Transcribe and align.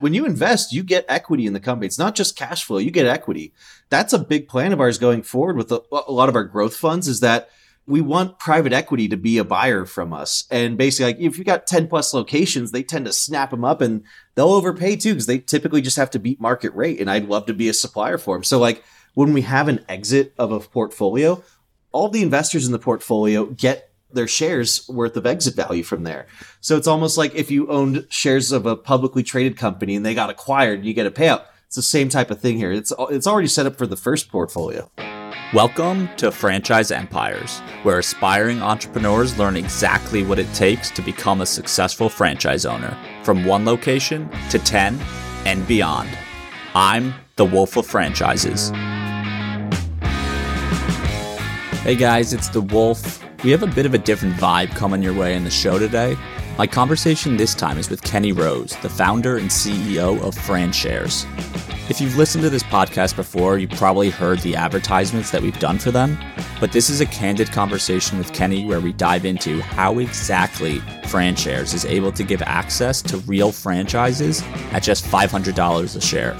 when 0.00 0.14
you 0.14 0.24
invest, 0.24 0.72
you 0.72 0.82
get 0.82 1.04
equity 1.08 1.46
in 1.46 1.52
the 1.52 1.60
company. 1.60 1.86
It's 1.86 1.98
not 1.98 2.14
just 2.14 2.36
cash 2.36 2.64
flow, 2.64 2.78
you 2.78 2.90
get 2.90 3.06
equity. 3.06 3.52
That's 3.90 4.12
a 4.12 4.18
big 4.18 4.48
plan 4.48 4.72
of 4.72 4.80
ours 4.80 4.98
going 4.98 5.22
forward 5.22 5.56
with 5.56 5.70
a, 5.70 5.82
a 5.92 6.12
lot 6.12 6.28
of 6.28 6.34
our 6.34 6.44
growth 6.44 6.74
funds 6.74 7.06
is 7.06 7.20
that 7.20 7.50
we 7.86 8.00
want 8.00 8.38
private 8.38 8.72
equity 8.72 9.08
to 9.08 9.16
be 9.16 9.36
a 9.38 9.44
buyer 9.44 9.84
from 9.84 10.12
us. 10.12 10.44
And 10.50 10.78
basically, 10.78 11.12
like 11.12 11.20
if 11.20 11.38
you 11.38 11.44
got 11.44 11.66
10 11.66 11.88
plus 11.88 12.14
locations, 12.14 12.70
they 12.70 12.82
tend 12.82 13.04
to 13.06 13.12
snap 13.12 13.50
them 13.50 13.64
up 13.64 13.80
and 13.80 14.04
they'll 14.34 14.50
overpay 14.50 14.96
too 14.96 15.10
because 15.10 15.26
they 15.26 15.38
typically 15.38 15.82
just 15.82 15.96
have 15.96 16.10
to 16.10 16.18
beat 16.18 16.40
market 16.40 16.74
rate. 16.74 17.00
And 17.00 17.10
I'd 17.10 17.28
love 17.28 17.46
to 17.46 17.54
be 17.54 17.68
a 17.68 17.74
supplier 17.74 18.16
for 18.16 18.36
them. 18.36 18.44
So, 18.44 18.58
like 18.58 18.82
when 19.14 19.32
we 19.32 19.42
have 19.42 19.68
an 19.68 19.84
exit 19.88 20.32
of 20.38 20.52
a 20.52 20.60
portfolio, 20.60 21.42
all 21.92 22.08
the 22.08 22.22
investors 22.22 22.64
in 22.64 22.72
the 22.72 22.78
portfolio 22.78 23.46
get 23.46 23.89
their 24.12 24.28
shares 24.28 24.88
worth 24.88 25.16
of 25.16 25.26
exit 25.26 25.54
value 25.54 25.82
from 25.82 26.04
there. 26.04 26.26
So 26.60 26.76
it's 26.76 26.86
almost 26.86 27.16
like 27.16 27.34
if 27.34 27.50
you 27.50 27.68
owned 27.68 28.06
shares 28.10 28.52
of 28.52 28.66
a 28.66 28.76
publicly 28.76 29.22
traded 29.22 29.56
company 29.56 29.96
and 29.96 30.04
they 30.04 30.14
got 30.14 30.30
acquired, 30.30 30.84
you 30.84 30.94
get 30.94 31.06
a 31.06 31.10
payout. 31.10 31.44
It's 31.66 31.76
the 31.76 31.82
same 31.82 32.08
type 32.08 32.30
of 32.30 32.40
thing 32.40 32.56
here. 32.56 32.72
It's 32.72 32.92
it's 33.10 33.26
already 33.26 33.48
set 33.48 33.66
up 33.66 33.76
for 33.76 33.86
the 33.86 33.96
first 33.96 34.28
portfolio. 34.28 34.90
Welcome 35.52 36.08
to 36.16 36.30
Franchise 36.30 36.92
Empires, 36.92 37.58
where 37.82 37.98
aspiring 37.98 38.62
entrepreneurs 38.62 39.36
learn 39.36 39.56
exactly 39.56 40.22
what 40.22 40.38
it 40.38 40.52
takes 40.54 40.90
to 40.90 41.02
become 41.02 41.40
a 41.40 41.46
successful 41.46 42.08
franchise 42.08 42.64
owner, 42.64 42.96
from 43.24 43.44
one 43.44 43.64
location 43.64 44.30
to 44.50 44.58
10 44.60 44.98
and 45.46 45.66
beyond. 45.66 46.08
I'm 46.74 47.14
the 47.36 47.44
Wolf 47.44 47.76
of 47.76 47.86
Franchises. 47.86 48.70
Hey 51.82 51.96
guys, 51.96 52.32
it's 52.32 52.48
the 52.48 52.60
Wolf. 52.60 53.24
We 53.42 53.50
have 53.52 53.62
a 53.62 53.66
bit 53.66 53.86
of 53.86 53.94
a 53.94 53.98
different 53.98 54.34
vibe 54.34 54.76
coming 54.76 55.02
your 55.02 55.14
way 55.14 55.34
in 55.34 55.44
the 55.44 55.50
show 55.50 55.78
today. 55.78 56.14
My 56.58 56.66
conversation 56.66 57.38
this 57.38 57.54
time 57.54 57.78
is 57.78 57.88
with 57.88 58.02
Kenny 58.02 58.32
Rose, 58.32 58.76
the 58.82 58.90
founder 58.90 59.38
and 59.38 59.48
CEO 59.48 60.20
of 60.22 60.34
FranShares. 60.34 61.24
If 61.88 62.02
you've 62.02 62.18
listened 62.18 62.44
to 62.44 62.50
this 62.50 62.62
podcast 62.62 63.16
before, 63.16 63.56
you've 63.56 63.70
probably 63.70 64.10
heard 64.10 64.40
the 64.40 64.56
advertisements 64.56 65.30
that 65.30 65.40
we've 65.40 65.58
done 65.58 65.78
for 65.78 65.90
them, 65.90 66.18
but 66.60 66.72
this 66.72 66.90
is 66.90 67.00
a 67.00 67.06
candid 67.06 67.50
conversation 67.50 68.18
with 68.18 68.30
Kenny 68.34 68.66
where 68.66 68.78
we 68.78 68.92
dive 68.92 69.24
into 69.24 69.62
how 69.62 70.00
exactly 70.00 70.80
FranShares 71.04 71.72
is 71.72 71.86
able 71.86 72.12
to 72.12 72.22
give 72.22 72.42
access 72.42 73.00
to 73.00 73.16
real 73.20 73.52
franchises 73.52 74.42
at 74.72 74.82
just 74.82 75.06
$500 75.06 75.96
a 75.96 76.00
share, 76.02 76.36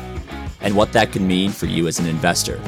and 0.60 0.76
what 0.76 0.92
that 0.92 1.12
can 1.12 1.26
mean 1.26 1.50
for 1.50 1.64
you 1.64 1.88
as 1.88 1.98
an 1.98 2.04
investor. 2.04 2.60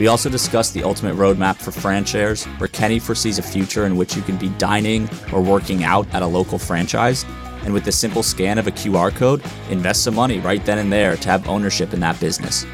We 0.00 0.06
also 0.06 0.30
discuss 0.30 0.70
the 0.70 0.82
ultimate 0.82 1.14
roadmap 1.16 1.56
for 1.56 1.72
FranShares, 1.72 2.46
where 2.58 2.68
Kenny 2.68 2.98
foresees 2.98 3.38
a 3.38 3.42
future 3.42 3.84
in 3.84 3.96
which 3.96 4.16
you 4.16 4.22
can 4.22 4.38
be 4.38 4.48
dining 4.56 5.10
or 5.30 5.42
working 5.42 5.84
out 5.84 6.08
at 6.14 6.22
a 6.22 6.26
local 6.26 6.58
franchise, 6.58 7.26
and 7.64 7.74
with 7.74 7.84
the 7.84 7.92
simple 7.92 8.22
scan 8.22 8.56
of 8.56 8.66
a 8.66 8.70
QR 8.70 9.14
code, 9.14 9.42
invest 9.68 10.02
some 10.04 10.14
money 10.14 10.38
right 10.38 10.64
then 10.64 10.78
and 10.78 10.90
there 10.90 11.18
to 11.18 11.28
have 11.28 11.46
ownership 11.46 11.92
in 11.92 12.00
that 12.00 12.18
business. 12.18 12.64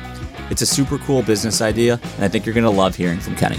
It's 0.50 0.62
a 0.62 0.66
super 0.66 0.98
cool 0.98 1.24
business 1.24 1.60
idea, 1.60 1.98
and 2.14 2.24
I 2.24 2.28
think 2.28 2.46
you're 2.46 2.54
going 2.54 2.62
to 2.62 2.70
love 2.70 2.94
hearing 2.94 3.18
from 3.18 3.34
Kenny. 3.34 3.58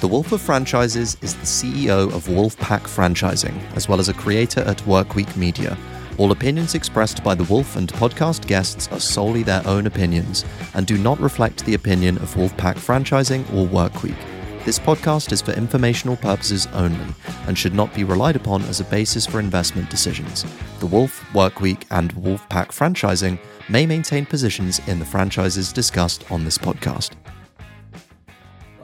The 0.00 0.08
Wolf 0.08 0.32
of 0.32 0.40
Franchises 0.40 1.18
is 1.20 1.34
the 1.34 1.44
CEO 1.44 2.10
of 2.14 2.28
Wolfpack 2.28 2.84
Franchising, 2.84 3.60
as 3.76 3.90
well 3.90 4.00
as 4.00 4.08
a 4.08 4.14
creator 4.14 4.60
at 4.60 4.78
Workweek 4.84 5.36
Media 5.36 5.76
all 6.18 6.32
opinions 6.32 6.74
expressed 6.74 7.22
by 7.22 7.34
the 7.34 7.44
Wolf 7.44 7.76
and 7.76 7.92
podcast 7.92 8.46
guests 8.48 8.88
are 8.88 8.98
solely 8.98 9.44
their 9.44 9.66
own 9.66 9.86
opinions 9.86 10.44
and 10.74 10.84
do 10.84 10.98
not 10.98 11.18
reflect 11.20 11.64
the 11.64 11.74
opinion 11.74 12.18
of 12.18 12.34
Wolfpack 12.34 12.74
Franchising 12.74 13.42
or 13.54 13.66
Workweek. 13.66 14.16
This 14.64 14.80
podcast 14.80 15.30
is 15.30 15.40
for 15.40 15.52
informational 15.52 16.16
purposes 16.16 16.66
only 16.74 17.14
and 17.46 17.56
should 17.56 17.72
not 17.72 17.94
be 17.94 18.02
relied 18.02 18.34
upon 18.34 18.62
as 18.64 18.80
a 18.80 18.84
basis 18.84 19.24
for 19.24 19.38
investment 19.38 19.88
decisions. 19.90 20.44
The 20.80 20.86
Wolf, 20.86 21.24
Workweek, 21.32 21.84
and 21.92 22.12
Wolfpack 22.14 22.68
Franchising 22.68 23.38
may 23.68 23.86
maintain 23.86 24.26
positions 24.26 24.80
in 24.88 24.98
the 24.98 25.04
franchises 25.04 25.72
discussed 25.72 26.30
on 26.32 26.44
this 26.44 26.58
podcast. 26.58 27.12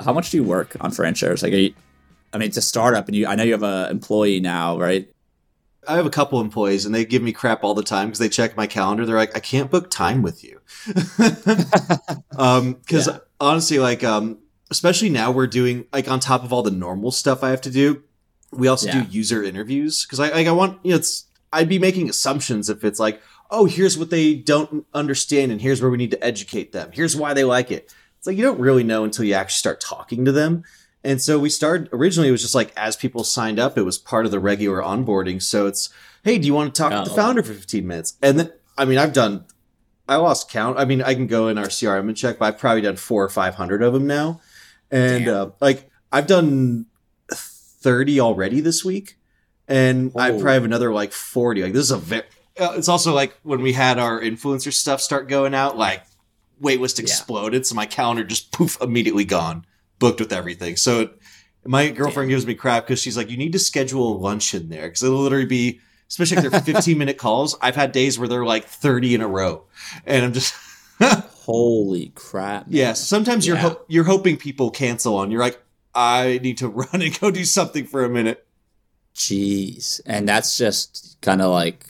How 0.04 0.12
much 0.12 0.30
do 0.30 0.36
you 0.36 0.44
work 0.44 0.76
on 0.80 0.92
FranShares? 0.92 1.42
Like, 1.42 1.52
you, 1.52 1.74
I 2.32 2.38
mean, 2.38 2.48
it's 2.48 2.56
a 2.56 2.62
startup, 2.62 3.08
and 3.08 3.16
you. 3.16 3.26
I 3.26 3.34
know 3.34 3.44
you 3.44 3.52
have 3.52 3.62
an 3.62 3.90
employee 3.90 4.40
now, 4.40 4.78
right? 4.78 5.08
I 5.88 5.96
have 5.96 6.06
a 6.06 6.10
couple 6.10 6.40
employees 6.40 6.86
and 6.86 6.94
they 6.94 7.04
give 7.04 7.22
me 7.22 7.32
crap 7.32 7.64
all 7.64 7.74
the 7.74 7.82
time 7.82 8.08
because 8.08 8.18
they 8.18 8.28
check 8.28 8.56
my 8.56 8.66
calendar. 8.66 9.04
They're 9.06 9.16
like, 9.16 9.36
I 9.36 9.40
can't 9.40 9.70
book 9.70 9.90
time 9.90 10.22
with 10.22 10.44
you. 10.44 10.60
um, 12.36 12.80
cause 12.88 13.08
yeah. 13.08 13.18
honestly, 13.40 13.78
like, 13.78 14.04
um, 14.04 14.38
especially 14.70 15.10
now 15.10 15.30
we're 15.30 15.46
doing 15.46 15.86
like 15.92 16.08
on 16.08 16.20
top 16.20 16.44
of 16.44 16.52
all 16.52 16.62
the 16.62 16.70
normal 16.70 17.10
stuff 17.10 17.42
I 17.42 17.50
have 17.50 17.60
to 17.62 17.70
do. 17.70 18.02
We 18.50 18.68
also 18.68 18.88
yeah. 18.88 19.02
do 19.02 19.10
user 19.10 19.42
interviews. 19.42 20.06
Cause 20.06 20.20
I, 20.20 20.30
like, 20.30 20.46
I 20.46 20.52
want, 20.52 20.78
you 20.84 20.90
know, 20.90 20.96
it's, 20.96 21.26
I'd 21.52 21.68
be 21.68 21.78
making 21.78 22.08
assumptions 22.08 22.68
if 22.68 22.84
it's 22.84 22.98
like, 22.98 23.20
oh, 23.50 23.66
here's 23.66 23.96
what 23.96 24.10
they 24.10 24.34
don't 24.34 24.86
understand 24.94 25.52
and 25.52 25.60
here's 25.60 25.80
where 25.80 25.90
we 25.90 25.96
need 25.96 26.10
to 26.10 26.24
educate 26.24 26.72
them. 26.72 26.90
Here's 26.92 27.16
why 27.16 27.34
they 27.34 27.44
like 27.44 27.70
it. 27.70 27.92
It's 28.18 28.26
like, 28.26 28.36
you 28.36 28.42
don't 28.42 28.58
really 28.58 28.84
know 28.84 29.04
until 29.04 29.24
you 29.24 29.34
actually 29.34 29.58
start 29.58 29.80
talking 29.80 30.24
to 30.24 30.32
them. 30.32 30.64
And 31.04 31.20
so 31.20 31.38
we 31.38 31.50
started 31.50 31.90
originally 31.92 32.28
it 32.28 32.32
was 32.32 32.40
just 32.40 32.54
like 32.54 32.72
as 32.76 32.96
people 32.96 33.24
signed 33.24 33.58
up, 33.58 33.76
it 33.76 33.82
was 33.82 33.98
part 33.98 34.24
of 34.24 34.32
the 34.32 34.40
regular 34.40 34.82
onboarding. 34.82 35.40
So 35.42 35.66
it's, 35.66 35.90
hey, 36.24 36.38
do 36.38 36.46
you 36.46 36.54
want 36.54 36.74
to 36.74 36.82
talk 36.82 36.92
oh. 36.92 37.04
to 37.04 37.10
the 37.10 37.14
founder 37.14 37.42
for 37.42 37.52
15 37.52 37.86
minutes? 37.86 38.14
And 38.22 38.38
then 38.40 38.52
I 38.78 38.86
mean, 38.86 38.98
I've 38.98 39.12
done 39.12 39.44
I 40.08 40.16
lost 40.16 40.50
count. 40.50 40.78
I 40.78 40.84
mean, 40.84 41.02
I 41.02 41.14
can 41.14 41.26
go 41.26 41.48
in 41.48 41.56
our 41.56 41.66
CRM 41.66 42.08
and 42.08 42.16
check, 42.16 42.38
but 42.38 42.46
I've 42.46 42.58
probably 42.58 42.82
done 42.82 42.96
four 42.96 43.22
or 43.22 43.28
five 43.28 43.54
hundred 43.54 43.82
of 43.82 43.92
them 43.92 44.06
now. 44.06 44.40
And 44.90 45.28
uh, 45.28 45.50
like 45.60 45.90
I've 46.12 46.26
done 46.26 46.86
30 47.30 48.20
already 48.20 48.60
this 48.60 48.84
week. 48.84 49.18
And 49.66 50.12
oh. 50.14 50.20
I 50.20 50.30
probably 50.30 50.52
have 50.52 50.64
another 50.64 50.92
like 50.92 51.12
40. 51.12 51.62
Like 51.62 51.72
this 51.72 51.84
is 51.84 51.90
a 51.90 51.98
very 51.98 52.24
uh, 52.58 52.74
it's 52.76 52.88
also 52.88 53.12
like 53.12 53.36
when 53.42 53.62
we 53.62 53.72
had 53.72 53.98
our 53.98 54.20
influencer 54.20 54.72
stuff 54.72 55.00
start 55.00 55.28
going 55.28 55.54
out, 55.54 55.76
like 55.76 56.02
waitlist 56.62 56.98
exploded. 56.98 57.62
Yeah. 57.62 57.64
So 57.64 57.74
my 57.74 57.86
calendar 57.86 58.24
just 58.24 58.52
poof 58.52 58.80
immediately 58.80 59.24
gone 59.24 59.66
booked 59.98 60.20
with 60.20 60.32
everything. 60.32 60.76
So 60.76 61.10
my 61.64 61.90
girlfriend 61.90 62.28
Damn. 62.28 62.36
gives 62.36 62.46
me 62.46 62.54
crap 62.54 62.86
because 62.86 63.00
she's 63.00 63.16
like, 63.16 63.30
you 63.30 63.36
need 63.36 63.52
to 63.52 63.58
schedule 63.58 64.18
lunch 64.18 64.54
in 64.54 64.68
there 64.68 64.88
because 64.88 65.02
it'll 65.02 65.20
literally 65.20 65.46
be, 65.46 65.80
especially 66.08 66.38
if 66.38 66.50
they're 66.50 66.60
15 66.74 66.98
minute 66.98 67.18
calls. 67.18 67.56
I've 67.60 67.76
had 67.76 67.92
days 67.92 68.18
where 68.18 68.28
they're 68.28 68.44
like 68.44 68.66
30 68.66 69.14
in 69.14 69.20
a 69.20 69.28
row, 69.28 69.64
and 70.06 70.24
I'm 70.24 70.32
just. 70.32 70.54
Holy 71.44 72.12
crap! 72.14 72.66
Yes, 72.68 72.72
yeah, 72.78 72.92
sometimes 72.94 73.46
you're 73.46 73.56
ho- 73.56 73.82
you're 73.88 74.04
hoping 74.04 74.38
people 74.38 74.70
cancel 74.70 75.16
on. 75.16 75.30
You're 75.30 75.40
like, 75.40 75.60
I 75.94 76.38
need 76.42 76.56
to 76.58 76.68
run 76.70 77.02
and 77.02 77.20
go 77.20 77.30
do 77.30 77.44
something 77.44 77.84
for 77.84 78.04
a 78.04 78.08
minute. 78.08 78.46
Jeez, 79.14 80.00
and 80.06 80.26
that's 80.28 80.56
just 80.56 81.18
kind 81.20 81.42
of 81.42 81.50
like 81.50 81.84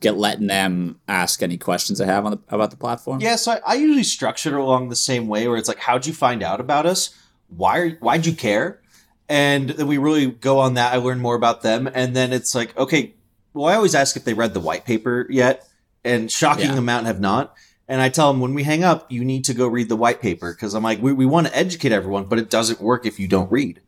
get 0.00 0.16
letting 0.16 0.48
them 0.48 1.00
ask 1.08 1.42
any 1.42 1.56
questions 1.58 2.00
I 2.00 2.06
have 2.06 2.24
on 2.26 2.32
the, 2.32 2.38
about 2.48 2.70
the 2.70 2.76
platform. 2.76 3.20
Yeah, 3.20 3.36
so 3.36 3.52
I, 3.52 3.60
I 3.66 3.74
usually 3.74 4.02
structure 4.02 4.56
it 4.56 4.60
along 4.60 4.88
the 4.88 4.96
same 4.96 5.28
way, 5.28 5.46
where 5.46 5.56
it's 5.56 5.68
like, 5.68 5.78
how'd 5.78 6.06
you 6.06 6.12
find 6.12 6.42
out 6.42 6.60
about 6.60 6.86
us? 6.86 7.14
Why 7.56 7.78
are, 7.78 7.90
why'd 7.90 8.26
you 8.26 8.32
care? 8.32 8.80
And 9.28 9.70
then 9.70 9.86
we 9.86 9.98
really 9.98 10.26
go 10.26 10.58
on 10.58 10.74
that. 10.74 10.92
I 10.92 10.96
learn 10.96 11.20
more 11.20 11.36
about 11.36 11.62
them. 11.62 11.88
And 11.92 12.16
then 12.16 12.32
it's 12.32 12.54
like, 12.54 12.76
okay, 12.76 13.14
well, 13.52 13.66
I 13.66 13.74
always 13.74 13.94
ask 13.94 14.16
if 14.16 14.24
they 14.24 14.34
read 14.34 14.54
the 14.54 14.60
white 14.60 14.84
paper 14.84 15.26
yet. 15.30 15.68
And 16.02 16.32
shocking 16.32 16.70
yeah. 16.70 16.78
amount 16.78 17.06
have 17.06 17.20
not. 17.20 17.54
And 17.86 18.00
I 18.00 18.08
tell 18.08 18.32
them 18.32 18.40
when 18.40 18.54
we 18.54 18.62
hang 18.62 18.84
up, 18.84 19.10
you 19.10 19.24
need 19.24 19.44
to 19.44 19.54
go 19.54 19.66
read 19.66 19.88
the 19.88 19.96
white 19.96 20.20
paper 20.20 20.52
because 20.52 20.74
I'm 20.74 20.82
like, 20.82 21.02
we, 21.02 21.12
we 21.12 21.26
want 21.26 21.48
to 21.48 21.56
educate 21.56 21.92
everyone, 21.92 22.24
but 22.24 22.38
it 22.38 22.48
doesn't 22.48 22.80
work 22.80 23.04
if 23.04 23.18
you 23.18 23.28
don't 23.28 23.50
read. 23.50 23.80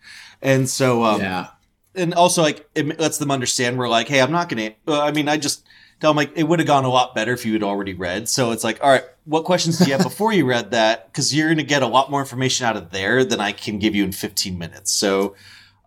And 0.43 0.69
so, 0.69 1.05
um, 1.05 1.21
yeah. 1.21 1.49
And 1.95 2.13
also, 2.13 2.43
like, 2.43 2.69
it 2.75 2.99
lets 2.99 3.19
them 3.19 3.31
understand 3.31 3.79
we're 3.79 3.89
like, 3.89 4.09
hey, 4.09 4.21
I'm 4.21 4.33
not 4.33 4.49
going 4.49 4.75
to, 4.87 4.93
I 4.93 5.13
mean, 5.13 5.29
I 5.29 5.37
just, 5.37 5.65
tell 6.03 6.11
them 6.11 6.17
like 6.17 6.33
it 6.35 6.43
would 6.43 6.59
have 6.59 6.67
gone 6.67 6.85
a 6.85 6.91
lot 6.91 7.15
better 7.15 7.33
if 7.33 7.47
you 7.47 7.53
had 7.53 7.63
already 7.63 7.95
read. 7.95 8.29
So 8.29 8.51
it's 8.51 8.65
like, 8.65 8.83
all 8.83 8.91
right, 8.91 9.05
what 9.25 9.45
questions 9.45 9.79
do 9.79 9.85
you 9.85 9.93
have 9.93 10.03
before 10.03 10.33
you 10.33 10.45
read 10.45 10.73
that? 10.73 11.07
Because 11.07 11.33
you're 11.33 11.47
going 11.47 11.59
to 11.59 11.63
get 11.63 11.81
a 11.81 11.87
lot 11.87 12.11
more 12.11 12.19
information 12.19 12.67
out 12.67 12.77
of 12.77 12.91
there 12.91 13.25
than 13.25 13.39
I 13.39 13.53
can 13.53 13.79
give 13.79 13.95
you 13.95 14.03
in 14.03 14.11
15 14.11 14.59
minutes. 14.59 14.93
So, 14.93 15.37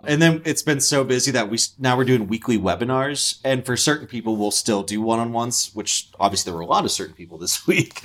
and 0.05 0.21
then 0.21 0.41
it's 0.45 0.61
been 0.61 0.79
so 0.79 1.03
busy 1.03 1.31
that 1.31 1.49
we 1.49 1.57
now 1.77 1.97
we're 1.97 2.05
doing 2.05 2.27
weekly 2.27 2.57
webinars, 2.57 3.39
and 3.43 3.65
for 3.65 3.75
certain 3.75 4.07
people, 4.07 4.37
we'll 4.37 4.51
still 4.51 4.83
do 4.83 5.01
one 5.01 5.19
on 5.19 5.33
ones. 5.33 5.71
Which 5.73 6.07
obviously 6.17 6.49
there 6.49 6.57
were 6.57 6.63
a 6.63 6.67
lot 6.67 6.85
of 6.85 6.91
certain 6.91 7.15
people 7.15 7.37
this 7.37 7.67
week. 7.67 8.01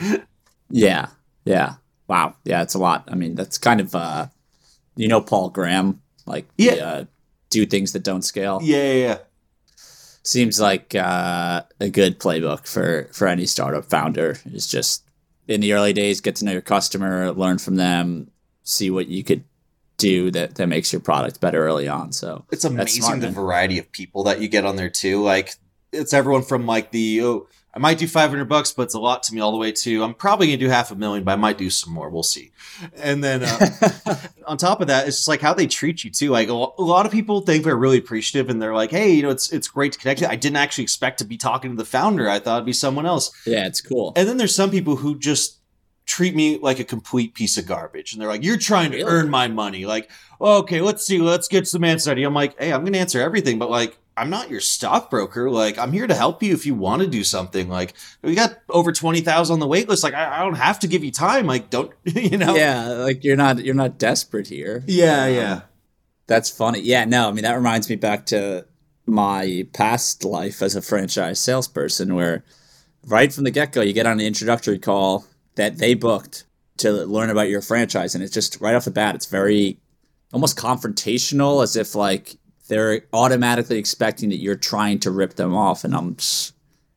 yeah, 0.68 1.10
yeah, 1.44 1.74
wow, 2.08 2.34
yeah, 2.42 2.62
it's 2.62 2.74
a 2.74 2.78
lot. 2.78 3.04
I 3.06 3.14
mean, 3.14 3.36
that's 3.36 3.56
kind 3.56 3.80
of 3.80 3.94
uh, 3.94 4.26
you 4.96 5.06
know, 5.06 5.20
Paul 5.20 5.50
Graham, 5.50 6.02
like 6.26 6.48
yeah. 6.56 6.74
The, 6.74 6.84
uh, 6.84 7.04
do 7.50 7.66
things 7.66 7.92
that 7.92 8.04
don't 8.04 8.22
scale. 8.22 8.60
Yeah, 8.62 8.76
yeah, 8.76 8.92
yeah 8.92 9.18
seems 10.30 10.60
like 10.60 10.94
uh, 10.94 11.62
a 11.80 11.90
good 11.90 12.20
playbook 12.20 12.66
for 12.66 13.08
for 13.12 13.26
any 13.26 13.46
startup 13.46 13.84
founder. 13.84 14.38
Is 14.52 14.68
just 14.68 15.04
in 15.48 15.60
the 15.60 15.72
early 15.72 15.92
days, 15.92 16.20
get 16.20 16.36
to 16.36 16.44
know 16.44 16.52
your 16.52 16.60
customer, 16.60 17.32
learn 17.32 17.58
from 17.58 17.76
them, 17.76 18.30
see 18.62 18.90
what 18.90 19.08
you 19.08 19.24
could 19.24 19.44
do 19.96 20.30
that 20.30 20.54
that 20.54 20.68
makes 20.68 20.92
your 20.92 21.00
product 21.00 21.40
better 21.40 21.66
early 21.66 21.88
on. 21.88 22.12
So 22.12 22.44
it's 22.50 22.64
amazing 22.64 23.02
smart, 23.02 23.20
the 23.20 23.30
variety 23.30 23.78
of 23.78 23.90
people 23.92 24.24
that 24.24 24.40
you 24.40 24.48
get 24.48 24.64
on 24.64 24.76
there 24.76 24.88
too. 24.88 25.22
Like 25.22 25.54
it's 25.92 26.14
everyone 26.14 26.42
from 26.42 26.66
like 26.66 26.92
the 26.92 27.22
oh 27.22 27.48
I 27.72 27.78
might 27.78 27.98
do 27.98 28.08
500 28.08 28.46
bucks, 28.46 28.72
but 28.72 28.82
it's 28.82 28.94
a 28.94 29.00
lot 29.00 29.22
to 29.24 29.34
me 29.34 29.40
all 29.40 29.52
the 29.52 29.58
way 29.58 29.70
to, 29.70 30.02
I'm 30.02 30.14
probably 30.14 30.48
going 30.48 30.58
to 30.58 30.64
do 30.64 30.70
half 30.70 30.90
a 30.90 30.96
million, 30.96 31.22
but 31.22 31.32
I 31.32 31.36
might 31.36 31.56
do 31.56 31.70
some 31.70 31.92
more. 31.92 32.10
We'll 32.10 32.24
see. 32.24 32.50
And 32.96 33.22
then 33.22 33.44
uh, 33.44 34.16
on 34.46 34.56
top 34.56 34.80
of 34.80 34.88
that, 34.88 35.06
it's 35.06 35.18
just 35.18 35.28
like 35.28 35.40
how 35.40 35.54
they 35.54 35.68
treat 35.68 36.02
you 36.02 36.10
too. 36.10 36.30
Like 36.30 36.48
a 36.48 36.52
lot 36.52 37.06
of 37.06 37.12
people 37.12 37.42
think 37.42 37.62
they're 37.62 37.76
really 37.76 37.98
appreciative 37.98 38.50
and 38.50 38.60
they're 38.60 38.74
like, 38.74 38.90
Hey, 38.90 39.12
you 39.12 39.22
know, 39.22 39.30
it's, 39.30 39.52
it's 39.52 39.68
great 39.68 39.92
to 39.92 39.98
connect. 39.98 40.22
I 40.24 40.34
didn't 40.34 40.56
actually 40.56 40.82
expect 40.82 41.18
to 41.18 41.24
be 41.24 41.36
talking 41.36 41.70
to 41.70 41.76
the 41.76 41.84
founder. 41.84 42.28
I 42.28 42.40
thought 42.40 42.56
it'd 42.56 42.66
be 42.66 42.72
someone 42.72 43.06
else. 43.06 43.30
Yeah, 43.46 43.66
it's 43.66 43.80
cool. 43.80 44.12
And 44.16 44.28
then 44.28 44.36
there's 44.36 44.54
some 44.54 44.70
people 44.70 44.96
who 44.96 45.16
just 45.16 45.60
treat 46.06 46.34
me 46.34 46.58
like 46.58 46.80
a 46.80 46.84
complete 46.84 47.34
piece 47.34 47.56
of 47.56 47.66
garbage. 47.66 48.12
And 48.12 48.20
they're 48.20 48.28
like, 48.28 48.42
you're 48.42 48.56
trying 48.56 48.90
to 48.90 48.96
really? 48.96 49.08
earn 49.08 49.30
my 49.30 49.46
money. 49.46 49.86
Like, 49.86 50.10
okay, 50.40 50.80
let's 50.80 51.06
see, 51.06 51.18
let's 51.18 51.46
get 51.46 51.68
some 51.68 51.84
answer. 51.84 52.10
I'm 52.10 52.34
like, 52.34 52.58
hey, 52.60 52.72
I'm 52.72 52.80
going 52.80 52.94
to 52.94 52.98
answer 52.98 53.20
everything, 53.20 53.60
but 53.60 53.70
like, 53.70 53.96
I'm 54.20 54.28
not 54.28 54.50
your 54.50 54.60
stockbroker. 54.60 55.50
Like, 55.50 55.78
I'm 55.78 55.92
here 55.92 56.06
to 56.06 56.14
help 56.14 56.42
you 56.42 56.52
if 56.52 56.66
you 56.66 56.74
want 56.74 57.00
to 57.00 57.08
do 57.08 57.24
something. 57.24 57.70
Like, 57.70 57.94
we 58.20 58.34
got 58.34 58.58
over 58.68 58.92
twenty 58.92 59.22
thousand 59.22 59.54
on 59.54 59.60
the 59.60 59.66
wait 59.66 59.88
list. 59.88 60.04
Like, 60.04 60.12
I, 60.12 60.40
I, 60.40 60.44
don't 60.44 60.56
have 60.56 60.78
to 60.80 60.86
give 60.86 61.02
you 61.02 61.10
time. 61.10 61.46
Like, 61.46 61.70
don't 61.70 61.90
you 62.04 62.36
know? 62.36 62.54
Yeah, 62.54 62.88
like 62.88 63.24
you're 63.24 63.36
not 63.36 63.64
you're 63.64 63.74
not 63.74 63.98
desperate 63.98 64.48
here. 64.48 64.84
Yeah, 64.86 65.24
um, 65.24 65.34
yeah. 65.34 65.60
That's 66.26 66.50
funny. 66.50 66.80
Yeah, 66.80 67.06
no, 67.06 67.28
I 67.28 67.32
mean 67.32 67.44
that 67.44 67.54
reminds 67.54 67.88
me 67.88 67.96
back 67.96 68.26
to 68.26 68.66
my 69.06 69.66
past 69.72 70.22
life 70.22 70.60
as 70.60 70.76
a 70.76 70.82
franchise 70.82 71.40
salesperson, 71.40 72.14
where 72.14 72.44
right 73.06 73.32
from 73.32 73.44
the 73.44 73.50
get 73.50 73.72
go, 73.72 73.80
you 73.80 73.94
get 73.94 74.06
on 74.06 74.20
an 74.20 74.26
introductory 74.26 74.78
call 74.78 75.24
that 75.54 75.78
they 75.78 75.94
booked 75.94 76.44
to 76.76 76.92
learn 76.92 77.30
about 77.30 77.48
your 77.48 77.62
franchise, 77.62 78.14
and 78.14 78.22
it's 78.22 78.34
just 78.34 78.60
right 78.60 78.74
off 78.74 78.84
the 78.84 78.90
bat, 78.90 79.14
it's 79.14 79.26
very 79.26 79.78
almost 80.30 80.58
confrontational, 80.58 81.62
as 81.62 81.74
if 81.74 81.94
like 81.94 82.36
they're 82.70 83.02
automatically 83.12 83.78
expecting 83.78 84.28
that 84.30 84.36
you're 84.36 84.56
trying 84.56 85.00
to 85.00 85.10
rip 85.10 85.34
them 85.34 85.54
off. 85.54 85.82
And 85.82 85.94
I'm 85.94 86.14
just, 86.14 86.54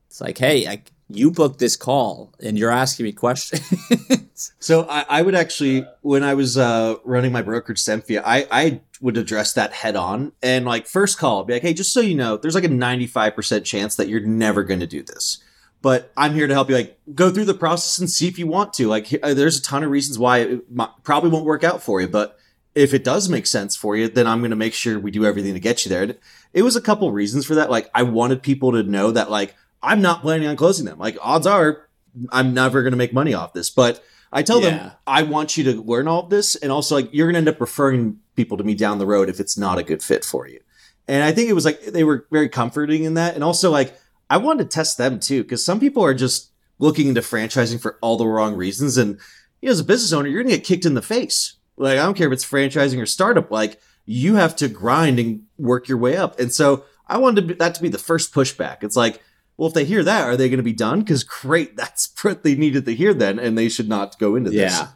it's 0.07 0.21
like, 0.21 0.37
hey, 0.37 0.67
I, 0.67 0.83
you 1.09 1.31
booked 1.31 1.57
this 1.57 1.75
call 1.75 2.31
and 2.41 2.57
you're 2.57 2.71
asking 2.71 3.05
me 3.05 3.11
questions. 3.11 4.51
so 4.59 4.87
I, 4.87 5.05
I, 5.09 5.21
would 5.23 5.33
actually, 5.33 5.85
when 6.01 6.23
I 6.23 6.35
was 6.35 6.59
uh, 6.59 6.95
running 7.03 7.31
my 7.31 7.41
brokerage 7.41 7.79
Semfia, 7.79 8.21
I, 8.23 8.47
I 8.51 8.81
would 9.01 9.17
address 9.17 9.53
that 9.53 9.73
head 9.73 9.95
on 9.95 10.31
and 10.43 10.63
like 10.63 10.85
first 10.85 11.17
call, 11.17 11.43
be 11.43 11.53
like, 11.53 11.63
hey, 11.63 11.73
just 11.73 11.91
so 11.91 12.01
you 12.01 12.15
know, 12.15 12.37
there's 12.37 12.55
like 12.55 12.63
a 12.63 12.69
95% 12.69 13.65
chance 13.65 13.95
that 13.95 14.07
you're 14.07 14.21
never 14.21 14.63
going 14.63 14.79
to 14.79 14.87
do 14.87 15.01
this. 15.01 15.39
But 15.81 16.13
I'm 16.15 16.35
here 16.35 16.47
to 16.47 16.53
help 16.53 16.69
you, 16.69 16.75
like, 16.75 16.97
go 17.13 17.29
through 17.29 17.43
the 17.43 17.53
process 17.53 17.99
and 17.99 18.09
see 18.09 18.29
if 18.29 18.39
you 18.39 18.47
want 18.47 18.73
to. 18.75 18.87
Like, 18.87 19.09
there's 19.09 19.59
a 19.59 19.61
ton 19.61 19.83
of 19.83 19.91
reasons 19.91 20.17
why 20.17 20.37
it 20.37 21.03
probably 21.03 21.29
won't 21.29 21.43
work 21.43 21.65
out 21.65 21.83
for 21.83 21.99
you, 21.99 22.07
but 22.07 22.39
if 22.75 22.93
it 22.93 23.03
does 23.03 23.29
make 23.29 23.45
sense 23.45 23.75
for 23.75 23.95
you, 23.95 24.07
then 24.07 24.27
I'm 24.27 24.39
going 24.39 24.51
to 24.51 24.55
make 24.55 24.73
sure 24.73 24.99
we 24.99 25.11
do 25.11 25.25
everything 25.25 25.53
to 25.53 25.59
get 25.59 25.85
you 25.85 25.89
there. 25.89 26.15
It 26.53 26.63
was 26.63 26.75
a 26.75 26.81
couple 26.81 27.11
reasons 27.11 27.45
for 27.45 27.55
that. 27.55 27.69
Like 27.69 27.89
I 27.93 28.03
wanted 28.03 28.41
people 28.41 28.71
to 28.71 28.83
know 28.83 29.11
that 29.11 29.29
like 29.29 29.55
I'm 29.81 30.01
not 30.01 30.21
planning 30.21 30.47
on 30.47 30.55
closing 30.55 30.85
them. 30.85 30.97
Like 30.97 31.17
odds 31.21 31.47
are 31.47 31.87
I'm 32.31 32.53
never 32.53 32.81
going 32.81 32.91
to 32.91 32.97
make 32.97 33.13
money 33.13 33.33
off 33.33 33.53
this, 33.53 33.69
but 33.69 34.03
I 34.31 34.41
tell 34.41 34.61
yeah. 34.61 34.69
them 34.69 34.91
I 35.05 35.23
want 35.23 35.57
you 35.57 35.63
to 35.65 35.81
learn 35.81 36.07
all 36.07 36.23
of 36.23 36.29
this 36.29 36.55
and 36.55 36.71
also 36.71 36.95
like 36.95 37.09
you're 37.13 37.27
going 37.27 37.33
to 37.33 37.49
end 37.49 37.55
up 37.55 37.61
referring 37.61 38.19
people 38.35 38.57
to 38.57 38.63
me 38.63 38.73
down 38.73 38.97
the 38.97 39.05
road 39.05 39.29
if 39.29 39.39
it's 39.39 39.57
not 39.57 39.77
a 39.77 39.83
good 39.83 40.01
fit 40.01 40.25
for 40.25 40.47
you. 40.47 40.59
And 41.07 41.23
I 41.23 41.31
think 41.31 41.49
it 41.49 41.53
was 41.53 41.65
like 41.65 41.81
they 41.81 42.03
were 42.03 42.25
very 42.31 42.49
comforting 42.49 43.03
in 43.03 43.15
that 43.15 43.35
and 43.35 43.43
also 43.43 43.69
like 43.69 43.99
I 44.29 44.37
wanted 44.37 44.63
to 44.63 44.75
test 44.75 44.97
them 44.97 45.19
too 45.19 45.43
cuz 45.43 45.63
some 45.63 45.79
people 45.79 46.03
are 46.03 46.15
just 46.15 46.49
looking 46.79 47.07
into 47.07 47.21
franchising 47.21 47.79
for 47.79 47.99
all 48.01 48.17
the 48.17 48.25
wrong 48.25 48.55
reasons 48.55 48.97
and 48.97 49.19
you 49.61 49.67
know, 49.67 49.71
as 49.71 49.79
a 49.79 49.85
business 49.85 50.11
owner, 50.11 50.27
you're 50.27 50.43
going 50.43 50.51
to 50.51 50.57
get 50.57 50.65
kicked 50.65 50.85
in 50.85 50.93
the 50.93 51.01
face 51.01 51.55
like, 51.77 51.97
I 51.97 52.03
don't 52.03 52.15
care 52.15 52.27
if 52.27 52.33
it's 52.33 52.45
franchising 52.45 53.01
or 53.01 53.05
startup, 53.05 53.51
like, 53.51 53.79
you 54.05 54.35
have 54.35 54.55
to 54.57 54.67
grind 54.67 55.19
and 55.19 55.43
work 55.57 55.87
your 55.87 55.97
way 55.97 56.17
up. 56.17 56.39
And 56.39 56.51
so 56.51 56.85
I 57.07 57.17
wanted 57.17 57.41
to 57.41 57.47
be, 57.47 57.53
that 57.55 57.75
to 57.75 57.81
be 57.81 57.89
the 57.89 57.97
first 57.97 58.33
pushback. 58.33 58.83
It's 58.83 58.95
like, 58.95 59.21
well, 59.57 59.67
if 59.67 59.73
they 59.73 59.85
hear 59.85 60.03
that, 60.03 60.27
are 60.27 60.35
they 60.35 60.49
going 60.49 60.57
to 60.57 60.63
be 60.63 60.73
done? 60.73 60.99
Because 60.99 61.23
great, 61.23 61.75
that's 61.77 62.11
what 62.21 62.43
they 62.43 62.55
needed 62.55 62.85
to 62.85 62.95
hear 62.95 63.13
then, 63.13 63.39
and 63.39 63.57
they 63.57 63.69
should 63.69 63.89
not 63.89 64.19
go 64.19 64.35
into 64.35 64.49
this. 64.49 64.77
Yeah. 64.77 64.87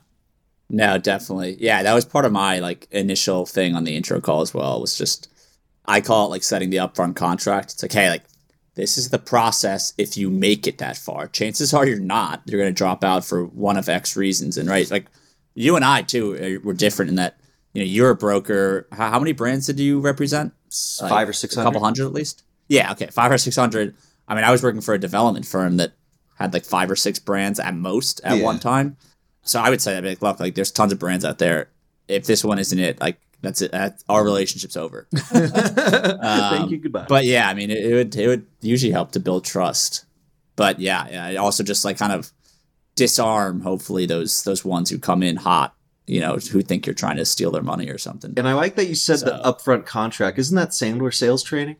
No, 0.69 0.97
definitely. 0.97 1.55
Yeah, 1.59 1.83
that 1.83 1.93
was 1.93 2.03
part 2.03 2.25
of 2.25 2.33
my 2.33 2.59
like 2.59 2.87
initial 2.91 3.45
thing 3.45 3.73
on 3.73 3.85
the 3.85 3.95
intro 3.95 4.19
call 4.19 4.41
as 4.41 4.53
well. 4.53 4.81
Was 4.81 4.97
just 4.97 5.29
I 5.85 6.01
call 6.01 6.25
it 6.25 6.29
like 6.29 6.43
setting 6.43 6.69
the 6.69 6.77
upfront 6.77 7.15
contract. 7.15 7.71
It's 7.71 7.81
like, 7.81 7.93
hey, 7.93 8.09
like 8.09 8.25
this 8.75 8.97
is 8.97 9.09
the 9.09 9.17
process. 9.17 9.93
If 9.97 10.17
you 10.17 10.29
make 10.29 10.67
it 10.67 10.77
that 10.79 10.97
far, 10.97 11.27
chances 11.27 11.73
are 11.73 11.87
you're 11.87 11.99
not. 11.99 12.41
You're 12.45 12.59
going 12.59 12.73
to 12.73 12.77
drop 12.77 13.03
out 13.03 13.23
for 13.23 13.45
one 13.45 13.77
of 13.77 13.87
X 13.87 14.17
reasons. 14.17 14.57
And 14.57 14.67
right, 14.67 14.91
like 14.91 15.05
you 15.57 15.75
and 15.75 15.83
I 15.83 16.03
too 16.03 16.61
were 16.63 16.73
different 16.73 17.09
in 17.09 17.15
that 17.15 17.37
you 17.73 17.81
know 17.81 17.85
you're 17.85 18.11
a 18.11 18.15
broker. 18.15 18.87
How, 18.91 19.09
how 19.11 19.19
many 19.19 19.33
brands 19.33 19.65
did 19.65 19.79
you 19.79 19.99
represent? 19.99 20.53
Like 21.01 21.09
five 21.09 21.29
or 21.29 21.33
six 21.33 21.55
hundred. 21.55 21.67
A 21.67 21.71
couple 21.71 21.83
hundred 21.83 22.05
at 22.05 22.13
least. 22.13 22.43
Yeah. 22.67 22.91
Okay. 22.91 23.07
Five 23.07 23.31
or 23.31 23.37
six 23.37 23.55
hundred. 23.55 23.95
I 24.27 24.35
mean, 24.35 24.43
I 24.43 24.51
was 24.51 24.61
working 24.61 24.81
for 24.81 24.93
a 24.93 24.99
development 24.99 25.45
firm 25.45 25.77
that 25.77 25.93
had 26.35 26.53
like 26.53 26.65
five 26.65 26.91
or 26.91 26.95
six 26.95 27.17
brands 27.17 27.59
at 27.59 27.73
most 27.73 28.21
at 28.23 28.37
yeah. 28.37 28.43
one 28.43 28.59
time. 28.59 28.97
So 29.41 29.59
I 29.59 29.69
would 29.69 29.81
say 29.81 29.99
like, 29.99 30.21
look, 30.21 30.39
like 30.39 30.55
there's 30.55 30.71
tons 30.71 30.91
of 30.91 30.99
brands 30.99 31.25
out 31.25 31.39
there. 31.39 31.69
If 32.07 32.25
this 32.25 32.43
one 32.43 32.59
isn't 32.59 32.77
it, 32.77 33.01
like 33.01 33.19
that's 33.41 33.61
it. 33.61 33.71
That's, 33.71 34.03
our 34.09 34.23
relationship's 34.23 34.77
over. 34.77 35.07
um, 35.33 35.49
Thank 35.49 36.71
you. 36.71 36.77
Goodbye. 36.77 37.05
But 37.09 37.25
yeah, 37.25 37.49
I 37.49 37.53
mean, 37.53 37.71
it, 37.71 37.83
it, 37.83 37.93
would 37.93 38.15
it 38.15 38.27
would 38.27 38.45
usually 38.61 38.91
help 38.91 39.11
to 39.13 39.19
build 39.19 39.45
trust. 39.45 40.05
But 40.55 40.79
yeah, 40.79 41.31
yeah, 41.31 41.39
also 41.39 41.63
just 41.63 41.85
like 41.85 41.97
kind 41.97 42.13
of 42.13 42.31
disarm 42.97 43.61
hopefully 43.61 44.05
those 44.05 44.43
those 44.43 44.65
ones 44.65 44.89
who 44.89 44.97
come 44.97 45.23
in 45.23 45.37
hot 45.37 45.75
you 46.07 46.19
know 46.19 46.37
who 46.51 46.61
think 46.61 46.85
you're 46.85 46.95
trying 46.95 47.15
to 47.17 47.25
steal 47.25 47.51
their 47.51 47.61
money 47.61 47.89
or 47.89 47.97
something. 47.97 48.33
And 48.35 48.47
i 48.47 48.53
like 48.53 48.75
that 48.75 48.87
you 48.87 48.95
said 48.95 49.19
so, 49.19 49.25
the 49.25 49.41
upfront 49.43 49.85
contract. 49.85 50.39
Isn't 50.39 50.55
that 50.55 50.69
sandler 50.69 51.13
sales 51.13 51.43
training? 51.43 51.77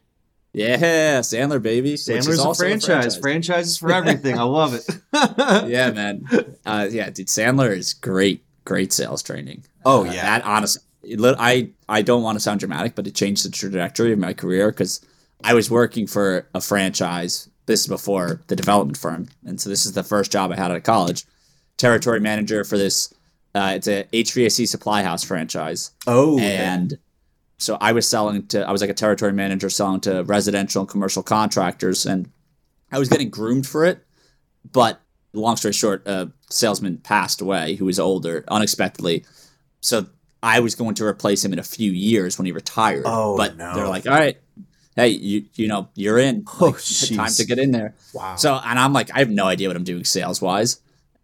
Yeah 0.54 1.20
sandler 1.22 1.62
baby 1.62 1.96
sandler's 1.96 2.40
a 2.40 2.54
franchise. 2.54 3.18
a 3.18 3.20
franchise. 3.20 3.20
franchises 3.20 3.78
for 3.78 3.92
everything. 4.00 4.38
I 4.38 4.44
love 4.44 4.74
it. 4.74 4.88
Yeah 5.70 5.92
man. 5.92 6.26
Uh, 6.66 6.88
yeah 6.90 7.10
dude 7.10 7.28
sandler 7.28 7.76
is 7.76 7.94
great 7.94 8.46
great 8.64 8.94
sales 8.94 9.24
training. 9.24 9.66
Oh 9.86 10.02
uh, 10.02 10.12
yeah. 10.12 10.40
that 10.40 10.46
honestly 10.46 10.84
i 11.40 11.70
i 11.90 12.02
don't 12.02 12.22
want 12.22 12.36
to 12.36 12.40
sound 12.42 12.60
dramatic 12.60 12.94
but 12.94 13.08
it 13.08 13.16
changed 13.16 13.46
the 13.46 13.50
trajectory 13.50 14.12
of 14.12 14.20
my 14.20 14.34
career 14.34 14.72
because 14.72 15.00
i 15.42 15.54
was 15.54 15.72
working 15.72 16.06
for 16.06 16.50
a 16.54 16.60
franchise 16.60 17.50
this 17.68 17.82
is 17.82 17.88
before 17.88 18.42
the 18.48 18.56
development 18.56 18.98
firm, 18.98 19.28
and 19.46 19.62
so 19.62 19.70
this 19.70 19.86
is 19.86 19.94
the 19.94 20.04
first 20.04 20.32
job 20.32 20.52
I 20.52 20.56
had 20.56 20.72
out 20.72 20.78
of 20.78 20.84
college. 20.84 21.26
Territory 21.78 22.20
manager 22.20 22.64
for 22.64 22.78
this. 22.78 23.14
Uh, 23.54 23.74
it's 23.76 23.88
a 23.88 24.06
HVAC 24.12 24.68
supply 24.68 25.04
house 25.04 25.24
franchise. 25.24 25.92
Oh, 26.08 26.40
and 26.40 26.98
so 27.60 27.78
I 27.80 27.92
was 27.92 28.08
selling 28.08 28.48
to. 28.48 28.68
I 28.68 28.72
was 28.72 28.82
like 28.82 28.90
a 28.90 28.96
territory 28.96 29.34
manager 29.34 29.70
selling 29.70 30.02
to 30.02 30.24
residential 30.24 30.82
and 30.82 30.90
commercial 30.90 31.22
contractors, 31.22 32.06
and 32.06 32.32
I 32.92 33.00
was 33.00 33.10
getting 33.10 33.30
groomed 33.30 33.68
for 33.68 33.86
it. 33.86 34.04
But 34.72 35.00
long 35.34 35.56
story 35.56 35.74
short, 35.74 36.08
a 36.08 36.32
salesman 36.50 36.98
passed 36.98 37.42
away 37.42 37.76
who 37.76 37.86
was 37.86 38.00
older 38.00 38.44
unexpectedly. 38.48 39.26
So 39.82 40.08
I 40.42 40.60
was 40.60 40.76
going 40.76 40.96
to 40.96 41.06
replace 41.06 41.44
him 41.44 41.54
in 41.54 41.60
a 41.60 41.64
few 41.64 41.92
years 41.92 42.38
when 42.38 42.46
he 42.46 42.52
retired. 42.52 43.04
Oh, 43.06 43.38
but 43.38 43.58
no. 43.58 43.74
they're 43.74 43.88
like, 43.88 44.08
all 44.08 44.14
right, 44.14 44.38
hey, 44.98 45.10
you 45.10 45.46
you 45.56 45.68
know, 45.68 45.88
you're 45.96 46.18
in. 46.18 46.44
Oh, 46.60 46.74
time 46.74 47.32
to 47.32 47.46
get 47.46 47.60
in 47.60 47.72
there. 47.72 47.94
Wow. 48.14 48.36
So, 48.36 48.60
and 48.66 48.78
I'm 48.78 48.92
like, 48.92 49.14
I 49.16 49.20
have 49.20 49.30
no 49.30 49.46
idea 49.46 49.70
what 49.70 49.78
I'm 49.78 49.86
doing 49.86 50.04
sales 50.04 50.42
wise, 50.42 50.82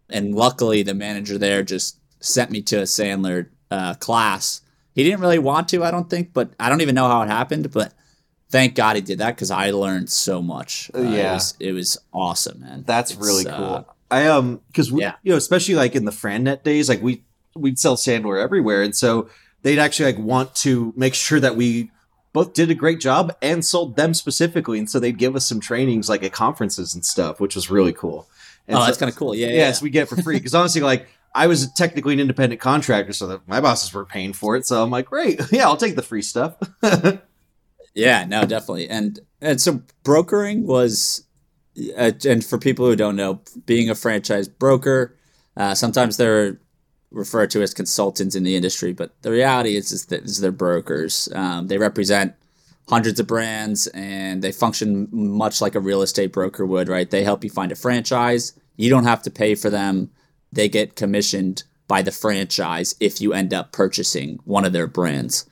and 0.08 0.34
luckily 0.34 0.82
the 0.82 0.94
manager 0.94 1.36
there 1.36 1.62
just 1.62 1.98
sent 2.20 2.50
me 2.50 2.62
to 2.62 2.78
a 2.78 2.82
Sandler 2.82 3.48
uh, 3.70 3.94
class. 3.94 4.62
He 4.94 5.02
didn't 5.02 5.20
really 5.20 5.40
want 5.40 5.68
to, 5.70 5.82
I 5.82 5.90
don't 5.90 6.08
think, 6.08 6.32
but 6.32 6.52
I 6.58 6.68
don't 6.68 6.80
even 6.80 6.94
know 6.94 7.08
how 7.08 7.22
it 7.22 7.28
happened. 7.28 7.70
But 7.72 7.92
thank 8.48 8.76
God 8.76 8.94
he 8.96 9.02
did 9.02 9.18
that 9.18 9.34
because 9.34 9.50
I 9.50 9.72
learned 9.72 10.08
so 10.08 10.40
much. 10.40 10.90
Uh, 10.94 11.00
yeah, 11.00 11.32
it 11.32 11.34
was, 11.34 11.54
it 11.60 11.72
was, 11.72 11.98
awesome, 12.12 12.60
man. 12.60 12.84
That's 12.86 13.10
it's, 13.10 13.20
really 13.20 13.46
uh, 13.46 13.56
cool. 13.56 13.74
Uh, 13.74 13.84
I 14.10 14.26
um, 14.28 14.60
because 14.68 14.90
yeah. 14.92 15.16
you 15.24 15.32
know, 15.32 15.36
especially 15.36 15.74
like 15.74 15.96
in 15.96 16.04
the 16.04 16.12
FranNet 16.12 16.62
days, 16.62 16.88
like 16.88 17.02
we 17.02 17.24
we'd 17.56 17.78
sell 17.78 17.96
Sandler 17.96 18.40
everywhere, 18.40 18.82
and 18.82 18.94
so 18.94 19.28
they'd 19.62 19.80
actually 19.80 20.12
like 20.12 20.24
want 20.24 20.54
to 20.56 20.92
make 20.96 21.14
sure 21.14 21.40
that 21.40 21.56
we 21.56 21.90
both 22.34 22.52
did 22.52 22.68
a 22.68 22.74
great 22.74 23.00
job 23.00 23.34
and 23.40 23.64
sold 23.64 23.96
them 23.96 24.12
specifically. 24.12 24.78
And 24.78 24.90
so 24.90 24.98
they'd 24.98 25.16
give 25.16 25.36
us 25.36 25.48
some 25.48 25.60
trainings 25.60 26.08
like 26.08 26.24
at 26.24 26.32
conferences 26.32 26.92
and 26.92 27.06
stuff, 27.06 27.40
which 27.40 27.54
was 27.54 27.70
really 27.70 27.92
cool. 27.92 28.28
And 28.66 28.76
oh, 28.76 28.80
so, 28.80 28.86
that's 28.86 28.98
kind 28.98 29.08
of 29.08 29.16
cool. 29.16 29.36
Yeah. 29.36 29.46
Yes, 29.46 29.80
yeah, 29.80 29.84
we 29.84 29.90
get 29.90 30.08
for 30.08 30.20
free. 30.20 30.40
Cause 30.40 30.52
honestly, 30.52 30.82
like 30.82 31.06
I 31.32 31.46
was 31.46 31.72
technically 31.72 32.12
an 32.12 32.20
independent 32.20 32.60
contractor, 32.60 33.12
so 33.12 33.28
that 33.28 33.46
my 33.48 33.60
bosses 33.60 33.94
were 33.94 34.04
paying 34.04 34.32
for 34.32 34.56
it. 34.56 34.66
So 34.66 34.82
I'm 34.82 34.90
like, 34.90 35.06
great. 35.06 35.40
Yeah, 35.52 35.66
I'll 35.66 35.76
take 35.76 35.94
the 35.94 36.02
free 36.02 36.22
stuff. 36.22 36.56
yeah, 37.94 38.24
no, 38.24 38.44
definitely. 38.44 38.88
And, 38.88 39.20
and 39.40 39.60
so 39.60 39.82
brokering 40.02 40.66
was, 40.66 41.24
uh, 41.96 42.12
and 42.26 42.44
for 42.44 42.58
people 42.58 42.86
who 42.86 42.96
don't 42.96 43.14
know, 43.14 43.42
being 43.64 43.90
a 43.90 43.94
franchise 43.94 44.48
broker, 44.48 45.16
uh, 45.56 45.74
sometimes 45.76 46.16
they're 46.16 46.58
referred 47.14 47.50
to 47.50 47.62
as 47.62 47.72
consultants 47.72 48.34
in 48.34 48.42
the 48.42 48.56
industry, 48.56 48.92
but 48.92 49.10
the 49.22 49.30
reality 49.30 49.76
is, 49.76 49.92
is 49.92 50.06
that 50.06 50.24
is 50.24 50.40
they're 50.40 50.52
brokers. 50.52 51.28
Um, 51.34 51.68
they 51.68 51.78
represent 51.78 52.34
hundreds 52.88 53.18
of 53.18 53.26
brands 53.26 53.86
and 53.88 54.42
they 54.42 54.52
function 54.52 55.08
much 55.10 55.60
like 55.60 55.74
a 55.74 55.80
real 55.80 56.02
estate 56.02 56.32
broker 56.32 56.66
would, 56.66 56.88
right? 56.88 57.10
They 57.10 57.24
help 57.24 57.42
you 57.44 57.50
find 57.50 57.72
a 57.72 57.76
franchise. 57.76 58.52
You 58.76 58.90
don't 58.90 59.04
have 59.04 59.22
to 59.22 59.30
pay 59.30 59.54
for 59.54 59.70
them. 59.70 60.10
They 60.52 60.68
get 60.68 60.96
commissioned 60.96 61.64
by 61.88 62.02
the 62.02 62.12
franchise 62.12 62.94
if 63.00 63.20
you 63.20 63.32
end 63.32 63.54
up 63.54 63.72
purchasing 63.72 64.38
one 64.44 64.64
of 64.64 64.72
their 64.72 64.86
brands. 64.86 65.48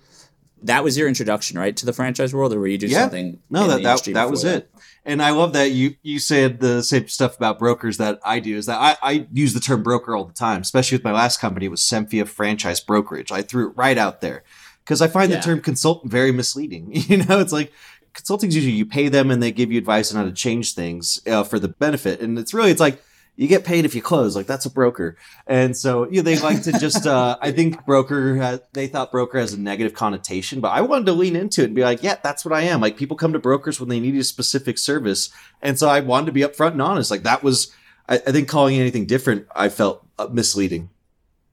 That 0.62 0.85
was 0.85 0.97
your 0.97 1.09
introduction, 1.09 1.59
right, 1.59 1.76
to 1.76 1.87
the 1.87 1.92
franchise 1.92 2.33
world, 2.33 2.52
or 2.52 2.61
were 2.61 2.69
you 2.69 2.78
doing 2.78 2.92
yeah. 2.92 3.00
something? 3.00 3.40
No, 3.50 3.66
that 3.66 3.83
that, 3.83 4.14
that 4.14 4.31
was 4.31 4.45
it. 4.45 4.71
And 5.04 5.21
I 5.21 5.30
love 5.30 5.52
that 5.54 5.73
you 5.73 5.97
you 6.02 6.21
said 6.21 6.61
the 6.61 6.82
same 6.82 7.09
stuff 7.09 7.37
about 7.37 7.59
brokers 7.59 7.97
that 7.97 8.21
I 8.25 8.38
do. 8.38 8.56
Is 8.56 8.66
that 8.66 8.78
I, 8.78 8.97
I 9.02 9.26
use 9.32 9.52
the 9.52 9.61
term 9.61 9.82
broker 9.82 10.14
all 10.14 10.25
the 10.25 10.32
time, 10.32 10.61
especially 10.61 10.97
with 10.97 11.04
my 11.04 11.12
last 11.12 11.40
company. 11.40 11.66
Was 11.66 11.80
Semfia 11.80 12.26
Franchise 12.26 12.80
Brokerage. 12.80 13.32
I 13.32 13.42
threw 13.42 13.68
it 13.71 13.76
right 13.76 13.99
out 13.99 14.21
there 14.21 14.44
because 14.85 15.02
I 15.02 15.09
find 15.09 15.30
yeah. 15.30 15.38
the 15.38 15.42
term 15.42 15.61
consultant 15.61 16.11
very 16.11 16.32
misleading. 16.32 16.92
You 17.09 17.25
know, 17.25 17.40
it's 17.40 17.52
like 17.52 17.73
consulting 18.12 18.49
is 18.49 18.54
usually 18.56 18.75
you 18.75 18.87
pay 18.87 19.09
them 19.09 19.30
and 19.30 19.42
they 19.42 19.50
give 19.50 19.73
you 19.73 19.78
advice 19.78 20.12
on 20.12 20.18
how 20.21 20.25
to 20.25 20.32
change 20.32 20.75
things 20.75 21.21
uh, 21.26 21.42
for 21.42 21.59
the 21.59 21.68
benefit, 21.68 22.21
and 22.21 22.38
it's 22.38 22.54
really 22.54 22.71
it's 22.71 22.80
like 22.80 23.02
you 23.34 23.48
get 23.48 23.64
paid 23.64 23.84
if 23.84 23.94
you 23.94 24.02
close. 24.02 24.36
Like 24.36 24.46
that's 24.46 24.66
a 24.66 24.70
broker. 24.70 25.16
And 25.46 25.76
so 25.76 26.08
you 26.10 26.16
know, 26.16 26.22
they 26.22 26.38
like 26.38 26.62
to 26.64 26.72
just, 26.72 27.06
uh, 27.06 27.38
I 27.40 27.50
think 27.50 27.84
broker, 27.86 28.36
has, 28.36 28.60
they 28.72 28.86
thought 28.86 29.10
broker 29.10 29.38
has 29.38 29.52
a 29.52 29.60
negative 29.60 29.94
connotation, 29.94 30.60
but 30.60 30.68
I 30.68 30.82
wanted 30.82 31.06
to 31.06 31.12
lean 31.12 31.34
into 31.34 31.62
it 31.62 31.66
and 31.66 31.74
be 31.74 31.82
like, 31.82 32.02
yeah, 32.02 32.16
that's 32.22 32.44
what 32.44 32.52
I 32.52 32.62
am. 32.62 32.80
Like 32.80 32.96
people 32.96 33.16
come 33.16 33.32
to 33.32 33.38
brokers 33.38 33.80
when 33.80 33.88
they 33.88 34.00
need 34.00 34.16
a 34.16 34.24
specific 34.24 34.76
service. 34.78 35.30
And 35.62 35.78
so 35.78 35.88
I 35.88 36.00
wanted 36.00 36.26
to 36.26 36.32
be 36.32 36.42
upfront 36.42 36.72
and 36.72 36.82
honest. 36.82 37.10
Like 37.10 37.22
that 37.22 37.42
was, 37.42 37.72
I, 38.08 38.16
I 38.16 38.32
think 38.32 38.48
calling 38.48 38.78
anything 38.78 39.06
different, 39.06 39.46
I 39.56 39.70
felt 39.70 40.06
uh, 40.18 40.28
misleading. 40.30 40.90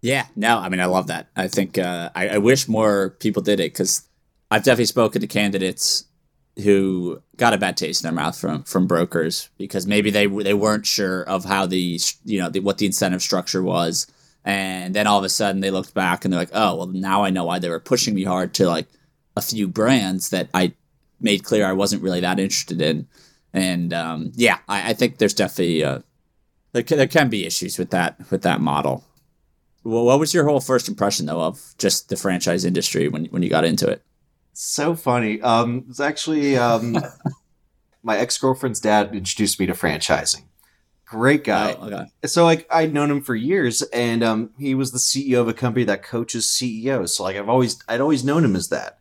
Yeah, 0.01 0.27
no, 0.35 0.57
I 0.59 0.69
mean, 0.69 0.79
I 0.79 0.85
love 0.85 1.07
that. 1.07 1.27
I 1.35 1.47
think, 1.47 1.77
uh, 1.77 2.09
I, 2.13 2.29
I 2.29 2.37
wish 2.39 2.67
more 2.67 3.11
people 3.19 3.41
did 3.41 3.59
it 3.59 3.73
because 3.73 4.07
I've 4.51 4.63
definitely 4.63 4.85
spoken 4.85 5.21
to 5.21 5.27
candidates 5.27 6.05
who 6.63 7.21
got 7.37 7.53
a 7.53 7.57
bad 7.57 7.77
taste 7.77 8.03
in 8.03 8.07
their 8.07 8.23
mouth 8.23 8.37
from 8.37 8.63
from 8.63 8.87
brokers 8.87 9.49
because 9.57 9.87
maybe 9.87 10.11
they 10.11 10.27
they 10.27 10.53
weren't 10.53 10.85
sure 10.85 11.23
of 11.23 11.45
how 11.45 11.65
the 11.65 11.99
you 12.25 12.39
know 12.39 12.49
the, 12.49 12.59
what 12.59 12.77
the 12.77 12.85
incentive 12.85 13.21
structure 13.21 13.63
was. 13.63 14.07
And 14.45 14.95
then 14.95 15.05
all 15.05 15.19
of 15.19 15.25
a 15.25 15.29
sudden 15.29 15.61
they 15.61 15.71
looked 15.71 15.93
back 15.93 16.23
and 16.23 16.33
they're 16.33 16.39
like 16.39 16.51
oh 16.53 16.75
well 16.75 16.87
now 16.87 17.23
I 17.23 17.29
know 17.29 17.45
why 17.45 17.59
they 17.59 17.69
were 17.69 17.79
pushing 17.79 18.15
me 18.15 18.23
hard 18.23 18.53
to 18.55 18.67
like 18.67 18.87
a 19.35 19.41
few 19.41 19.67
brands 19.67 20.29
that 20.29 20.49
I 20.53 20.73
made 21.19 21.43
clear 21.43 21.65
I 21.65 21.73
wasn't 21.73 22.03
really 22.03 22.21
that 22.21 22.39
interested 22.39 22.81
in. 22.81 23.07
And 23.53 23.93
um, 23.93 24.31
yeah 24.35 24.59
I, 24.67 24.91
I, 24.91 24.93
think 24.93 25.17
there's 25.17 25.33
definitely 25.33 25.83
uh, 25.83 25.99
there, 26.71 26.83
can, 26.83 26.97
there 26.97 27.07
can 27.07 27.29
be 27.29 27.45
issues 27.45 27.77
with 27.77 27.89
that 27.91 28.17
with 28.31 28.43
that 28.43 28.61
model. 28.61 29.03
Well, 29.83 30.05
what 30.05 30.19
was 30.19 30.33
your 30.33 30.45
whole 30.45 30.59
first 30.59 30.87
impression 30.87 31.25
though 31.25 31.41
of 31.41 31.73
just 31.77 32.09
the 32.09 32.15
franchise 32.15 32.65
industry 32.65 33.07
when 33.07 33.25
when 33.25 33.43
you 33.43 33.49
got 33.49 33.65
into 33.65 33.87
it 33.87 34.03
so 34.59 34.95
funny. 34.95 35.41
Um, 35.41 35.85
it's 35.89 35.99
actually 35.99 36.57
um, 36.57 36.97
my 38.03 38.17
ex 38.17 38.37
girlfriend's 38.37 38.79
dad 38.79 39.15
introduced 39.15 39.59
me 39.59 39.65
to 39.67 39.73
franchising. 39.73 40.43
Great 41.05 41.43
guy. 41.43 41.75
Oh, 41.79 41.87
okay. 41.87 42.05
So 42.25 42.43
like 42.43 42.67
I'd 42.69 42.93
known 42.93 43.09
him 43.09 43.21
for 43.21 43.35
years, 43.35 43.81
and 43.81 44.23
um, 44.23 44.51
he 44.59 44.75
was 44.75 44.91
the 44.91 44.99
CEO 44.99 45.41
of 45.41 45.47
a 45.47 45.53
company 45.53 45.85
that 45.85 46.03
coaches 46.03 46.49
CEOs. 46.49 47.15
So 47.15 47.23
like 47.23 47.35
I've 47.35 47.49
always 47.49 47.81
I'd 47.87 48.01
always 48.01 48.23
known 48.23 48.45
him 48.45 48.55
as 48.55 48.69
that. 48.69 48.99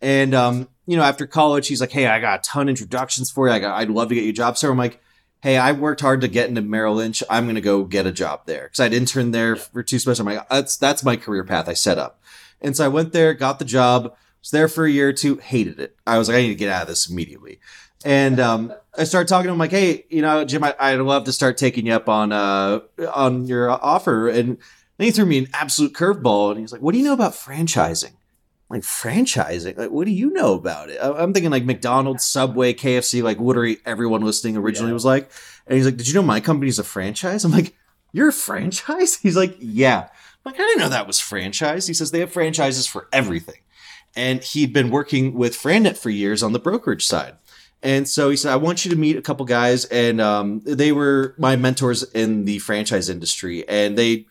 And 0.00 0.34
um, 0.34 0.68
you 0.86 0.96
know, 0.96 1.02
after 1.02 1.26
college, 1.26 1.66
he's 1.68 1.80
like, 1.80 1.90
"Hey, 1.90 2.06
I 2.06 2.20
got 2.20 2.40
a 2.40 2.42
ton 2.42 2.68
of 2.68 2.70
introductions 2.70 3.30
for 3.30 3.48
you. 3.48 3.54
I 3.54 3.58
got, 3.58 3.76
I'd 3.76 3.90
love 3.90 4.10
to 4.10 4.14
get 4.14 4.24
you 4.24 4.30
a 4.30 4.34
job." 4.34 4.56
So 4.56 4.70
I'm 4.70 4.78
like, 4.78 5.00
"Hey, 5.42 5.56
I 5.56 5.72
worked 5.72 6.00
hard 6.00 6.20
to 6.20 6.28
get 6.28 6.48
into 6.48 6.62
Merrill 6.62 6.94
Lynch. 6.94 7.22
I'm 7.28 7.46
going 7.46 7.56
to 7.56 7.60
go 7.60 7.82
get 7.82 8.06
a 8.06 8.12
job 8.12 8.42
there 8.46 8.64
because 8.64 8.80
I'd 8.80 8.92
interned 8.92 9.34
there 9.34 9.56
for 9.56 9.82
two 9.82 9.98
semesters. 9.98 10.20
I'm 10.20 10.26
like, 10.26 10.48
that's 10.48 10.76
that's 10.76 11.02
my 11.02 11.16
career 11.16 11.42
path 11.42 11.68
I 11.68 11.74
set 11.74 11.98
up." 11.98 12.20
And 12.60 12.76
so 12.76 12.84
I 12.84 12.88
went 12.88 13.12
there, 13.12 13.34
got 13.34 13.58
the 13.58 13.64
job 13.64 14.14
was 14.40 14.50
there 14.50 14.68
for 14.68 14.86
a 14.86 14.90
year 14.90 15.08
or 15.08 15.12
two, 15.12 15.36
hated 15.36 15.80
it. 15.80 15.96
I 16.06 16.18
was 16.18 16.28
like, 16.28 16.38
I 16.38 16.42
need 16.42 16.48
to 16.48 16.54
get 16.54 16.70
out 16.70 16.82
of 16.82 16.88
this 16.88 17.08
immediately. 17.08 17.60
And 18.04 18.38
um, 18.38 18.72
I 18.96 19.04
started 19.04 19.28
talking 19.28 19.48
to 19.48 19.52
him 19.52 19.58
like, 19.58 19.72
hey, 19.72 20.04
you 20.08 20.22
know, 20.22 20.44
Jim, 20.44 20.62
I, 20.62 20.96
would 20.96 21.04
love 21.04 21.24
to 21.24 21.32
start 21.32 21.56
taking 21.56 21.86
you 21.86 21.92
up 21.92 22.08
on 22.08 22.32
uh, 22.32 22.80
on 23.12 23.46
your 23.46 23.70
offer. 23.70 24.28
And 24.28 24.58
then 24.98 25.04
he 25.04 25.10
threw 25.10 25.26
me 25.26 25.38
an 25.38 25.48
absolute 25.52 25.94
curveball, 25.94 26.52
and 26.52 26.60
he's 26.60 26.72
like, 26.72 26.80
what 26.80 26.92
do 26.92 26.98
you 26.98 27.04
know 27.04 27.12
about 27.12 27.32
franchising? 27.32 28.12
I'm 28.70 28.76
like 28.76 28.82
franchising, 28.82 29.78
like 29.78 29.90
what 29.90 30.04
do 30.04 30.12
you 30.12 30.30
know 30.30 30.54
about 30.54 30.90
it? 30.90 30.98
I'm 31.00 31.32
thinking 31.32 31.50
like 31.50 31.64
McDonald's, 31.64 32.24
Subway, 32.24 32.74
KFC, 32.74 33.22
like 33.22 33.38
literally 33.38 33.78
everyone 33.86 34.20
listening 34.20 34.56
originally 34.56 34.90
yeah. 34.90 34.94
was 34.94 35.06
like. 35.06 35.30
And 35.66 35.76
he's 35.76 35.86
like, 35.86 35.96
did 35.96 36.06
you 36.06 36.14
know 36.14 36.22
my 36.22 36.40
company's 36.40 36.78
a 36.78 36.84
franchise? 36.84 37.44
I'm 37.44 37.52
like, 37.52 37.74
you're 38.12 38.28
a 38.28 38.32
franchise? 38.32 39.16
He's 39.22 39.36
like, 39.36 39.56
yeah. 39.58 40.08
I'm 40.44 40.52
like, 40.52 40.54
I 40.54 40.64
didn't 40.64 40.80
know 40.80 40.88
that 40.88 41.06
was 41.06 41.20
franchise. 41.20 41.86
He 41.86 41.94
says 41.94 42.10
they 42.10 42.20
have 42.20 42.32
franchises 42.32 42.86
for 42.86 43.08
everything 43.12 43.60
and 44.18 44.42
he'd 44.42 44.72
been 44.72 44.90
working 44.90 45.32
with 45.32 45.56
FranNet 45.56 45.96
for 45.96 46.10
years 46.10 46.42
on 46.42 46.52
the 46.52 46.58
brokerage 46.58 47.06
side. 47.06 47.36
And 47.84 48.08
so 48.08 48.30
he 48.30 48.36
said, 48.36 48.52
I 48.52 48.56
want 48.56 48.84
you 48.84 48.90
to 48.90 48.96
meet 48.96 49.16
a 49.16 49.22
couple 49.22 49.46
guys. 49.46 49.84
And 49.84 50.20
um, 50.20 50.60
they 50.64 50.90
were 50.90 51.36
my 51.38 51.54
mentors 51.54 52.02
in 52.02 52.44
the 52.44 52.58
franchise 52.58 53.08
industry. 53.08 53.66
And 53.68 53.96
they, 53.96 54.26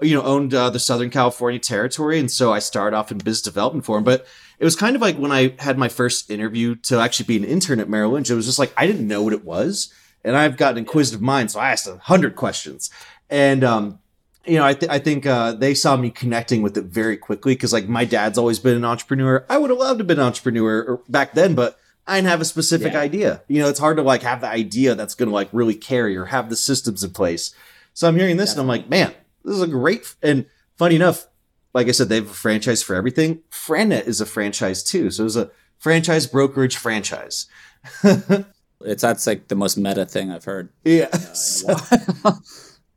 you 0.00 0.14
know, 0.14 0.22
owned 0.22 0.54
uh, 0.54 0.70
the 0.70 0.78
Southern 0.78 1.10
California 1.10 1.58
territory. 1.58 2.20
And 2.20 2.30
so 2.30 2.52
I 2.52 2.60
started 2.60 2.96
off 2.96 3.10
in 3.10 3.18
business 3.18 3.42
development 3.42 3.84
for 3.84 3.98
him. 3.98 4.04
But 4.04 4.28
it 4.60 4.64
was 4.64 4.76
kind 4.76 4.94
of 4.94 5.02
like 5.02 5.16
when 5.16 5.32
I 5.32 5.56
had 5.58 5.76
my 5.76 5.88
first 5.88 6.30
interview 6.30 6.76
to 6.76 7.00
actually 7.00 7.26
be 7.26 7.36
an 7.36 7.44
intern 7.44 7.80
at 7.80 7.88
Merrill 7.88 8.12
Lynch, 8.12 8.30
it 8.30 8.36
was 8.36 8.46
just 8.46 8.60
like, 8.60 8.72
I 8.76 8.86
didn't 8.86 9.08
know 9.08 9.24
what 9.24 9.32
it 9.32 9.44
was. 9.44 9.92
And 10.22 10.36
I've 10.36 10.56
got 10.56 10.74
an 10.74 10.78
inquisitive 10.78 11.20
mind. 11.20 11.50
So 11.50 11.58
I 11.58 11.72
asked 11.72 11.88
a 11.88 11.96
hundred 11.96 12.36
questions. 12.36 12.92
And 13.28 13.64
um, 13.64 13.98
you 14.44 14.56
know, 14.56 14.64
I, 14.64 14.74
th- 14.74 14.90
I 14.90 14.98
think 14.98 15.26
uh, 15.26 15.52
they 15.52 15.74
saw 15.74 15.96
me 15.96 16.10
connecting 16.10 16.62
with 16.62 16.76
it 16.76 16.84
very 16.84 17.16
quickly 17.16 17.54
because, 17.54 17.72
like, 17.72 17.88
my 17.88 18.04
dad's 18.04 18.38
always 18.38 18.58
been 18.58 18.76
an 18.76 18.84
entrepreneur. 18.84 19.44
I 19.48 19.58
would 19.58 19.70
have 19.70 19.78
loved 19.78 19.98
to 19.98 20.02
have 20.02 20.06
been 20.08 20.18
an 20.18 20.26
entrepreneur 20.26 21.00
back 21.08 21.34
then, 21.34 21.54
but 21.54 21.78
I 22.06 22.16
didn't 22.16 22.28
have 22.28 22.40
a 22.40 22.46
specific 22.46 22.92
yeah. 22.94 23.00
idea. 23.00 23.42
You 23.48 23.62
know, 23.62 23.68
it's 23.68 23.78
hard 23.78 23.96
to 23.98 24.02
like 24.02 24.22
have 24.22 24.40
the 24.40 24.48
idea 24.48 24.94
that's 24.94 25.14
going 25.14 25.28
to 25.28 25.34
like 25.34 25.48
really 25.52 25.74
carry 25.74 26.16
or 26.16 26.26
have 26.26 26.50
the 26.50 26.56
systems 26.56 27.04
in 27.04 27.10
place. 27.10 27.54
So 27.94 28.08
I'm 28.08 28.16
hearing 28.16 28.36
this 28.36 28.50
yeah. 28.50 28.54
and 28.54 28.60
I'm 28.62 28.68
like, 28.68 28.88
man, 28.88 29.14
this 29.44 29.54
is 29.54 29.62
a 29.62 29.68
great. 29.68 30.00
F-. 30.00 30.16
And 30.22 30.46
funny 30.76 30.96
enough, 30.96 31.28
like 31.74 31.88
I 31.88 31.92
said, 31.92 32.08
they 32.08 32.16
have 32.16 32.30
a 32.30 32.34
franchise 32.34 32.82
for 32.82 32.96
everything. 32.96 33.40
FranNet 33.50 34.06
is 34.06 34.20
a 34.20 34.26
franchise 34.26 34.82
too, 34.82 35.10
so 35.10 35.24
it's 35.24 35.36
a 35.36 35.50
franchise 35.78 36.26
brokerage 36.26 36.76
franchise. 36.76 37.46
it's 38.04 39.02
that's 39.02 39.26
like 39.26 39.48
the 39.48 39.56
most 39.56 39.76
meta 39.76 40.04
thing 40.04 40.30
I've 40.30 40.44
heard. 40.44 40.70
Yeah. 40.84 41.08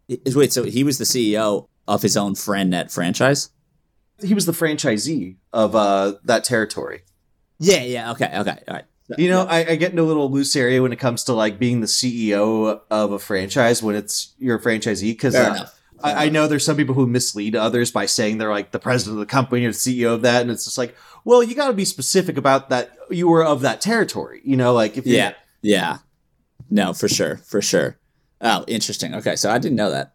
Wait, 0.07 0.53
so 0.53 0.63
he 0.63 0.83
was 0.83 0.97
the 0.97 1.05
CEO 1.05 1.67
of 1.87 2.01
his 2.01 2.17
own 2.17 2.33
FranNet 2.33 2.91
franchise? 2.91 3.49
He 4.23 4.33
was 4.33 4.45
the 4.45 4.51
franchisee 4.51 5.37
of 5.51 5.75
uh, 5.75 6.13
that 6.23 6.43
territory. 6.43 7.03
Yeah, 7.59 7.81
yeah, 7.83 8.11
okay, 8.11 8.31
okay, 8.39 8.63
all 8.67 8.73
right. 8.75 8.85
You 9.17 9.29
know, 9.29 9.45
I, 9.45 9.59
I, 9.59 9.75
get 9.75 9.91
in 9.91 9.99
a 9.99 10.03
little 10.03 10.31
loose 10.31 10.55
area 10.55 10.81
when 10.81 10.91
it 10.91 10.95
comes 10.97 11.25
to 11.25 11.33
like 11.33 11.59
being 11.59 11.79
the 11.79 11.87
CEO 11.87 12.81
of 12.89 13.11
a 13.11 13.19
franchise 13.19 13.83
when 13.83 13.95
it's 13.95 14.33
your 14.39 14.57
franchisee 14.57 15.11
because 15.11 15.35
uh, 15.35 15.69
I, 16.03 16.25
I, 16.25 16.29
know 16.29 16.47
there's 16.47 16.65
some 16.65 16.75
people 16.75 16.95
who 16.95 17.05
mislead 17.05 17.55
others 17.55 17.91
by 17.91 18.07
saying 18.07 18.39
they're 18.39 18.49
like 18.49 18.71
the 18.71 18.79
president 18.79 19.17
of 19.17 19.19
the 19.19 19.31
company 19.31 19.63
or 19.65 19.71
the 19.71 19.77
CEO 19.77 20.15
of 20.15 20.23
that, 20.23 20.41
and 20.41 20.49
it's 20.49 20.65
just 20.65 20.79
like, 20.79 20.95
well, 21.23 21.43
you 21.43 21.53
got 21.53 21.67
to 21.67 21.73
be 21.73 21.85
specific 21.85 22.37
about 22.37 22.69
that. 22.69 22.97
You 23.11 23.27
were 23.27 23.45
of 23.45 23.61
that 23.61 23.79
territory, 23.79 24.41
you 24.43 24.57
know, 24.57 24.73
like 24.73 24.97
if 24.97 25.05
yeah, 25.05 25.33
yeah, 25.61 25.99
no, 26.71 26.93
for 26.93 27.07
sure, 27.07 27.37
for 27.37 27.61
sure. 27.61 27.99
Oh, 28.41 28.63
interesting. 28.67 29.15
Okay, 29.15 29.35
so 29.35 29.49
I 29.49 29.57
didn't 29.57 29.77
know 29.77 29.91
that. 29.91 30.13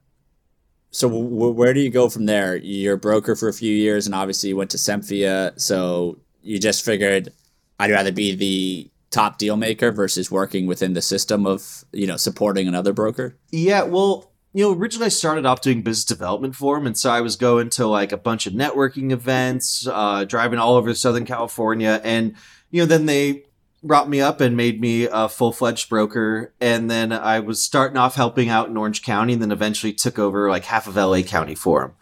So 0.91 1.09
w- 1.09 1.53
where 1.53 1.73
do 1.73 1.81
you 1.81 1.91
go 1.91 2.09
from 2.09 2.27
there? 2.27 2.57
You're 2.57 2.95
a 2.95 2.99
broker 2.99 3.37
for 3.37 3.49
a 3.49 3.53
few 3.53 3.75
years, 3.75 4.07
and 4.07 4.15
obviously 4.15 4.51
you 4.51 4.57
went 4.57 4.71
to 4.71 4.77
Semfia. 4.77 5.59
So 5.61 6.19
you 6.43 6.59
just 6.59 6.85
figured 6.85 7.33
I'd 7.79 7.91
rather 7.91 8.13
be 8.13 8.35
the 8.35 8.91
top 9.11 9.39
deal 9.39 9.57
maker 9.57 9.91
versus 9.91 10.31
working 10.31 10.67
within 10.67 10.93
the 10.93 11.03
system 11.03 11.47
of 11.47 11.85
you 11.93 12.07
know 12.07 12.17
supporting 12.17 12.69
another 12.69 12.93
broker. 12.93 13.37
Yeah, 13.51 13.83
well, 13.83 14.33
you 14.53 14.65
know, 14.65 14.73
originally 14.73 15.07
I 15.07 15.11
started 15.11 15.47
off 15.47 15.61
doing 15.61 15.83
business 15.83 16.05
development 16.05 16.57
for 16.57 16.77
him, 16.77 16.87
and 16.87 16.99
so 16.99 17.11
I 17.11 17.21
was 17.21 17.37
going 17.37 17.71
to 17.71 17.87
like 17.87 18.13
a 18.13 18.17
bunch 18.17 18.47
of 18.47 18.53
networking 18.53 19.13
events, 19.13 19.87
uh, 19.87 20.25
driving 20.25 20.59
all 20.59 20.75
over 20.75 20.93
Southern 20.95 21.25
California, 21.25 22.01
and 22.05 22.35
you 22.71 22.83
know, 22.83 22.87
then 22.87 23.07
they 23.07 23.45
brought 23.83 24.09
me 24.09 24.21
up 24.21 24.41
and 24.41 24.57
made 24.57 24.81
me 24.81 25.09
a 25.11 25.29
full 25.29 25.53
fledged 25.53 25.89
broker. 25.89 26.53
And 26.61 26.91
then 26.91 27.13
I 27.13 27.41
was 27.41 27.63
starting 27.63 27.97
off 27.97 28.15
helping 28.15 28.49
out 28.49 28.69
in 28.69 28.77
Orange 28.77 29.03
County 29.03 29.33
and 29.33 29.43
then 29.43 29.53
eventually 29.53 29.93
took 29.93 30.19
over 30.19 30.51
like 30.51 30.65
half 30.65 30.87
of 30.87 30.97
LA 30.97 31.23
County 31.23 31.55
for 31.55 31.85
him. 31.85 31.93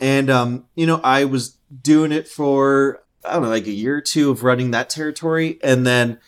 And, 0.00 0.28
um, 0.28 0.66
you 0.74 0.86
know, 0.86 1.00
I 1.02 1.24
was 1.24 1.56
doing 1.82 2.12
it 2.12 2.28
for, 2.28 3.02
I 3.24 3.34
don't 3.34 3.44
know, 3.44 3.48
like 3.48 3.66
a 3.66 3.72
year 3.72 3.96
or 3.96 4.00
two 4.00 4.30
of 4.30 4.42
running 4.42 4.70
that 4.72 4.90
territory. 4.90 5.58
And 5.62 5.86
then, 5.86 6.18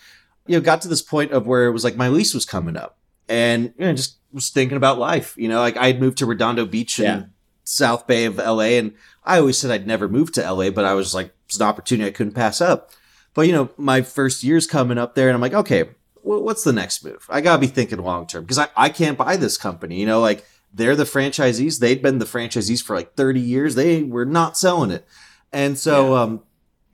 you 0.46 0.56
know, 0.56 0.62
got 0.62 0.80
to 0.82 0.88
this 0.88 1.02
point 1.02 1.32
of 1.32 1.46
where 1.46 1.66
it 1.66 1.72
was 1.72 1.84
like 1.84 1.96
my 1.96 2.08
lease 2.08 2.32
was 2.32 2.44
coming 2.44 2.76
up 2.76 2.98
and, 3.28 3.74
you 3.76 3.84
know, 3.84 3.92
just 3.92 4.16
was 4.32 4.48
thinking 4.48 4.76
about 4.76 4.98
life. 4.98 5.34
You 5.36 5.48
know, 5.48 5.60
like 5.60 5.76
I 5.76 5.88
had 5.88 6.00
moved 6.00 6.18
to 6.18 6.26
Redondo 6.26 6.64
Beach 6.64 6.98
in 6.98 7.04
yeah. 7.04 7.22
South 7.64 8.06
Bay 8.06 8.24
of 8.24 8.38
LA 8.38 8.76
and 8.78 8.94
I 9.24 9.40
always 9.40 9.58
said 9.58 9.70
I'd 9.70 9.86
never 9.86 10.08
move 10.08 10.32
to 10.32 10.50
LA, 10.50 10.70
but 10.70 10.84
I 10.84 10.94
was 10.94 11.14
like, 11.14 11.34
it's 11.46 11.60
an 11.60 11.66
opportunity 11.66 12.08
I 12.08 12.12
couldn't 12.12 12.34
pass 12.34 12.60
up. 12.60 12.92
But 13.36 13.46
you 13.46 13.52
know, 13.52 13.68
my 13.76 14.00
first 14.00 14.42
year's 14.42 14.66
coming 14.66 14.96
up 14.96 15.14
there, 15.14 15.28
and 15.28 15.34
I'm 15.34 15.42
like, 15.42 15.52
okay, 15.52 15.90
well, 16.22 16.42
what's 16.42 16.64
the 16.64 16.72
next 16.72 17.04
move? 17.04 17.26
I 17.28 17.42
gotta 17.42 17.60
be 17.60 17.66
thinking 17.66 17.98
long 17.98 18.26
term 18.26 18.44
because 18.44 18.58
I, 18.58 18.68
I 18.74 18.88
can't 18.88 19.18
buy 19.18 19.36
this 19.36 19.58
company. 19.58 20.00
You 20.00 20.06
know, 20.06 20.20
like 20.20 20.44
they're 20.72 20.96
the 20.96 21.04
franchisees. 21.04 21.78
They'd 21.78 22.00
been 22.00 22.18
the 22.18 22.24
franchisees 22.24 22.82
for 22.82 22.96
like 22.96 23.14
30 23.14 23.38
years. 23.38 23.74
They 23.74 24.02
were 24.02 24.24
not 24.24 24.56
selling 24.56 24.90
it. 24.90 25.06
And 25.52 25.78
so 25.78 26.14
yeah. 26.14 26.22
um, 26.22 26.42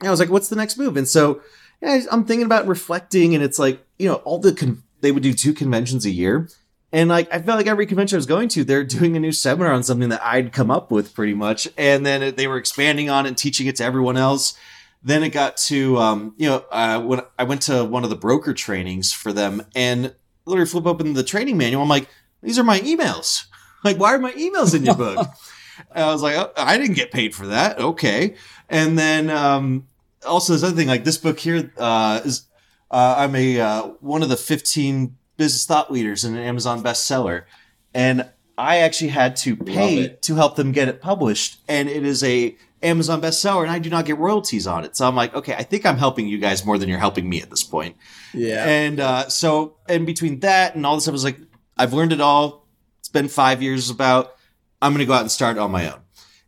I 0.03 0.11
was 0.11 0.19
like, 0.19 0.31
what's 0.31 0.49
the 0.49 0.57
next 0.57 0.77
move? 0.77 0.97
And 0.97 1.07
so 1.07 1.41
yeah, 1.81 2.01
I'm 2.11 2.25
thinking 2.25 2.47
about 2.47 2.67
reflecting, 2.67 3.37
and 3.37 3.45
it's 3.45 3.61
like, 3.61 3.81
you 4.01 4.09
know, 4.09 4.17
all 4.17 4.41
the 4.41 4.53
con- 4.53 4.83
they 5.01 5.13
would 5.13 5.23
do 5.23 5.35
two 5.35 5.53
conventions 5.53 6.05
a 6.05 6.11
year. 6.11 6.49
And 6.91 7.09
like 7.09 7.33
I 7.33 7.41
felt 7.41 7.57
like 7.57 7.69
every 7.69 7.87
convention 7.87 8.17
I 8.17 8.19
was 8.19 8.27
going 8.27 8.49
to, 8.49 8.65
they're 8.65 8.83
doing 8.85 9.17
a 9.17 9.21
new 9.21 9.33
seminar 9.33 9.73
on 9.73 9.85
something 9.85 10.09
that 10.09 10.25
I'd 10.25 10.53
come 10.53 10.73
up 10.73 10.91
with 10.91 11.15
pretty 11.15 11.35
much, 11.35 11.69
and 11.79 12.05
then 12.05 12.35
they 12.35 12.49
were 12.49 12.59
expanding 12.59 13.11
on 13.11 13.27
it 13.27 13.29
and 13.29 13.39
teaching 13.39 13.69
it 13.69 13.77
to 13.77 13.85
everyone 13.85 14.17
else. 14.17 14.59
Then 15.05 15.23
it 15.23 15.31
got 15.31 15.57
to, 15.59 15.99
um, 15.99 16.35
you 16.37 16.49
know, 16.49 16.65
uh, 16.71 17.01
when 17.01 17.23
I 17.39 17.45
went 17.45 17.63
to 17.63 17.85
one 17.85 18.05
of 18.05 18.11
the 18.11 18.17
broker 18.17 18.55
trainings 18.55 19.13
for 19.13 19.33
them, 19.33 19.67
and 19.75 20.15
literally 20.45 20.69
flip 20.69 20.87
open 20.87 21.13
the 21.15 21.23
training 21.23 21.57
manual. 21.57 21.83
I'm 21.83 21.89
like, 21.89 22.09
these 22.43 22.59
are 22.59 22.65
my 22.65 22.81
emails. 22.81 23.47
Like, 23.85 23.99
why 23.99 24.15
are 24.15 24.19
my 24.21 24.31
emails 24.35 24.77
in 24.77 24.85
your 24.85 24.95
book? 24.95 25.27
I 25.93 26.07
was 26.07 26.23
like, 26.23 26.37
oh, 26.37 26.53
I 26.57 26.79
didn't 26.79 26.95
get 26.95 27.11
paid 27.11 27.35
for 27.35 27.49
that. 27.49 27.81
Okay. 27.81 28.37
And 28.69 28.97
then 28.97 29.29
um, 29.29 29.89
also, 30.25 30.53
there's 30.53 30.63
other 30.63 30.77
thing 30.77 30.87
like 30.87 31.03
this 31.03 31.19
book 31.19 31.41
here 31.41 31.73
uh, 31.77 32.21
is 32.25 32.47
uh, 32.93 33.17
I'm 33.19 33.35
a 33.35 33.61
uh, 33.61 33.83
one 33.99 34.23
of 34.23 34.29
the 34.29 34.37
15 34.37 35.17
business 35.37 35.67
thought 35.67 35.93
leaders 35.93 36.25
in 36.25 36.35
an 36.37 36.41
Amazon 36.45 36.81
bestseller, 36.83 37.45
and 37.93 38.31
I 38.57 38.79
actually 38.79 39.09
had 39.09 39.35
to 39.37 39.57
pay 39.57 40.17
to 40.21 40.35
help 40.37 40.57
them 40.57 40.73
get 40.73 40.89
it 40.89 41.01
published, 41.01 41.59
and 41.67 41.89
it 41.89 42.05
is 42.05 42.23
a 42.23 42.57
Amazon 42.83 43.21
bestseller, 43.21 43.63
and 43.63 43.71
I 43.71 43.79
do 43.79 43.91
not 43.91 44.05
get 44.05 44.19
royalties 44.19 44.67
on 44.67 44.85
it. 44.85 44.97
So 44.97 45.07
I'm 45.07 45.15
like, 45.15 45.35
okay, 45.35 45.55
I 45.55 45.63
think 45.63 45.87
I'm 45.87 45.99
helping 45.99 46.29
you 46.29 46.39
guys 46.39 46.65
more 46.65 46.79
than 46.79 46.89
you're 46.89 46.99
helping 46.99 47.29
me 47.29 47.41
at 47.41 47.51
this 47.51 47.63
point. 47.63 47.97
Yeah. 48.35 48.65
And 48.67 49.01
uh, 49.01 49.29
so, 49.29 49.77
and 49.89 50.07
between 50.07 50.41
that 50.41 50.75
and 50.75 50.85
all 50.85 50.97
this 50.97 51.05
stuff, 51.05 51.13
I 51.13 51.15
was 51.15 51.25
like, 51.25 51.39
I've 51.77 51.93
learned 51.93 52.13
it 52.13 52.21
all. 52.21 52.67
It's 53.01 53.09
been 53.09 53.29
five 53.29 53.63
years 53.63 53.91
about. 53.91 54.37
I'm 54.81 54.93
going 54.93 54.99
to 55.01 55.07
go 55.07 55.13
out 55.13 55.21
and 55.21 55.31
start 55.31 55.59
on 55.59 55.71
my 55.71 55.93
own. 55.93 56.01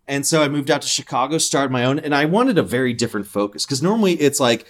And 0.06 0.26
so 0.26 0.42
I 0.42 0.48
moved 0.48 0.70
out 0.70 0.82
to 0.82 0.88
Chicago, 0.88 1.38
started 1.38 1.72
my 1.72 1.84
own, 1.84 1.98
and 1.98 2.14
I 2.14 2.26
wanted 2.26 2.58
a 2.58 2.62
very 2.62 2.92
different 2.92 3.26
focus 3.26 3.64
because 3.64 3.82
normally 3.82 4.14
it's 4.14 4.40
like 4.40 4.66